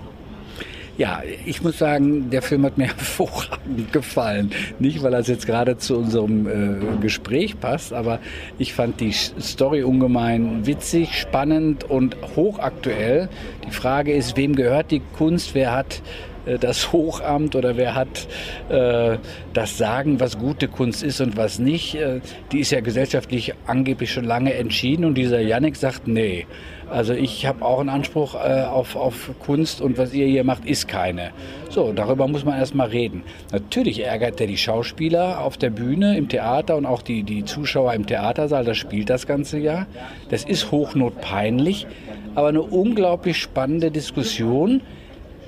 Ja, 0.99 1.21
ich 1.45 1.63
muss 1.63 1.79
sagen, 1.79 2.31
der 2.31 2.41
Film 2.41 2.65
hat 2.65 2.79
mir 2.79 2.85
hervorragend 2.87 3.93
gefallen. 3.93 4.51
Nicht, 4.79 5.03
weil 5.03 5.11
das 5.11 5.29
jetzt 5.29 5.47
gerade 5.47 5.77
zu 5.77 5.99
unserem 5.99 6.47
äh, 6.47 6.97
Gespräch 7.03 7.61
passt, 7.61 7.93
aber 7.93 8.19
ich 8.59 8.73
fand 8.73 9.01
die 9.01 9.13
Story 9.13 9.83
ungemein 9.83 10.67
witzig, 10.67 11.13
spannend 11.13 11.85
und 11.85 12.17
hochaktuell. 12.35 13.29
Die 13.67 13.73
Frage 13.73 14.15
ist, 14.15 14.39
wem 14.39 14.57
gehört 14.57 14.91
die 14.91 15.03
Kunst? 15.17 15.55
Wer 15.55 15.73
hat 15.73 16.01
äh, 16.47 16.59
das 16.59 16.93
Hochamt 16.93 17.55
oder 17.55 17.77
wer 17.77 17.95
hat 17.95 18.27
äh, 18.69 19.19
das 19.53 19.77
Sagen, 19.77 20.21
was 20.21 20.39
gute 20.39 20.69
Kunst 20.69 21.03
ist 21.03 21.21
und 21.21 21.37
was 21.37 21.59
nicht. 21.59 21.97
Äh, 21.97 22.21
die 22.53 22.61
ist 22.61 22.71
ja 22.71 22.81
gesellschaftlich 22.81 23.55
angeblich 23.67 24.13
schon 24.13 24.25
lange 24.25 24.55
entschieden 24.55 25.05
und 25.05 25.15
dieser 25.15 25.41
Yannick 25.41 25.77
sagt, 25.77 26.09
nee. 26.09 26.47
Also 26.89 27.15
ich 27.15 27.47
habe 27.47 27.65
auch 27.65 27.81
einen 27.81 27.89
Anspruch 27.89 28.37
auf, 28.37 28.95
auf 28.95 29.33
Kunst 29.41 29.81
und 29.81 29.99
was 29.99 30.15
ihr 30.15 30.29
hier 30.29 30.45
macht, 30.45 30.65
ist 30.65 30.87
keine. 30.87 31.33
So, 31.69 31.93
darüber 31.93 32.29
muss 32.29 32.45
man 32.45 32.57
erstmal 32.57 32.91
reden. 32.91 33.25
Natürlich 33.51 34.05
ärgert 34.05 34.41
er 34.41 34.47
die 34.47 34.57
Schauspieler 34.57 35.41
auf 35.41 35.57
der 35.57 35.71
Bühne, 35.71 36.17
im 36.17 36.29
Theater 36.29 36.77
und 36.77 36.87
auch 36.87 37.03
die, 37.03 37.25
die 37.25 37.45
Zuschauer 37.45 37.93
im 37.95 38.07
Theatersaal, 38.07 38.65
das 38.65 38.77
spielt 38.77 39.11
das 39.11 39.27
ganze 39.27 39.59
Jahr. 39.59 39.89
Das 40.29 40.45
ist 40.45 40.71
hochnotpeinlich, 40.71 41.89
aber 42.37 42.49
eine 42.49 42.63
unglaublich 42.63 43.39
spannende 43.39 43.91
Diskussion, 43.91 44.81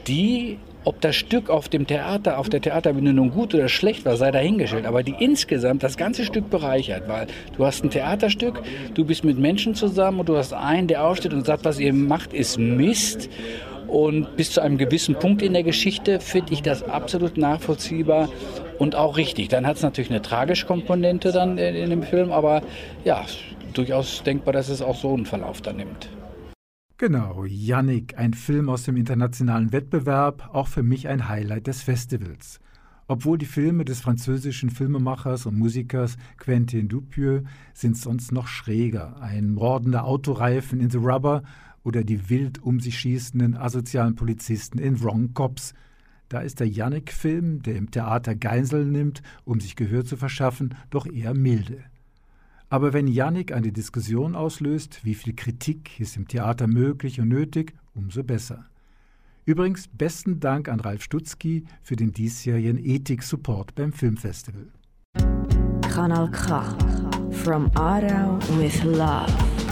die 0.08 0.58
ob 0.88 1.02
das 1.02 1.16
Stück 1.16 1.50
auf 1.50 1.68
dem 1.68 1.86
Theater, 1.86 2.38
auf 2.38 2.48
der 2.48 2.62
Theaterbühne 2.62 3.12
nun 3.12 3.30
gut 3.30 3.54
oder 3.54 3.68
schlecht 3.68 4.06
war, 4.06 4.16
sei 4.16 4.30
dahingestellt, 4.30 4.86
aber 4.86 5.02
die 5.02 5.14
insgesamt 5.18 5.82
das 5.82 5.98
ganze 5.98 6.24
Stück 6.24 6.48
bereichert, 6.48 7.06
weil 7.08 7.26
du 7.54 7.66
hast 7.66 7.84
ein 7.84 7.90
Theaterstück, 7.90 8.62
du 8.94 9.04
bist 9.04 9.22
mit 9.22 9.38
Menschen 9.38 9.74
zusammen 9.74 10.20
und 10.20 10.30
du 10.30 10.38
hast 10.38 10.54
einen, 10.54 10.88
der 10.88 11.04
aufsteht 11.04 11.34
und 11.34 11.44
sagt, 11.44 11.66
was 11.66 11.78
ihr 11.78 11.92
macht, 11.92 12.32
ist 12.32 12.58
Mist. 12.58 13.28
Und 13.86 14.34
bis 14.36 14.52
zu 14.52 14.62
einem 14.62 14.78
gewissen 14.78 15.14
Punkt 15.14 15.42
in 15.42 15.52
der 15.52 15.62
Geschichte 15.62 16.20
finde 16.20 16.54
ich 16.54 16.62
das 16.62 16.82
absolut 16.82 17.36
nachvollziehbar 17.36 18.30
und 18.78 18.94
auch 18.94 19.18
richtig. 19.18 19.48
Dann 19.48 19.66
hat 19.66 19.76
es 19.76 19.82
natürlich 19.82 20.10
eine 20.10 20.22
tragische 20.22 20.64
Komponente 20.64 21.32
dann 21.32 21.58
in, 21.58 21.74
in 21.74 21.90
dem 21.90 22.02
Film, 22.02 22.32
aber 22.32 22.62
ja, 23.04 23.26
durchaus 23.74 24.22
denkbar, 24.22 24.54
dass 24.54 24.70
es 24.70 24.80
auch 24.80 24.96
so 24.96 25.12
einen 25.12 25.26
Verlauf 25.26 25.60
dann 25.60 25.76
nimmt. 25.76 26.08
Genau, 27.00 27.44
Yannick, 27.44 28.18
ein 28.18 28.34
Film 28.34 28.68
aus 28.68 28.82
dem 28.82 28.96
internationalen 28.96 29.70
Wettbewerb, 29.70 30.50
auch 30.52 30.66
für 30.66 30.82
mich 30.82 31.06
ein 31.06 31.28
Highlight 31.28 31.68
des 31.68 31.80
Festivals. 31.80 32.58
Obwohl 33.06 33.38
die 33.38 33.46
Filme 33.46 33.84
des 33.84 34.00
französischen 34.00 34.68
Filmemachers 34.68 35.46
und 35.46 35.56
Musikers 35.56 36.16
Quentin 36.38 36.88
Dupieux 36.88 37.44
sind 37.72 37.96
sonst 37.96 38.32
noch 38.32 38.48
schräger. 38.48 39.22
Ein 39.22 39.52
mordender 39.52 40.06
Autoreifen 40.06 40.80
in 40.80 40.90
The 40.90 40.98
Rubber 40.98 41.44
oder 41.84 42.02
die 42.02 42.30
wild 42.30 42.60
um 42.64 42.80
sich 42.80 42.98
schießenden 42.98 43.56
asozialen 43.56 44.16
Polizisten 44.16 44.80
in 44.80 45.00
Wrong 45.00 45.34
Cops. 45.34 45.74
Da 46.28 46.40
ist 46.40 46.58
der 46.58 46.68
Jannik-Film, 46.68 47.62
der 47.62 47.76
im 47.76 47.92
Theater 47.92 48.34
Geinsel 48.34 48.84
nimmt, 48.84 49.22
um 49.44 49.60
sich 49.60 49.76
Gehör 49.76 50.04
zu 50.04 50.16
verschaffen, 50.16 50.74
doch 50.90 51.06
eher 51.06 51.32
milde. 51.32 51.84
Aber 52.70 52.92
wenn 52.92 53.06
Jannik 53.06 53.52
eine 53.52 53.72
Diskussion 53.72 54.34
auslöst, 54.34 55.04
wie 55.04 55.14
viel 55.14 55.34
Kritik 55.34 55.98
ist 56.00 56.16
im 56.16 56.28
Theater 56.28 56.66
möglich 56.66 57.20
und 57.20 57.28
nötig, 57.28 57.74
umso 57.94 58.22
besser. 58.22 58.66
Übrigens 59.46 59.88
besten 59.88 60.40
Dank 60.40 60.68
an 60.68 60.80
Ralf 60.80 61.02
Stutzki 61.02 61.64
für 61.82 61.96
den 61.96 62.12
diesjährigen 62.12 62.78
Ethik-Support 62.78 63.74
beim 63.74 63.94
Filmfestival. 63.94 64.66
Kanal 65.80 66.30
K. 66.30 66.62
From 67.30 67.70
Aarau 67.74 68.38
with 68.58 68.84
Love. 68.84 69.67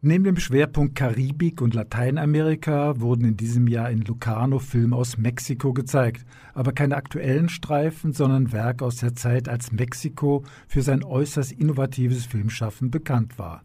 Neben 0.00 0.22
dem 0.22 0.36
Schwerpunkt 0.36 0.94
Karibik 0.94 1.60
und 1.60 1.74
Lateinamerika 1.74 3.00
wurden 3.00 3.24
in 3.24 3.36
diesem 3.36 3.66
Jahr 3.66 3.90
in 3.90 4.02
Locarno 4.02 4.60
Filme 4.60 4.94
aus 4.94 5.18
Mexiko 5.18 5.72
gezeigt, 5.72 6.24
aber 6.54 6.70
keine 6.70 6.94
aktuellen 6.94 7.48
Streifen, 7.48 8.12
sondern 8.12 8.52
Werke 8.52 8.84
aus 8.84 8.98
der 8.98 9.16
Zeit, 9.16 9.48
als 9.48 9.72
Mexiko 9.72 10.44
für 10.68 10.82
sein 10.82 11.02
äußerst 11.02 11.50
innovatives 11.50 12.26
Filmschaffen 12.26 12.92
bekannt 12.92 13.40
war. 13.40 13.64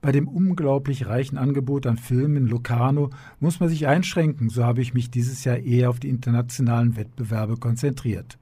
Bei 0.00 0.10
dem 0.10 0.26
unglaublich 0.26 1.06
reichen 1.06 1.38
Angebot 1.38 1.86
an 1.86 1.98
Filmen 1.98 2.36
in 2.36 2.46
Locarno 2.48 3.10
muss 3.38 3.60
man 3.60 3.68
sich 3.68 3.86
einschränken, 3.86 4.48
so 4.48 4.64
habe 4.64 4.80
ich 4.80 4.92
mich 4.92 5.12
dieses 5.12 5.44
Jahr 5.44 5.58
eher 5.58 5.88
auf 5.88 6.00
die 6.00 6.08
internationalen 6.08 6.96
Wettbewerbe 6.96 7.58
konzentriert. 7.58 8.38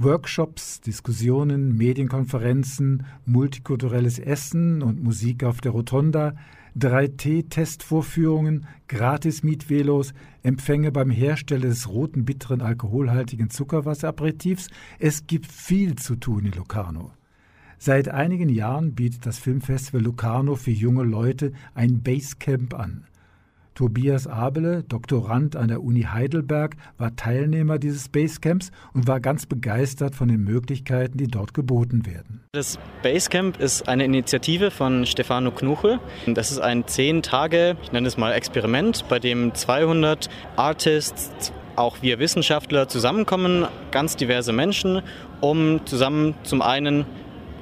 Workshops, 0.00 0.80
Diskussionen, 0.80 1.76
Medienkonferenzen, 1.76 3.04
multikulturelles 3.26 4.20
Essen 4.20 4.80
und 4.80 5.02
Musik 5.02 5.42
auf 5.42 5.60
der 5.60 5.72
Rotonda, 5.72 6.36
3T-Testvorführungen, 6.78 8.66
Gratis-Mietvelos, 8.86 10.14
Empfänge 10.44 10.92
beim 10.92 11.10
Hersteller 11.10 11.66
des 11.66 11.88
roten, 11.88 12.24
bitteren, 12.24 12.62
alkoholhaltigen 12.62 13.50
Zuckerwasseraperitifs. 13.50 14.68
Es 15.00 15.26
gibt 15.26 15.50
viel 15.50 15.96
zu 15.96 16.14
tun 16.14 16.44
in 16.44 16.52
Locarno. 16.52 17.10
Seit 17.76 18.08
einigen 18.08 18.50
Jahren 18.50 18.94
bietet 18.94 19.26
das 19.26 19.38
Filmfestival 19.38 20.02
Locarno 20.02 20.54
für 20.54 20.70
junge 20.70 21.02
Leute 21.02 21.50
ein 21.74 22.02
Basecamp 22.02 22.72
an. 22.72 23.07
Tobias 23.78 24.26
Abele, 24.26 24.82
Doktorand 24.82 25.54
an 25.54 25.68
der 25.68 25.84
Uni 25.84 26.02
Heidelberg, 26.02 26.74
war 26.96 27.14
Teilnehmer 27.14 27.78
dieses 27.78 28.08
Basecamps 28.08 28.72
und 28.92 29.06
war 29.06 29.20
ganz 29.20 29.46
begeistert 29.46 30.16
von 30.16 30.26
den 30.26 30.42
Möglichkeiten, 30.42 31.16
die 31.16 31.28
dort 31.28 31.54
geboten 31.54 32.04
werden. 32.04 32.40
Das 32.50 32.76
Basecamp 33.04 33.60
ist 33.60 33.88
eine 33.88 34.04
Initiative 34.04 34.72
von 34.72 35.06
Stefano 35.06 35.52
Knuche. 35.52 36.00
Das 36.26 36.50
ist 36.50 36.58
ein 36.58 36.88
zehn 36.88 37.22
Tage, 37.22 37.76
ich 37.80 37.92
nenne 37.92 38.08
es 38.08 38.16
mal 38.16 38.32
Experiment, 38.32 39.04
bei 39.08 39.20
dem 39.20 39.54
200 39.54 40.28
Artists, 40.56 41.52
auch 41.76 42.02
wir 42.02 42.18
Wissenschaftler 42.18 42.88
zusammenkommen, 42.88 43.68
ganz 43.92 44.16
diverse 44.16 44.52
Menschen, 44.52 45.02
um 45.40 45.86
zusammen 45.86 46.34
zum 46.42 46.62
einen 46.62 47.06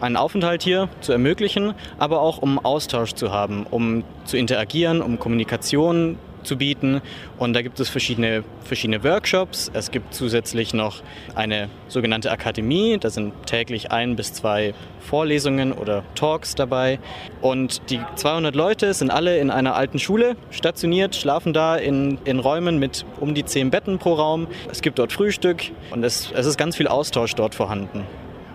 einen 0.01 0.17
Aufenthalt 0.17 0.63
hier 0.63 0.89
zu 1.01 1.13
ermöglichen, 1.13 1.75
aber 1.99 2.21
auch 2.21 2.39
um 2.39 2.59
Austausch 2.59 3.15
zu 3.15 3.33
haben, 3.33 3.67
um 3.71 4.05
zu 4.25 4.37
interagieren, 4.37 5.03
um 5.03 5.19
Kommunikation 5.19 6.19
zu 6.47 6.57
bieten. 6.57 7.03
Und 7.39 7.53
da 7.53 7.61
gibt 7.61 7.79
es 7.81 7.89
verschiedene, 7.89 8.45
verschiedene 8.63 9.05
Workshops. 9.05 9.71
Es 9.75 9.91
gibt 9.91 10.15
zusätzlich 10.15 10.73
noch 10.73 11.03
eine 11.35 11.69
sogenannte 11.89 12.31
Akademie. 12.31 12.97
Da 12.99 13.11
sind 13.11 13.35
täglich 13.47 13.91
ein 13.91 14.17
bis 14.17 14.33
zwei 14.33 14.73
Vorlesungen 15.01 15.73
oder 15.73 16.05
Talks 16.15 16.55
dabei. 16.55 16.99
Und 17.43 17.91
die 17.91 18.01
200 18.15 18.55
Leute 18.55 18.95
sind 18.95 19.11
alle 19.11 19.39
in 19.39 19.51
einer 19.51 19.75
alten 19.75 19.99
Schule 19.99 20.37
stationiert, 20.51 21.15
schlafen 21.17 21.53
da 21.53 21.77
in, 21.77 22.19
in 22.25 22.39
Räumen 22.39 22.79
mit 22.79 23.05
um 23.21 23.35
die 23.35 23.45
zehn 23.45 23.71
Betten 23.71 23.99
pro 23.99 24.15
Raum. 24.15 24.47
Es 24.71 24.81
gibt 24.81 24.99
dort 24.99 25.13
Frühstück 25.13 25.65
und 25.91 26.05
es, 26.05 26.33
es 26.35 26.47
ist 26.47 26.57
ganz 26.57 26.77
viel 26.77 26.89
Austausch 26.89 27.35
dort 27.35 27.55
vorhanden. 27.55 28.05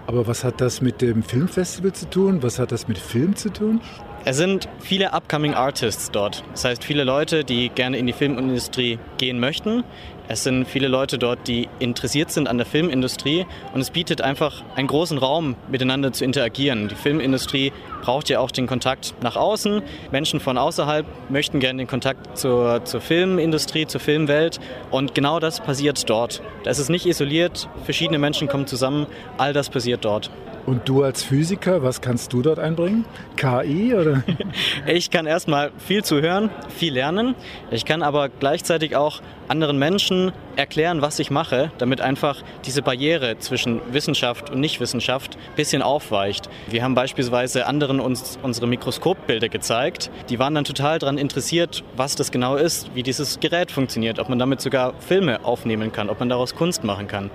Aber 0.07 0.27
was 0.27 0.43
hat 0.43 0.61
das 0.61 0.81
mit 0.81 1.01
dem 1.01 1.23
Filmfestival 1.23 1.93
zu 1.93 2.09
tun? 2.09 2.43
Was 2.43 2.59
hat 2.59 2.71
das 2.71 2.87
mit 2.87 2.97
Film 2.97 3.35
zu 3.35 3.51
tun? 3.51 3.81
Es 4.23 4.37
sind 4.37 4.69
viele 4.79 5.13
upcoming 5.13 5.55
Artists 5.55 6.11
dort. 6.11 6.43
Das 6.51 6.63
heißt, 6.63 6.83
viele 6.83 7.03
Leute, 7.03 7.43
die 7.43 7.69
gerne 7.69 7.97
in 7.97 8.05
die 8.05 8.13
Filmindustrie 8.13 8.99
gehen 9.17 9.39
möchten. 9.39 9.83
Es 10.27 10.43
sind 10.43 10.67
viele 10.67 10.87
Leute 10.87 11.17
dort, 11.17 11.47
die 11.47 11.67
interessiert 11.79 12.31
sind 12.31 12.47
an 12.47 12.57
der 12.57 12.67
Filmindustrie 12.67 13.47
und 13.73 13.81
es 13.81 13.89
bietet 13.89 14.21
einfach 14.21 14.63
einen 14.75 14.87
großen 14.87 15.17
Raum, 15.17 15.55
miteinander 15.71 16.13
zu 16.13 16.23
interagieren. 16.23 16.87
Die 16.87 16.95
Filmindustrie 16.95 17.73
braucht 18.03 18.29
ja 18.29 18.39
auch 18.39 18.51
den 18.51 18.67
Kontakt 18.67 19.15
nach 19.23 19.35
außen. 19.35 19.81
Menschen 20.11 20.39
von 20.39 20.59
außerhalb 20.59 21.07
möchten 21.29 21.59
gerne 21.59 21.79
den 21.79 21.87
Kontakt 21.87 22.37
zur, 22.37 22.85
zur 22.85 23.01
Filmindustrie, 23.01 23.87
zur 23.87 24.01
Filmwelt 24.01 24.59
und 24.91 25.15
genau 25.15 25.39
das 25.39 25.61
passiert 25.61 26.07
dort. 26.09 26.43
Da 26.63 26.69
ist 26.69 26.79
es 26.79 26.89
nicht 26.89 27.07
isoliert, 27.07 27.67
verschiedene 27.85 28.19
Menschen 28.19 28.47
kommen 28.47 28.67
zusammen, 28.67 29.07
all 29.39 29.51
das 29.51 29.71
passiert 29.71 30.05
dort. 30.05 30.29
Und 30.65 30.87
du 30.87 31.03
als 31.03 31.23
Physiker, 31.23 31.83
was 31.83 32.01
kannst 32.01 32.33
du 32.33 32.41
dort 32.41 32.59
einbringen? 32.59 33.05
KI 33.35 33.93
oder? 33.93 34.23
Ich 34.85 35.09
kann 35.09 35.25
erstmal 35.25 35.71
viel 35.77 36.03
zuhören, 36.03 36.49
viel 36.69 36.93
lernen. 36.93 37.35
Ich 37.71 37.85
kann 37.85 38.03
aber 38.03 38.29
gleichzeitig 38.29 38.95
auch 38.95 39.21
anderen 39.47 39.77
Menschen 39.77 40.31
erklären, 40.55 41.01
was 41.01 41.19
ich 41.19 41.31
mache, 41.31 41.71
damit 41.77 42.01
einfach 42.01 42.41
diese 42.65 42.81
Barriere 42.81 43.37
zwischen 43.39 43.81
Wissenschaft 43.91 44.49
und 44.49 44.59
Nichtwissenschaft 44.59 45.35
ein 45.35 45.55
bisschen 45.55 45.81
aufweicht. 45.81 46.49
Wir 46.67 46.83
haben 46.83 46.95
beispielsweise 46.95 47.65
anderen 47.65 47.99
uns 47.99 48.39
unsere 48.41 48.67
Mikroskopbilder 48.67 49.49
gezeigt. 49.49 50.09
Die 50.29 50.39
waren 50.39 50.55
dann 50.55 50.63
total 50.63 50.99
daran 50.99 51.17
interessiert, 51.17 51.83
was 51.95 52.15
das 52.15 52.31
genau 52.31 52.55
ist, 52.55 52.93
wie 52.95 53.03
dieses 53.03 53.39
Gerät 53.39 53.71
funktioniert, 53.71 54.19
ob 54.19 54.29
man 54.29 54.39
damit 54.39 54.61
sogar 54.61 54.93
Filme 54.99 55.43
aufnehmen 55.45 55.91
kann, 55.91 56.09
ob 56.09 56.19
man 56.19 56.29
daraus 56.29 56.55
Kunst 56.55 56.83
machen 56.83 57.07
kann. 57.07 57.31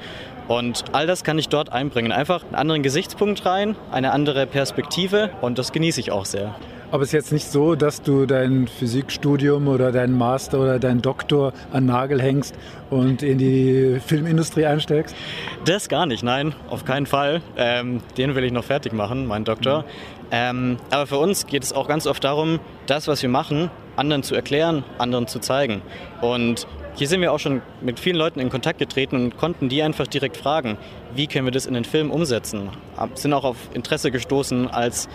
Und 0.48 0.84
all 0.92 1.06
das 1.06 1.24
kann 1.24 1.38
ich 1.38 1.48
dort 1.48 1.72
einbringen. 1.72 2.12
Einfach 2.12 2.44
einen 2.44 2.54
anderen 2.54 2.82
Gesichtspunkt 2.82 3.44
rein, 3.46 3.74
eine 3.90 4.12
andere 4.12 4.46
Perspektive 4.46 5.30
und 5.40 5.58
das 5.58 5.72
genieße 5.72 6.00
ich 6.00 6.12
auch 6.12 6.24
sehr. 6.24 6.54
Aber 6.93 7.03
es 7.03 7.09
ist 7.09 7.12
jetzt 7.12 7.32
nicht 7.32 7.51
so, 7.51 7.74
dass 7.74 8.01
du 8.01 8.26
dein 8.26 8.68
Physikstudium 8.68 9.66
oder 9.66 9.91
deinen 9.91 10.16
Master 10.16 10.61
oder 10.61 10.78
deinen 10.78 11.03
Doktor 11.03 11.53
an 11.72 11.87
Nagel 11.87 12.22
hängst 12.22 12.55
und 12.91 13.22
in 13.22 13.39
die 13.39 13.99
Filmindustrie 14.07 14.66
einsteigst? 14.66 15.16
Das 15.64 15.89
gar 15.89 16.07
nicht, 16.07 16.22
nein, 16.22 16.55
auf 16.70 16.84
keinen 16.84 17.07
Fall. 17.07 17.43
Ähm, 17.57 18.01
den 18.16 18.37
will 18.37 18.45
ich 18.45 18.53
noch 18.53 18.64
fertig 18.64 18.93
machen, 18.93 19.26
meinen 19.26 19.45
Doktor. 19.45 19.80
Mhm. 19.80 19.84
Ähm, 20.30 20.76
aber 20.91 21.07
für 21.07 21.18
uns 21.18 21.47
geht 21.47 21.64
es 21.64 21.72
auch 21.72 21.89
ganz 21.89 22.07
oft 22.07 22.22
darum, 22.22 22.61
das, 22.87 23.09
was 23.09 23.20
wir 23.22 23.28
machen, 23.28 23.70
anderen 23.97 24.22
zu 24.22 24.34
erklären, 24.34 24.84
anderen 24.99 25.26
zu 25.26 25.41
zeigen. 25.41 25.82
Und 26.20 26.66
hier 26.97 27.09
sind 27.09 27.20
wir 27.20 27.32
auch 27.32 27.39
schon 27.39 27.61
mit 27.82 28.01
vielen 28.01 28.16
Leuten 28.16 28.41
in 28.41 28.49
Kontakt 28.49 28.78
getreten 28.78 29.16
und 29.16 29.37
konnten 29.37 29.68
die 29.68 29.82
einfach 29.82 30.07
direkt 30.07 30.37
fragen, 30.37 30.78
wie 31.14 31.26
können 31.26 31.45
wir 31.45 31.53
das 31.53 31.66
in 31.66 31.74
den 31.74 31.84
Film 31.84 32.11
umsetzen. 32.11 32.70
Sind 33.14 33.34
auch 33.34 33.45
auf 33.45 33.57
Interesse 33.74 34.11
gestoßen, 34.11 34.70
als, 34.70 35.09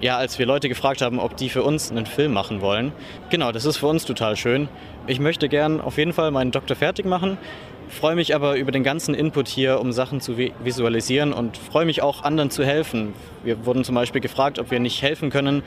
ja, 0.00 0.16
als 0.16 0.38
wir 0.38 0.46
Leute 0.46 0.68
gefragt 0.68 1.02
haben, 1.02 1.18
ob 1.18 1.36
die 1.36 1.48
für 1.48 1.62
uns 1.62 1.90
einen 1.90 2.06
Film 2.06 2.32
machen 2.32 2.60
wollen. 2.60 2.92
Genau, 3.30 3.52
das 3.52 3.64
ist 3.64 3.78
für 3.78 3.86
uns 3.86 4.04
total 4.04 4.36
schön. 4.36 4.68
Ich 5.06 5.20
möchte 5.20 5.48
gern 5.48 5.80
auf 5.80 5.98
jeden 5.98 6.12
Fall 6.12 6.30
meinen 6.30 6.50
Doktor 6.50 6.76
fertig 6.76 7.06
machen, 7.06 7.38
freue 7.88 8.14
mich 8.14 8.34
aber 8.34 8.56
über 8.56 8.70
den 8.70 8.82
ganzen 8.82 9.14
Input 9.14 9.48
hier, 9.48 9.80
um 9.80 9.92
Sachen 9.92 10.20
zu 10.20 10.36
visualisieren 10.36 11.32
und 11.32 11.56
freue 11.56 11.86
mich 11.86 12.02
auch 12.02 12.22
anderen 12.22 12.50
zu 12.50 12.64
helfen. 12.64 13.14
Wir 13.42 13.64
wurden 13.64 13.84
zum 13.84 13.94
Beispiel 13.94 14.20
gefragt, 14.20 14.58
ob 14.58 14.70
wir 14.70 14.80
nicht 14.80 15.02
helfen 15.02 15.30
können, 15.30 15.62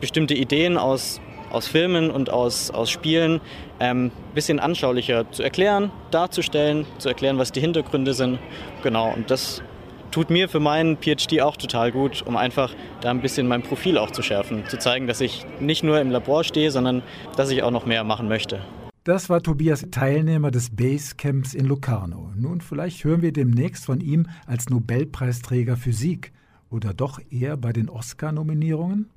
bestimmte 0.00 0.34
Ideen 0.34 0.78
aus 0.78 1.20
aus 1.50 1.66
Filmen 1.66 2.10
und 2.10 2.30
aus, 2.30 2.70
aus 2.70 2.90
Spielen 2.90 3.40
ein 3.78 4.06
ähm, 4.06 4.12
bisschen 4.34 4.60
anschaulicher 4.60 5.30
zu 5.30 5.42
erklären, 5.42 5.90
darzustellen, 6.10 6.86
zu 6.98 7.08
erklären, 7.08 7.38
was 7.38 7.52
die 7.52 7.60
Hintergründe 7.60 8.12
sind. 8.12 8.38
Genau, 8.82 9.12
und 9.12 9.30
das 9.30 9.62
tut 10.10 10.30
mir 10.30 10.48
für 10.48 10.60
meinen 10.60 10.96
PhD 10.96 11.40
auch 11.40 11.56
total 11.56 11.92
gut, 11.92 12.22
um 12.26 12.36
einfach 12.36 12.74
da 13.00 13.10
ein 13.10 13.20
bisschen 13.20 13.48
mein 13.48 13.62
Profil 13.62 13.98
auch 13.98 14.10
zu 14.10 14.22
schärfen, 14.22 14.66
zu 14.68 14.78
zeigen, 14.78 15.06
dass 15.06 15.20
ich 15.20 15.44
nicht 15.60 15.84
nur 15.84 16.00
im 16.00 16.10
Labor 16.10 16.44
stehe, 16.44 16.70
sondern 16.70 17.02
dass 17.36 17.50
ich 17.50 17.62
auch 17.62 17.70
noch 17.70 17.86
mehr 17.86 18.04
machen 18.04 18.28
möchte. 18.28 18.60
Das 19.04 19.30
war 19.30 19.42
Tobias 19.42 19.86
Teilnehmer 19.90 20.50
des 20.50 20.70
Basecamps 20.70 21.54
in 21.54 21.66
Locarno. 21.66 22.30
Nun, 22.36 22.60
vielleicht 22.60 23.04
hören 23.04 23.22
wir 23.22 23.32
demnächst 23.32 23.86
von 23.86 24.00
ihm 24.00 24.26
als 24.46 24.68
Nobelpreisträger 24.68 25.76
Physik 25.76 26.32
oder 26.68 26.92
doch 26.92 27.18
eher 27.30 27.56
bei 27.56 27.72
den 27.72 27.88
Oscar-Nominierungen? 27.88 29.10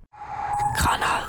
Kanal. 0.77 1.21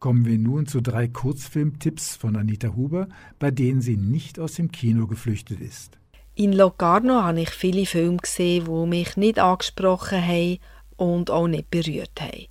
Kommen 0.00 0.24
wir 0.24 0.38
nun 0.38 0.66
zu 0.66 0.80
drei 0.80 1.08
Kurzfilmtipps 1.08 2.14
von 2.14 2.36
Anita 2.36 2.76
Huber, 2.76 3.08
bei 3.40 3.50
denen 3.50 3.80
sie 3.80 3.96
nicht 3.96 4.38
aus 4.38 4.54
dem 4.54 4.70
Kino 4.70 5.08
geflüchtet 5.08 5.60
ist. 5.60 5.98
In 6.40 6.52
Locarno 6.52 7.24
habe 7.24 7.40
ich 7.40 7.50
viele 7.50 7.84
Filme 7.84 8.18
gesehen, 8.18 8.66
die 8.66 8.86
mich 8.86 9.16
nicht 9.16 9.40
angesprochen 9.40 10.24
haben 10.24 10.60
und 10.96 11.32
auch 11.32 11.48
nicht 11.48 11.68
berührt 11.68 12.20
haben. 12.20 12.46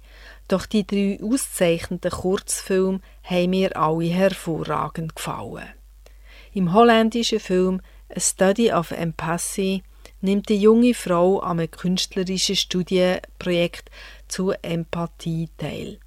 Doch 0.49 0.65
die 0.65 0.85
drei 0.85 1.17
ausgezeichneten 1.23 2.11
Kurzfilme 2.11 2.99
haben 3.23 3.49
mir 3.49 3.77
alle 3.77 4.03
hervorragend 4.03 5.15
gefallen. 5.15 5.69
Im 6.53 6.73
holländischen 6.73 7.39
Film 7.39 7.79
A 8.13 8.19
Study 8.19 8.73
of 8.73 8.91
Empathy 8.91 9.83
nimmt 10.19 10.49
die 10.49 10.57
junge 10.57 10.93
Frau 10.93 11.39
an 11.39 11.61
einem 11.61 11.71
künstlerischen 11.71 12.57
Studienprojekt 12.57 13.89
zur 14.27 14.57
Empathie 14.65 15.47
teil. 15.57 15.97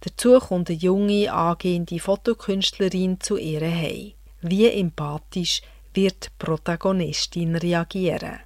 Dazu 0.00 0.40
kommt 0.40 0.68
eine 0.68 0.78
junge, 0.78 1.32
angehende 1.32 2.00
Fotokünstlerin 2.00 3.20
zu 3.20 3.36
ihr 3.36 3.60
heim. 3.60 4.14
Wie 4.42 4.66
empathisch 4.66 5.62
wird 5.94 6.26
die 6.26 6.30
Protagonistin 6.38 7.56
reagieren? 7.56 8.40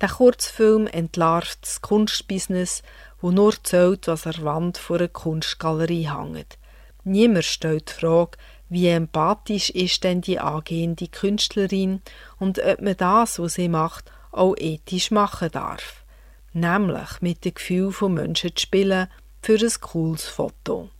Der 0.00 0.08
Kurzfilm 0.08 0.86
entlarvt 0.86 1.58
das 1.62 1.80
Kunstbusiness, 1.80 2.82
wo 3.20 3.30
nur 3.30 3.54
zählt, 3.62 4.06
was 4.06 4.26
an 4.26 4.32
der 4.32 4.44
Wand 4.44 4.78
vor 4.78 4.98
einer 4.98 5.08
Kunstgalerie 5.08 6.10
hängt. 6.10 6.58
Niemand 7.04 7.44
stellt 7.44 7.88
die 7.88 8.00
Frage, 8.00 8.38
wie 8.68 8.88
empathisch 8.88 9.70
ist 9.70 10.04
denn 10.04 10.20
die 10.20 10.38
angehende 10.38 11.08
Künstlerin 11.08 12.02
und 12.38 12.58
ob 12.58 12.80
man 12.80 12.96
das, 12.96 13.38
was 13.38 13.54
sie 13.54 13.68
macht, 13.68 14.10
auch 14.32 14.56
ethisch 14.58 15.10
machen 15.10 15.50
darf. 15.52 16.04
Nämlich 16.52 17.20
mit 17.20 17.44
dem 17.44 17.54
Gefühl 17.54 17.92
von 17.92 18.14
Menschen 18.14 18.54
zu 18.54 18.62
spielen 18.62 19.08
für 19.42 19.58
ein 19.58 19.72
cooles 19.80 20.24
Foto. 20.24 20.90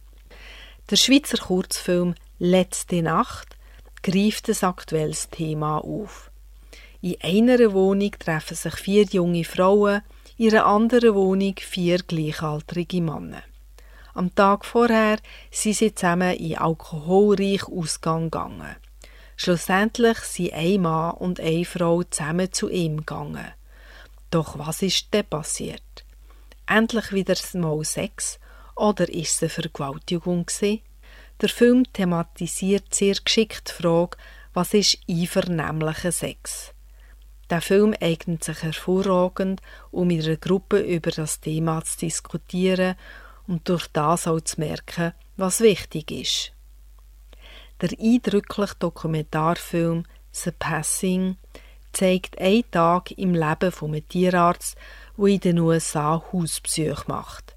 Der 0.91 0.97
Schweizer 0.97 1.39
Kurzfilm 1.39 2.15
Letzte 2.39 3.01
Nacht 3.01 3.57
greift 4.05 4.49
ein 4.49 4.69
aktuelles 4.69 5.31
Thema 5.31 5.79
auf. 5.79 6.31
In 7.01 7.17
einer 7.23 7.73
Wohnung 7.73 8.13
treffen 8.13 8.55
sich 8.55 8.75
vier 8.75 9.05
junge 9.05 9.45
Frauen, 9.45 10.03
in 10.37 10.51
einer 10.51 10.67
anderen 10.67 11.15
Wohnung 11.15 11.55
vier 11.59 11.99
gleichaltrige 11.99 13.01
Männer. 13.01 13.43
Am 14.13 14.33
Tag 14.35 14.65
vorher 14.65 15.19
sind 15.51 15.77
sie 15.77 15.95
zusammen 15.95 16.37
in 16.37 16.57
alkoholreich 16.59 17.67
Ausgang 17.67 18.31
gegangen. 18.31 18.77
Schlussendlich 19.37 20.19
sind 20.19 20.53
ein 20.53 20.83
Mann 20.83 21.17
und 21.17 21.41
eine 21.41 21.65
Frau 21.65 22.03
zusammen 22.05 22.53
zu 22.53 22.69
ihm 22.69 22.99
gegangen. 22.99 23.53
Doch 24.31 24.59
was 24.59 24.83
ist 24.83 25.13
denn 25.13 25.25
passiert? 25.25 26.05
Endlich 26.67 27.11
wieder 27.13 27.35
mal 27.55 27.85
Sex 27.85 28.39
oder 28.77 29.09
ist 29.09 29.37
es 29.37 29.43
eine 29.43 29.49
Vergewaltigung 29.49 30.47
gewesen? 30.47 30.83
Der 31.41 31.49
Film 31.49 31.85
thematisiert 31.93 32.95
sehr 32.95 33.17
geschickt 33.17 33.69
die 33.69 33.83
Frage, 33.83 34.17
was 34.53 34.73
ist 34.73 34.99
einvernehmlicher 35.09 36.13
Sex? 36.13 36.73
Der 37.51 37.61
Film 37.61 37.95
eignet 38.01 38.45
sich 38.45 38.63
hervorragend, 38.63 39.61
um 39.91 40.11
in 40.11 40.23
einer 40.23 40.37
Gruppe 40.37 40.79
über 40.79 41.11
das 41.11 41.41
Thema 41.41 41.83
zu 41.85 41.99
diskutieren 41.99 42.95
und 43.47 43.69
durch 43.69 43.89
das 43.89 44.27
auch 44.27 44.41
zu 44.41 44.61
merken, 44.61 45.13
was 45.37 45.61
wichtig 45.61 46.11
ist. 46.11 46.53
Der 47.81 47.91
eindrückliche 47.99 48.77
Dokumentarfilm 48.79 50.05
The 50.31 50.53
Passing 50.53 51.37
zeigt 51.93 52.39
einen 52.39 52.71
Tag 52.71 53.11
im 53.13 53.35
Leben 53.35 53.73
eines 53.83 54.09
Tierarzt, 54.09 54.77
der 55.19 55.27
in 55.27 55.41
den 55.41 55.59
USA 55.59 56.23
Hauspsych 56.33 57.07
macht. 57.09 57.54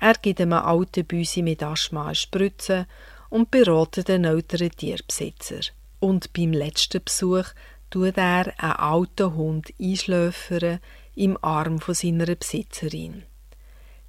Er 0.00 0.14
gibt 0.14 0.40
einem 0.40 0.54
alten 0.54 1.04
Büsi 1.04 1.42
mit 1.42 1.62
Asthma 1.62 2.06
eine 2.06 2.14
Spritze 2.14 2.86
und 3.28 3.50
beratet 3.50 4.08
den 4.08 4.24
älteren 4.24 4.70
Tierbesitzer. 4.70 5.60
Und 5.98 6.32
beim 6.32 6.54
letzten 6.54 7.04
Besuch 7.04 7.44
tut 7.90 8.16
er 8.16 8.54
einen 8.58 8.72
alten 8.72 9.34
Hund 9.34 9.74
einschläfern 9.78 10.80
im 11.14 11.36
Arm 11.42 11.80
von 11.80 11.94
seiner 11.94 12.34
Besitzerin. 12.34 13.24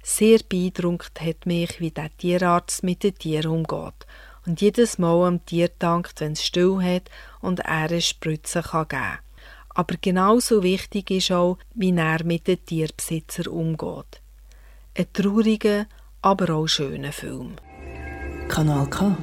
Sehr 0.02 0.40
beeindruckt 0.48 1.20
hat 1.20 1.44
mich, 1.44 1.78
wie 1.78 1.90
der 1.90 2.16
Tierarzt 2.16 2.82
mit 2.82 3.02
den 3.02 3.14
Tieren 3.14 3.52
umgeht 3.52 4.06
und 4.46 4.62
jedes 4.62 4.98
Mal 4.98 5.26
am 5.26 5.44
Tier 5.44 5.68
dankt, 5.78 6.20
wenn 6.20 6.32
es 6.32 6.42
still 6.42 6.78
hat 6.82 7.10
und 7.42 7.60
er 7.60 7.90
eine 7.90 8.00
Spritze 8.00 8.62
geben 8.62 8.88
kann. 8.88 9.18
Aber 9.68 9.96
genauso 10.00 10.62
wichtig 10.62 11.10
ist 11.10 11.32
auch, 11.32 11.58
wie 11.74 11.94
er 11.94 12.24
mit 12.24 12.48
den 12.48 12.64
Tierbesitzer 12.64 13.52
umgeht. 13.52 14.21
Ein 14.94 15.06
trauriger, 15.14 15.86
aber 16.20 16.54
auch 16.54 16.66
schöner 16.66 17.12
Film. 17.12 17.52
Kanal 18.48 18.90
K. 18.90 19.16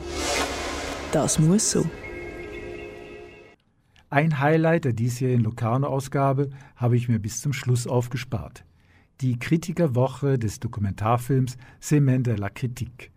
Das 1.11 1.37
muss 1.37 1.69
so. 1.69 1.85
Ein 4.09 4.39
Highlight 4.39 4.85
der 4.85 4.93
diesjährigen 4.93 5.43
Locarno-Ausgabe 5.43 6.49
habe 6.75 6.97
ich 6.97 7.07
mir 7.07 7.19
bis 7.19 7.41
zum 7.41 7.53
Schluss 7.53 7.85
aufgespart. 7.85 8.65
Die 9.21 9.37
Kritikerwoche 9.37 10.39
des 10.39 10.59
Dokumentarfilms 10.59 11.55
Semaine 11.79 12.23
de 12.23 12.35
la 12.35 12.49
Critique. 12.49 13.11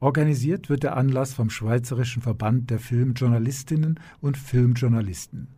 Organisiert 0.00 0.70
wird 0.70 0.84
der 0.84 0.96
Anlass 0.96 1.34
vom 1.34 1.50
Schweizerischen 1.50 2.22
Verband 2.22 2.70
der 2.70 2.78
Filmjournalistinnen 2.78 4.00
und 4.22 4.38
Filmjournalisten. 4.38 5.57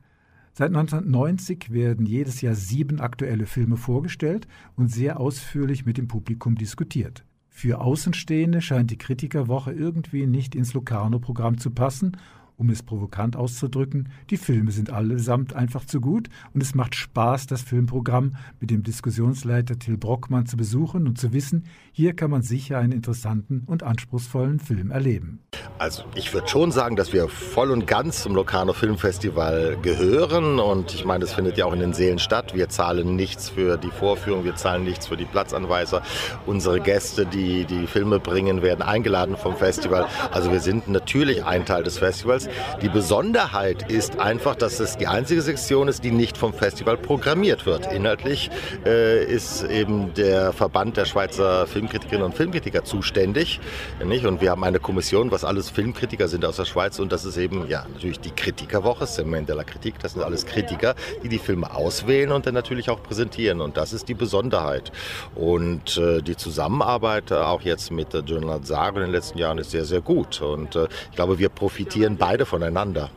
Seit 0.52 0.68
1990 0.68 1.72
werden 1.72 2.06
jedes 2.06 2.40
Jahr 2.40 2.54
sieben 2.54 3.00
aktuelle 3.00 3.46
Filme 3.46 3.76
vorgestellt 3.76 4.48
und 4.76 4.88
sehr 4.90 5.20
ausführlich 5.20 5.86
mit 5.86 5.96
dem 5.96 6.08
Publikum 6.08 6.56
diskutiert. 6.56 7.24
Für 7.48 7.80
Außenstehende 7.80 8.60
scheint 8.60 8.90
die 8.90 8.98
Kritikerwoche 8.98 9.72
irgendwie 9.72 10.26
nicht 10.26 10.54
ins 10.54 10.72
Locarno-Programm 10.72 11.58
zu 11.58 11.70
passen 11.70 12.16
um 12.60 12.68
es 12.68 12.82
provokant 12.82 13.36
auszudrücken, 13.36 14.10
die 14.28 14.36
Filme 14.36 14.70
sind 14.70 14.90
allesamt 14.90 15.54
einfach 15.54 15.86
zu 15.86 15.98
gut 15.98 16.28
und 16.52 16.62
es 16.62 16.74
macht 16.74 16.94
Spaß, 16.94 17.46
das 17.46 17.62
Filmprogramm 17.62 18.36
mit 18.60 18.70
dem 18.70 18.82
Diskussionsleiter 18.82 19.78
Till 19.78 19.96
Brockmann 19.96 20.44
zu 20.44 20.58
besuchen 20.58 21.08
und 21.08 21.16
zu 21.16 21.32
wissen, 21.32 21.64
hier 21.92 22.14
kann 22.14 22.30
man 22.30 22.42
sicher 22.42 22.78
einen 22.78 22.92
interessanten 22.92 23.64
und 23.66 23.82
anspruchsvollen 23.82 24.60
Film 24.60 24.90
erleben. 24.90 25.40
Also 25.78 26.04
ich 26.14 26.32
würde 26.32 26.46
schon 26.48 26.72
sagen, 26.72 26.94
dass 26.96 27.12
wir 27.12 27.28
voll 27.28 27.70
und 27.70 27.86
ganz 27.86 28.22
zum 28.22 28.34
Locarno 28.34 28.72
Filmfestival 28.72 29.78
gehören 29.82 30.58
und 30.58 30.94
ich 30.94 31.04
meine, 31.04 31.24
es 31.24 31.32
findet 31.32 31.56
ja 31.56 31.64
auch 31.64 31.72
in 31.72 31.80
den 31.80 31.92
Seelen 31.92 32.18
statt. 32.18 32.54
Wir 32.54 32.68
zahlen 32.68 33.16
nichts 33.16 33.48
für 33.50 33.76
die 33.76 33.90
Vorführung, 33.90 34.44
wir 34.44 34.56
zahlen 34.56 34.84
nichts 34.84 35.06
für 35.06 35.16
die 35.16 35.24
Platzanweiser. 35.24 36.02
Unsere 36.46 36.80
Gäste, 36.80 37.26
die 37.26 37.64
die 37.64 37.86
Filme 37.86 38.20
bringen, 38.20 38.62
werden 38.62 38.82
eingeladen 38.82 39.36
vom 39.36 39.56
Festival. 39.56 40.06
Also 40.30 40.52
wir 40.52 40.60
sind 40.60 40.88
natürlich 40.88 41.44
ein 41.44 41.64
Teil 41.64 41.82
des 41.82 41.98
Festivals. 41.98 42.48
Die 42.82 42.88
Besonderheit 42.88 43.90
ist 43.90 44.18
einfach, 44.18 44.54
dass 44.56 44.80
es 44.80 44.96
die 44.96 45.06
einzige 45.06 45.42
Sektion 45.42 45.88
ist, 45.88 46.04
die 46.04 46.10
nicht 46.10 46.36
vom 46.36 46.52
Festival 46.52 46.96
programmiert 46.96 47.66
wird. 47.66 47.90
Inhaltlich 47.92 48.50
äh, 48.84 49.24
ist 49.24 49.64
eben 49.64 50.14
der 50.14 50.52
Verband 50.52 50.96
der 50.96 51.04
Schweizer 51.04 51.66
Filmkritikerinnen 51.90 52.26
und 52.26 52.34
Filmkritiker 52.34 52.84
zuständig. 52.84 53.60
Nicht? 54.04 54.24
Und 54.24 54.40
wir 54.40 54.50
haben 54.50 54.64
eine 54.64 54.80
Kommission, 54.80 55.30
was 55.30 55.44
alles 55.44 55.70
Filmkritiker 55.70 56.28
sind 56.28 56.44
aus 56.44 56.56
der 56.56 56.64
Schweiz. 56.64 56.98
Und 56.98 57.12
das 57.12 57.24
ist 57.24 57.36
eben 57.36 57.68
ja 57.68 57.86
natürlich 57.92 58.20
die 58.20 58.30
Kritikerwoche, 58.30 59.06
Semaine 59.06 59.46
de 59.46 59.54
la 59.54 59.64
Kritik. 59.64 59.98
Das 60.00 60.14
sind 60.14 60.22
alles 60.22 60.46
Kritiker, 60.46 60.94
die 61.22 61.28
die 61.28 61.38
Filme 61.38 61.74
auswählen 61.74 62.32
und 62.32 62.46
dann 62.46 62.54
natürlich 62.54 62.90
auch 62.90 63.02
präsentieren. 63.02 63.60
Und 63.60 63.76
das 63.76 63.92
ist 63.92 64.08
die 64.08 64.14
Besonderheit. 64.14 64.92
Und 65.34 65.98
äh, 65.98 66.22
die 66.22 66.36
Zusammenarbeit 66.36 67.30
äh, 67.30 67.34
auch 67.34 67.62
jetzt 67.62 67.90
mit 67.90 68.12
der 68.12 68.22
Journal 68.22 68.64
Saar 68.64 68.96
in 68.96 69.02
den 69.02 69.10
letzten 69.10 69.38
Jahren 69.38 69.58
ist 69.58 69.70
sehr, 69.70 69.84
sehr 69.84 70.00
gut. 70.00 70.40
Und 70.40 70.76
äh, 70.76 70.88
ich 71.10 71.16
glaube, 71.16 71.38
wir 71.38 71.48
profitieren 71.48 72.16
beide 72.16 72.30
beide 72.30 72.46
voneinander. 72.46 73.10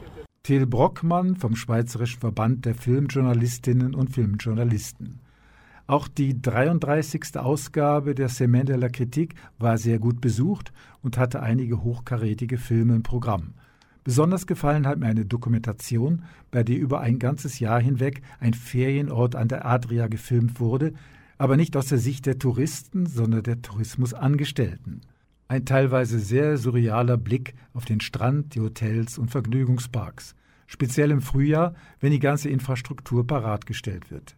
Till 0.43 0.65
Brockmann 0.65 1.35
vom 1.35 1.55
Schweizerischen 1.55 2.19
Verband 2.19 2.65
der 2.65 2.75
Filmjournalistinnen 2.75 3.95
und 3.95 4.09
Filmjournalisten. 4.09 5.19
Auch 5.85 6.07
die 6.07 6.41
33. 6.41 7.37
Ausgabe 7.37 8.15
der 8.15 8.29
Semaine 8.29 8.65
de 8.65 8.75
la 8.77 8.87
Critique 8.87 9.35
war 9.59 9.77
sehr 9.77 9.99
gut 9.99 10.21
besucht 10.21 10.71
und 11.01 11.17
hatte 11.17 11.41
einige 11.43 11.83
hochkarätige 11.83 12.57
Filme 12.57 12.95
im 12.95 13.03
Programm. 13.03 13.53
Besonders 14.05 14.47
gefallen 14.47 14.87
hat 14.87 14.99
mir 14.99 15.07
eine 15.07 15.25
Dokumentation, 15.25 16.23
bei 16.51 16.63
der 16.63 16.77
über 16.77 17.01
ein 17.01 17.19
ganzes 17.19 17.59
Jahr 17.59 17.81
hinweg 17.81 18.21
ein 18.39 18.53
Ferienort 18.53 19.35
an 19.35 19.49
der 19.49 19.65
Adria 19.65 20.07
gefilmt 20.07 20.61
wurde, 20.61 20.93
aber 21.37 21.57
nicht 21.57 21.75
aus 21.75 21.87
der 21.87 21.97
Sicht 21.97 22.25
der 22.25 22.39
Touristen, 22.39 23.05
sondern 23.05 23.43
der 23.43 23.61
Tourismusangestellten. 23.61 25.01
Ein 25.49 25.65
teilweise 25.65 26.19
sehr 26.19 26.57
surrealer 26.57 27.17
Blick 27.17 27.55
auf 27.73 27.83
den 27.83 27.99
Strand, 27.99 28.55
die 28.55 28.61
Hotels 28.61 29.17
und 29.17 29.31
Vergnügungsparks, 29.31 30.35
speziell 30.65 31.11
im 31.11 31.21
Frühjahr, 31.21 31.73
wenn 31.99 32.11
die 32.11 32.19
ganze 32.19 32.47
Infrastruktur 32.49 33.27
parat 33.27 33.65
gestellt 33.65 34.11
wird. 34.11 34.37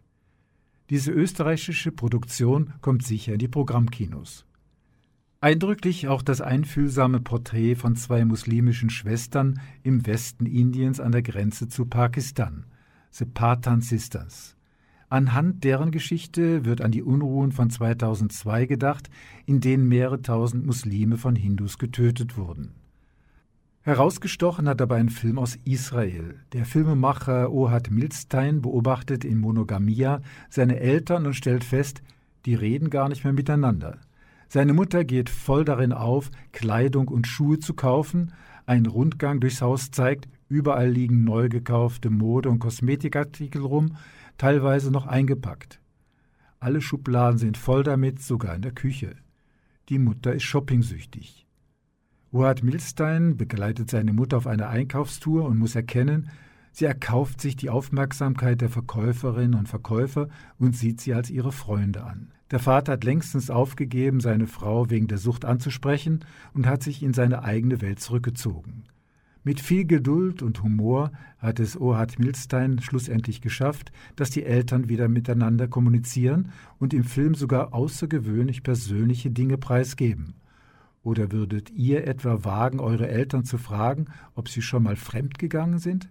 Diese 0.88 1.10
österreichische 1.10 1.90
Produktion 1.90 2.72
kommt 2.80 3.02
sicher 3.02 3.32
in 3.32 3.38
die 3.38 3.48
Programmkinos. 3.48 4.46
Eindrücklich 5.40 6.08
auch 6.08 6.22
das 6.22 6.40
einfühlsame 6.40 7.20
Porträt 7.20 7.74
von 7.74 7.96
zwei 7.96 8.24
muslimischen 8.24 8.88
Schwestern 8.88 9.60
im 9.82 10.06
Westen 10.06 10.46
Indiens 10.46 11.00
an 11.00 11.12
der 11.12 11.22
Grenze 11.22 11.68
zu 11.68 11.86
Pakistan, 11.86 12.66
The 13.10 13.24
Pathan 13.24 13.80
Sisters. 13.80 14.56
Anhand 15.08 15.64
deren 15.64 15.90
Geschichte 15.90 16.64
wird 16.64 16.80
an 16.80 16.90
die 16.90 17.02
Unruhen 17.02 17.52
von 17.52 17.68
2002 17.68 18.66
gedacht, 18.66 19.10
in 19.44 19.60
denen 19.60 19.88
mehrere 19.88 20.22
tausend 20.22 20.66
Muslime 20.66 21.16
von 21.16 21.36
Hindus 21.36 21.78
getötet 21.78 22.36
wurden. 22.36 22.74
Herausgestochen 23.86 24.68
hat 24.68 24.80
dabei 24.80 24.96
ein 24.96 25.10
Film 25.10 25.38
aus 25.38 25.60
Israel. 25.62 26.40
Der 26.52 26.64
Filmemacher 26.64 27.52
Ohad 27.52 27.88
Milstein 27.88 28.60
beobachtet 28.60 29.24
in 29.24 29.38
Monogamia 29.38 30.22
seine 30.50 30.80
Eltern 30.80 31.24
und 31.24 31.34
stellt 31.34 31.62
fest, 31.62 32.02
die 32.46 32.56
reden 32.56 32.90
gar 32.90 33.08
nicht 33.08 33.22
mehr 33.22 33.32
miteinander. 33.32 34.00
Seine 34.48 34.72
Mutter 34.72 35.04
geht 35.04 35.30
voll 35.30 35.64
darin 35.64 35.92
auf, 35.92 36.32
Kleidung 36.50 37.06
und 37.06 37.28
Schuhe 37.28 37.60
zu 37.60 37.74
kaufen. 37.74 38.32
Ein 38.66 38.86
Rundgang 38.86 39.38
durchs 39.38 39.62
Haus 39.62 39.92
zeigt, 39.92 40.26
überall 40.48 40.90
liegen 40.90 41.22
neu 41.22 41.48
gekaufte 41.48 42.10
Mode- 42.10 42.50
und 42.50 42.58
Kosmetikartikel 42.58 43.62
rum, 43.62 43.96
teilweise 44.36 44.90
noch 44.90 45.06
eingepackt. 45.06 45.80
Alle 46.58 46.80
Schubladen 46.80 47.38
sind 47.38 47.56
voll 47.56 47.84
damit, 47.84 48.20
sogar 48.20 48.56
in 48.56 48.62
der 48.62 48.72
Küche. 48.72 49.14
Die 49.90 50.00
Mutter 50.00 50.34
ist 50.34 50.42
shoppingsüchtig. 50.42 51.45
Rohard 52.32 52.62
Milstein 52.62 53.36
begleitet 53.36 53.90
seine 53.90 54.12
Mutter 54.12 54.36
auf 54.36 54.46
einer 54.46 54.68
Einkaufstour 54.68 55.44
und 55.44 55.58
muss 55.58 55.74
erkennen, 55.74 56.28
sie 56.72 56.84
erkauft 56.84 57.40
sich 57.40 57.56
die 57.56 57.70
Aufmerksamkeit 57.70 58.60
der 58.60 58.68
Verkäuferinnen 58.68 59.58
und 59.58 59.68
Verkäufer 59.68 60.28
und 60.58 60.76
sieht 60.76 61.00
sie 61.00 61.14
als 61.14 61.30
ihre 61.30 61.52
Freunde 61.52 62.04
an. 62.04 62.32
Der 62.50 62.58
Vater 62.58 62.92
hat 62.92 63.04
längstens 63.04 63.50
aufgegeben, 63.50 64.20
seine 64.20 64.46
Frau 64.46 64.90
wegen 64.90 65.08
der 65.08 65.18
Sucht 65.18 65.44
anzusprechen 65.44 66.24
und 66.54 66.66
hat 66.66 66.82
sich 66.82 67.02
in 67.02 67.12
seine 67.12 67.42
eigene 67.42 67.80
Welt 67.80 68.00
zurückgezogen. 68.00 68.84
Mit 69.42 69.60
viel 69.60 69.84
Geduld 69.84 70.42
und 70.42 70.62
Humor 70.64 71.12
hat 71.38 71.60
es 71.60 71.80
Ohad 71.80 72.18
Milstein 72.18 72.80
schlussendlich 72.80 73.40
geschafft, 73.40 73.92
dass 74.16 74.30
die 74.30 74.44
Eltern 74.44 74.88
wieder 74.88 75.08
miteinander 75.08 75.68
kommunizieren 75.68 76.50
und 76.78 76.92
im 76.92 77.04
Film 77.04 77.36
sogar 77.36 77.72
außergewöhnlich 77.72 78.64
persönliche 78.64 79.30
Dinge 79.30 79.56
preisgeben. 79.56 80.34
Oder 81.06 81.30
würdet 81.30 81.70
ihr 81.70 82.04
etwa 82.08 82.44
wagen, 82.44 82.80
eure 82.80 83.06
Eltern 83.06 83.44
zu 83.44 83.58
fragen, 83.58 84.06
ob 84.34 84.48
sie 84.48 84.60
schon 84.60 84.82
mal 84.82 84.96
fremdgegangen 84.96 85.78
sind? 85.78 86.08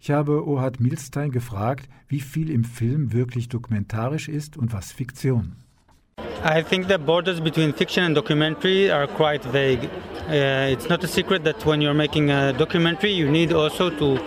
Ich 0.00 0.10
habe 0.10 0.48
Ohad 0.48 0.80
Milstein 0.80 1.30
gefragt, 1.30 1.90
wie 2.08 2.20
viel 2.20 2.48
im 2.48 2.64
Film 2.64 3.12
wirklich 3.12 3.50
dokumentarisch 3.50 4.30
ist 4.30 4.56
und 4.56 4.72
was 4.72 4.92
Fiktion. 4.92 5.56
I 6.42 6.62
think 6.62 6.88
the 6.88 6.96
borders 6.96 7.38
between 7.38 7.74
fiction 7.74 8.02
and 8.04 8.16
documentary 8.16 8.90
are 8.90 9.06
quite 9.06 9.44
vague. 9.52 9.90
Uh, 10.30 10.72
it's 10.72 10.88
not 10.88 11.04
a 11.04 11.06
secret 11.06 11.44
that 11.44 11.66
when 11.66 11.82
you're 11.82 11.92
making 11.92 12.30
a 12.30 12.54
documentary, 12.54 13.12
you 13.12 13.30
need 13.30 13.52
also 13.52 13.90
to 13.90 14.18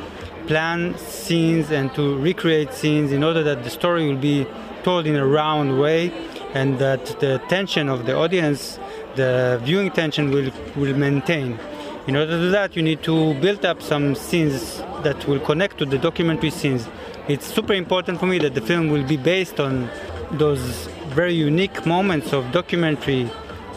plan 0.45 0.93
scenes 0.99 1.71
and 1.71 1.91
to 1.95 2.21
recreate 2.21 2.71
scenes 2.71 3.11
in 3.11 3.23
order 3.23 3.41
that 3.41 3.63
the 3.63 3.69
story 3.71 4.07
will 4.07 4.21
be 4.21 4.45
told 4.84 5.07
in 5.07 5.15
a 5.15 5.25
round 5.25 5.79
way 5.79 6.11
and 6.53 6.77
that 6.79 7.19
the 7.19 7.39
tension 7.47 7.89
of 7.89 8.05
the 8.05 8.15
audience, 8.15 8.77
the 9.16 9.59
viewing 9.64 9.91
tension, 9.91 10.32
will, 10.32 10.51
will 10.76 10.95
maintain. 10.95 11.59
In 12.07 12.16
order 12.16 12.32
to 12.32 12.38
do 12.38 12.51
that, 12.51 12.76
you 12.76 12.82
need 12.82 13.03
to 13.03 13.34
build 13.36 13.64
up 13.66 13.82
some 13.82 14.16
scenes 14.16 14.78
that 15.03 15.28
will 15.28 15.39
connect 15.39 15.78
to 15.78 15.86
the 15.86 15.97
documentary 15.97 16.49
scenes. 16.49 16.88
It's 17.28 17.45
super 17.45 17.74
important 17.74 18.20
for 18.20 18.26
me 18.26 18.39
that 18.39 18.55
the 18.55 18.62
film 18.62 18.89
will 18.89 19.03
be 19.03 19.18
based 19.18 19.59
on 19.59 19.89
those 20.32 20.88
very 21.09 21.34
unique 21.34 21.86
moments 21.86 22.34
of 22.34 22.51
documentary 22.51 23.30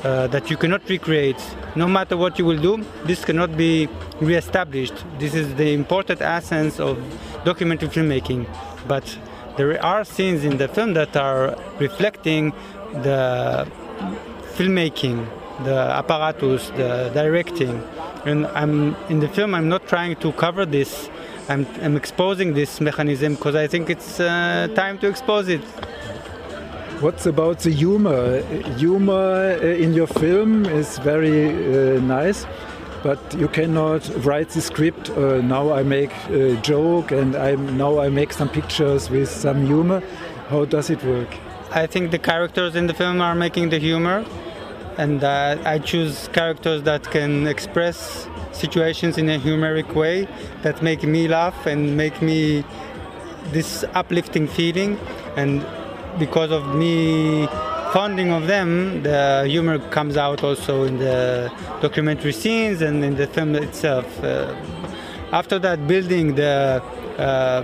uh, 0.04 0.26
that 0.28 0.50
you 0.50 0.56
cannot 0.56 0.88
recreate. 0.88 1.42
No 1.76 1.86
matter 1.86 2.16
what 2.16 2.38
you 2.38 2.44
will 2.44 2.60
do, 2.60 2.84
this 3.04 3.24
cannot 3.24 3.56
be 3.56 3.88
re-established. 4.20 4.94
This 5.18 5.34
is 5.34 5.54
the 5.56 5.72
important 5.72 6.22
essence 6.22 6.78
of 6.78 6.98
documentary 7.44 7.88
filmmaking. 7.88 8.46
But 8.86 9.18
there 9.56 9.82
are 9.84 10.04
scenes 10.04 10.44
in 10.44 10.56
the 10.56 10.68
film 10.68 10.94
that 10.94 11.16
are 11.16 11.56
reflecting 11.78 12.52
the 13.02 13.66
filmmaking, 14.56 15.26
the 15.64 15.74
apparatus, 15.74 16.70
the 16.70 17.10
directing. 17.12 17.82
And 18.24 18.46
I'm 18.48 18.96
in 19.08 19.20
the 19.20 19.28
film. 19.28 19.54
I'm 19.54 19.68
not 19.68 19.86
trying 19.86 20.16
to 20.16 20.32
cover 20.32 20.64
this. 20.64 21.10
I'm, 21.48 21.66
I'm 21.82 21.96
exposing 21.96 22.54
this 22.54 22.80
mechanism 22.80 23.34
because 23.34 23.54
I 23.54 23.66
think 23.66 23.90
it's 23.90 24.18
uh, 24.18 24.68
time 24.74 24.98
to 24.98 25.06
expose 25.08 25.48
it. 25.48 25.60
What's 27.00 27.26
about 27.26 27.58
the 27.58 27.70
humor? 27.70 28.40
Humor 28.78 29.58
in 29.60 29.92
your 29.92 30.06
film 30.06 30.64
is 30.64 30.96
very 30.98 31.50
uh, 31.50 32.00
nice, 32.00 32.46
but 33.02 33.18
you 33.34 33.48
cannot 33.48 34.08
write 34.24 34.48
the 34.50 34.62
script. 34.62 35.10
Uh, 35.10 35.42
now 35.42 35.72
I 35.72 35.82
make 35.82 36.12
a 36.30 36.56
joke, 36.62 37.10
and 37.10 37.36
I 37.36 37.56
now 37.56 37.98
I 37.98 38.08
make 38.08 38.32
some 38.32 38.48
pictures 38.48 39.10
with 39.10 39.28
some 39.28 39.66
humor. 39.66 40.02
How 40.48 40.64
does 40.64 40.88
it 40.88 41.02
work? 41.04 41.28
I 41.72 41.86
think 41.86 42.10
the 42.10 42.18
characters 42.18 42.76
in 42.76 42.86
the 42.86 42.94
film 42.94 43.20
are 43.20 43.34
making 43.34 43.70
the 43.70 43.78
humor, 43.78 44.24
and 44.98 45.24
uh, 45.24 45.56
I 45.64 45.78
choose 45.78 46.28
characters 46.32 46.82
that 46.84 47.10
can 47.10 47.46
express 47.46 48.28
situations 48.52 49.18
in 49.18 49.28
a 49.28 49.38
humoric 49.38 49.94
way 49.94 50.28
that 50.62 50.82
make 50.82 51.02
me 51.02 51.28
laugh 51.28 51.66
and 51.66 51.96
make 51.96 52.22
me 52.22 52.64
this 53.52 53.84
uplifting 53.94 54.46
feeling. 54.46 54.98
And 55.36 55.66
because 56.18 56.50
of 56.50 56.74
me 56.74 57.46
funding 57.92 58.32
of 58.32 58.48
them 58.48 59.02
the 59.04 59.44
humor 59.46 59.78
comes 59.90 60.16
out 60.16 60.42
also 60.42 60.82
in 60.82 60.98
the 60.98 61.52
documentary 61.80 62.32
scenes 62.32 62.82
and 62.82 63.04
in 63.04 63.14
the 63.16 63.26
film 63.26 63.54
itself. 63.54 64.06
Uh, 64.22 64.54
after 65.32 65.58
that 65.58 65.86
building 65.86 66.34
the 66.34 66.82
uh, 67.18 67.62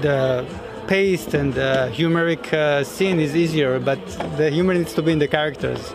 the 0.00 0.46
pace 0.86 1.34
and 1.34 1.54
the 1.54 1.90
humoric 1.92 2.52
uh, 2.52 2.84
scene 2.84 3.18
is 3.18 3.34
easier 3.34 3.80
but 3.80 4.00
the 4.36 4.50
humor 4.50 4.74
needs 4.74 4.92
to 4.92 5.02
be 5.02 5.12
in 5.12 5.18
the 5.18 5.28
characters 5.28 5.92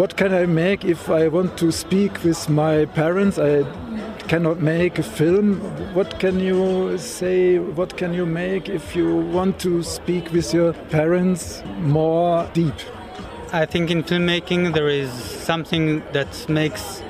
what 0.00 0.16
can 0.16 0.32
I 0.32 0.46
make 0.46 0.82
if 0.82 1.10
I 1.10 1.28
want 1.28 1.58
to 1.58 1.70
speak 1.70 2.24
with 2.24 2.48
my 2.48 2.86
parents? 2.86 3.38
I 3.38 3.64
cannot 4.28 4.62
make 4.62 4.98
a 4.98 5.02
film. 5.02 5.60
What 5.92 6.18
can 6.18 6.40
you 6.40 6.96
say? 6.96 7.58
What 7.58 7.98
can 7.98 8.14
you 8.14 8.24
make 8.24 8.70
if 8.70 8.96
you 8.96 9.14
want 9.14 9.58
to 9.58 9.82
speak 9.82 10.32
with 10.32 10.54
your 10.54 10.72
parents 10.88 11.62
more 11.80 12.48
deep? 12.54 12.78
I 13.52 13.66
think 13.66 13.90
in 13.90 14.02
filmmaking 14.02 14.72
there 14.72 14.88
is 14.88 15.12
something 15.12 16.02
that 16.14 16.48
makes 16.48 17.02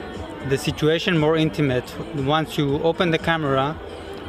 the 0.49 0.59
situation 0.59 1.16
more 1.16 1.36
intimate. 1.36 1.95
Once 2.16 2.59
you 2.59 2.82
open 2.82 3.12
the 3.12 3.18
camera 3.18 3.78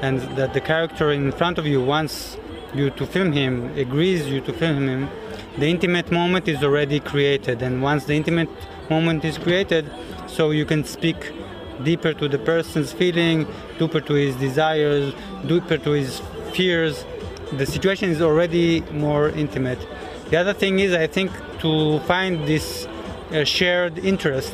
and 0.04 0.20
that 0.38 0.54
the 0.54 0.62
character 0.62 1.12
in 1.12 1.32
front 1.32 1.58
of 1.58 1.66
you 1.66 1.82
wants 1.84 2.38
you 2.74 2.90
to 2.92 3.06
film 3.06 3.32
him, 3.32 3.76
agrees 3.78 4.28
you 4.28 4.42
to 4.42 4.54
film 4.54 4.88
him, 4.88 5.10
the 5.58 5.68
intimate 5.68 6.12
moment 6.12 6.48
is 6.48 6.64
already 6.64 7.00
created. 7.00 7.62
And 7.62 7.82
once 7.82 8.06
the 8.06 8.14
intimate 8.14 8.50
moment 8.90 9.26
is 9.26 9.38
created, 9.38 9.92
so 10.28 10.52
you 10.52 10.66
can 10.66 10.84
speak 10.86 11.32
deeper 11.84 12.14
to 12.14 12.28
the 12.28 12.40
person's 12.40 12.94
feeling, 12.94 13.48
deeper 13.78 14.00
to 14.02 14.14
his 14.14 14.36
desires, 14.36 15.14
deeper 15.46 15.78
to 15.78 15.92
his 15.92 16.22
fears. 16.54 17.06
The 17.54 17.66
situation 17.66 18.10
is 18.10 18.22
already 18.22 18.82
more 18.92 19.30
intimate. 19.30 19.80
The 20.30 20.38
other 20.38 20.54
thing 20.54 20.80
is, 20.80 20.94
I 20.94 21.08
think, 21.08 21.32
to 21.60 22.00
find 22.02 22.48
this 22.48 22.88
uh, 23.32 23.44
shared 23.44 23.98
interest 24.00 24.54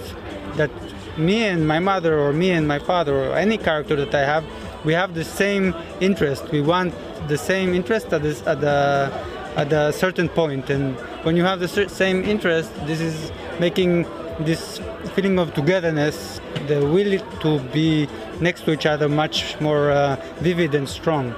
that 0.55 0.72
me 1.18 1.43
and 1.43 1.68
my 1.68 1.80
mother, 1.80 2.18
or 2.18 2.34
me 2.34 2.51
and 2.51 2.68
my 2.68 2.80
father, 2.80 3.15
or 3.15 3.36
any 3.36 3.57
character 3.57 3.95
that 3.95 4.13
I 4.13 4.26
have, 4.26 4.43
we 4.84 4.93
have 4.93 5.13
the 5.13 5.24
same 5.24 5.76
interest. 5.99 6.49
We 6.51 6.61
want 6.61 6.93
the 7.28 7.38
same 7.38 7.73
interest 7.73 8.13
at, 8.13 8.21
this, 8.21 8.45
at 8.45 8.61
the 8.61 9.11
at 9.57 9.73
a 9.73 9.91
certain 9.91 10.30
point. 10.30 10.69
And 10.69 10.95
when 11.23 11.36
you 11.36 11.43
have 11.43 11.59
the 11.59 11.89
same 11.89 12.23
interest, 12.23 12.71
this 12.86 13.01
is 13.01 13.32
making 13.59 14.05
this 14.45 14.80
feeling 15.15 15.39
of 15.39 15.53
togetherness, 15.53 16.39
the 16.67 16.80
will 16.80 17.19
to 17.41 17.59
be 17.73 18.07
next 18.39 18.65
to 18.65 18.71
each 18.71 18.86
other, 18.86 19.09
much 19.09 19.59
more 19.59 19.91
uh, 19.91 20.15
vivid 20.41 20.75
and 20.75 20.88
strong. 20.88 21.34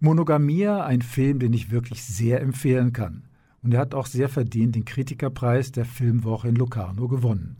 Monogamia, 0.00 0.84
ein 0.86 1.02
Film, 1.02 1.38
den 1.38 1.52
ich 1.52 1.70
wirklich 1.70 2.02
sehr 2.02 2.40
empfehlen 2.40 2.94
kann. 2.94 3.24
Und 3.62 3.74
er 3.74 3.80
hat 3.80 3.94
auch 3.94 4.06
sehr 4.06 4.30
verdient 4.30 4.74
den 4.74 4.86
Kritikerpreis 4.86 5.70
der 5.70 5.84
Filmwoche 5.84 6.48
in 6.48 6.56
Locarno 6.56 7.08
gewonnen. 7.08 7.58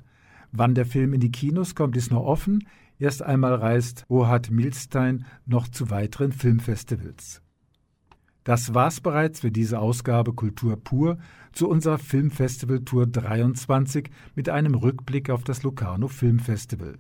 Wann 0.51 0.75
der 0.75 0.87
Film 0.87 1.13
in 1.13 1.21
die 1.21 1.31
Kinos 1.31 1.75
kommt, 1.75 1.99
ist 1.99 2.11
noch 2.11 2.25
offen. 2.25 2.67
Erst 2.99 3.23
einmal 3.23 3.55
reist 3.55 4.07
Ohad 4.09 4.51
Milstein 4.51 5.27
noch 5.45 5.69
zu 5.69 5.91
weiteren 5.91 6.33
Filmfestivals. 6.33 7.43
Das 8.51 8.75
war's 8.75 9.01
bereits 9.01 9.39
für 9.39 9.53
diese 9.53 9.79
Ausgabe 9.79 10.33
Kultur 10.33 10.77
pur 10.77 11.19
zu 11.53 11.69
unserer 11.69 11.99
Filmfestival 11.99 12.81
Tour 12.81 13.07
23 13.07 14.11
mit 14.35 14.49
einem 14.49 14.75
Rückblick 14.75 15.31
auf 15.31 15.45
das 15.45 15.63
Locarno 15.63 16.09
Filmfestival. 16.09 16.99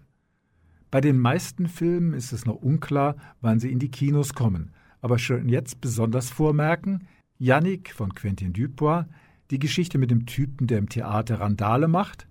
Bei 0.92 1.00
den 1.00 1.18
meisten 1.18 1.66
Filmen 1.66 2.14
ist 2.14 2.30
es 2.30 2.46
noch 2.46 2.54
unklar, 2.54 3.16
wann 3.40 3.58
sie 3.58 3.72
in 3.72 3.80
die 3.80 3.90
Kinos 3.90 4.32
kommen, 4.32 4.70
aber 5.00 5.18
schon 5.18 5.48
jetzt 5.48 5.80
besonders 5.80 6.30
vormerken, 6.30 7.08
Yannick 7.40 7.90
von 7.94 8.14
Quentin 8.14 8.52
Dupois, 8.52 9.06
die 9.50 9.58
Geschichte 9.58 9.98
mit 9.98 10.12
dem 10.12 10.26
Typen, 10.26 10.68
der 10.68 10.78
im 10.78 10.88
Theater 10.88 11.40
Randale 11.40 11.88
macht, 11.88 12.28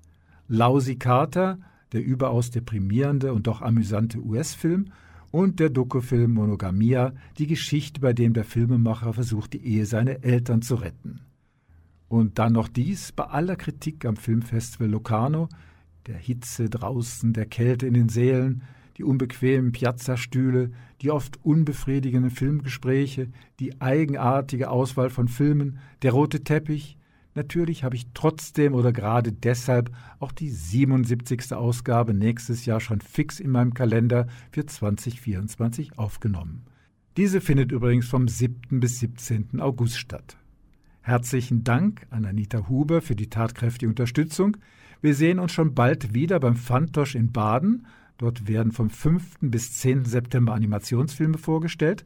Lausi 0.47 0.95
Carter, 0.95 1.59
der 1.91 2.05
überaus 2.05 2.51
deprimierende 2.51 3.34
und 3.34 3.47
doch 3.47 3.61
amüsante 3.61 4.20
US-Film 4.20 4.93
und 5.32 5.59
der 5.59 5.69
Dokufilm 5.69 6.34
Monogamia, 6.34 7.13
die 7.38 7.47
Geschichte, 7.47 8.01
bei 8.01 8.13
dem 8.13 8.34
der 8.34 8.45
Filmemacher 8.45 9.13
versucht, 9.13 9.53
die 9.53 9.65
Ehe 9.65 9.86
seiner 9.86 10.23
Eltern 10.23 10.61
zu 10.61 10.75
retten. 10.75 11.21
Und 12.07 12.39
dann 12.39 12.53
noch 12.53 12.67
dies, 12.67 13.11
bei 13.11 13.25
aller 13.25 13.55
Kritik 13.55 14.05
am 14.05 14.15
Filmfestival 14.15 14.89
Locarno, 14.89 15.47
der 16.07 16.17
Hitze 16.17 16.69
draußen, 16.69 17.34
der 17.34 17.45
Kälte 17.45 17.86
in 17.86 17.93
den 17.93 18.09
Sälen, 18.09 18.63
die 18.97 19.03
unbequemen 19.03 19.71
Piazzastühle, 19.71 20.71
die 21.01 21.11
oft 21.11 21.43
unbefriedigenden 21.45 22.32
Filmgespräche, 22.32 23.30
die 23.59 23.80
eigenartige 23.80 24.69
Auswahl 24.69 25.09
von 25.09 25.27
Filmen, 25.27 25.77
der 26.01 26.11
rote 26.11 26.43
Teppich, 26.43 26.97
Natürlich 27.36 27.84
habe 27.84 27.95
ich 27.95 28.07
trotzdem 28.13 28.73
oder 28.73 28.91
gerade 28.91 29.32
deshalb 29.32 29.91
auch 30.19 30.32
die 30.32 30.49
77. 30.49 31.53
Ausgabe 31.53 32.13
nächstes 32.13 32.65
Jahr 32.65 32.80
schon 32.80 33.01
fix 33.01 33.39
in 33.39 33.51
meinem 33.51 33.73
Kalender 33.73 34.27
für 34.51 34.65
2024 34.65 35.97
aufgenommen. 35.97 36.63
Diese 37.17 37.41
findet 37.41 37.71
übrigens 37.71 38.07
vom 38.07 38.27
7. 38.27 38.80
bis 38.80 38.99
17. 38.99 39.59
August 39.59 39.97
statt. 39.97 40.38
Herzlichen 41.01 41.63
Dank 41.63 42.07
an 42.09 42.25
Anita 42.25 42.67
Huber 42.67 43.01
für 43.01 43.15
die 43.15 43.30
tatkräftige 43.30 43.89
Unterstützung. 43.89 44.57
Wir 45.01 45.15
sehen 45.15 45.39
uns 45.39 45.51
schon 45.51 45.73
bald 45.73 46.13
wieder 46.13 46.39
beim 46.39 46.55
Fantosch 46.55 47.15
in 47.15 47.32
Baden. 47.32 47.88
Dort 48.17 48.47
werden 48.47 48.71
vom 48.71 48.89
5. 48.89 49.38
bis 49.41 49.73
10. 49.73 50.05
September 50.05 50.53
Animationsfilme 50.53 51.38
vorgestellt. 51.38 52.05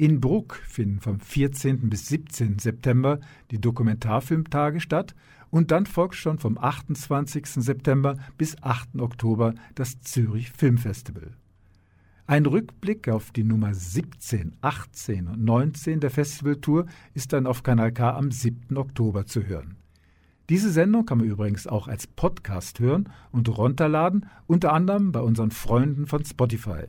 In 0.00 0.20
Bruck 0.20 0.54
finden 0.64 1.00
vom 1.00 1.18
14. 1.18 1.90
bis 1.90 2.06
17. 2.06 2.60
September 2.60 3.18
die 3.50 3.60
Dokumentarfilmtage 3.60 4.78
statt 4.78 5.16
und 5.50 5.72
dann 5.72 5.86
folgt 5.86 6.14
schon 6.14 6.38
vom 6.38 6.56
28. 6.56 7.44
September 7.46 8.16
bis 8.36 8.62
8. 8.62 9.00
Oktober 9.00 9.54
das 9.74 10.00
Zürich 10.00 10.52
Filmfestival. 10.52 11.32
Ein 12.28 12.46
Rückblick 12.46 13.08
auf 13.08 13.32
die 13.32 13.42
Nummer 13.42 13.74
17, 13.74 14.54
18 14.60 15.26
und 15.26 15.42
19 15.42 15.98
der 15.98 16.10
Festivaltour 16.10 16.86
ist 17.14 17.32
dann 17.32 17.48
auf 17.48 17.64
Kanal 17.64 17.90
K 17.90 18.16
am 18.16 18.30
7. 18.30 18.76
Oktober 18.76 19.26
zu 19.26 19.46
hören. 19.46 19.78
Diese 20.48 20.70
Sendung 20.70 21.06
kann 21.06 21.18
man 21.18 21.26
übrigens 21.26 21.66
auch 21.66 21.88
als 21.88 22.06
Podcast 22.06 22.78
hören 22.78 23.08
und 23.32 23.48
runterladen, 23.48 24.26
unter 24.46 24.72
anderem 24.72 25.10
bei 25.10 25.20
unseren 25.20 25.50
Freunden 25.50 26.06
von 26.06 26.24
Spotify. 26.24 26.84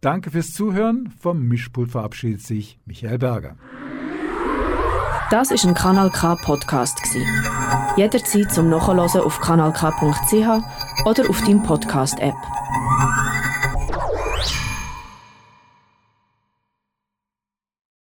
Danke 0.00 0.30
fürs 0.30 0.52
Zuhören. 0.52 1.12
Vom 1.20 1.42
Mischpult 1.42 1.90
verabschiedet 1.90 2.42
sich 2.42 2.78
Michael 2.84 3.18
Berger. 3.18 3.56
Das 5.30 5.50
ist 5.50 5.64
ein 5.64 5.74
Kanal 5.74 6.10
K 6.10 6.36
Podcast 6.36 7.00
Jederzeit 7.96 8.52
zum 8.52 8.68
Nachhören 8.68 9.00
auf 9.00 9.40
kanalk.ch 9.40 11.04
oder 11.06 11.30
auf 11.30 11.40
deinem 11.42 11.62
Podcast 11.62 12.20
App. 12.20 12.34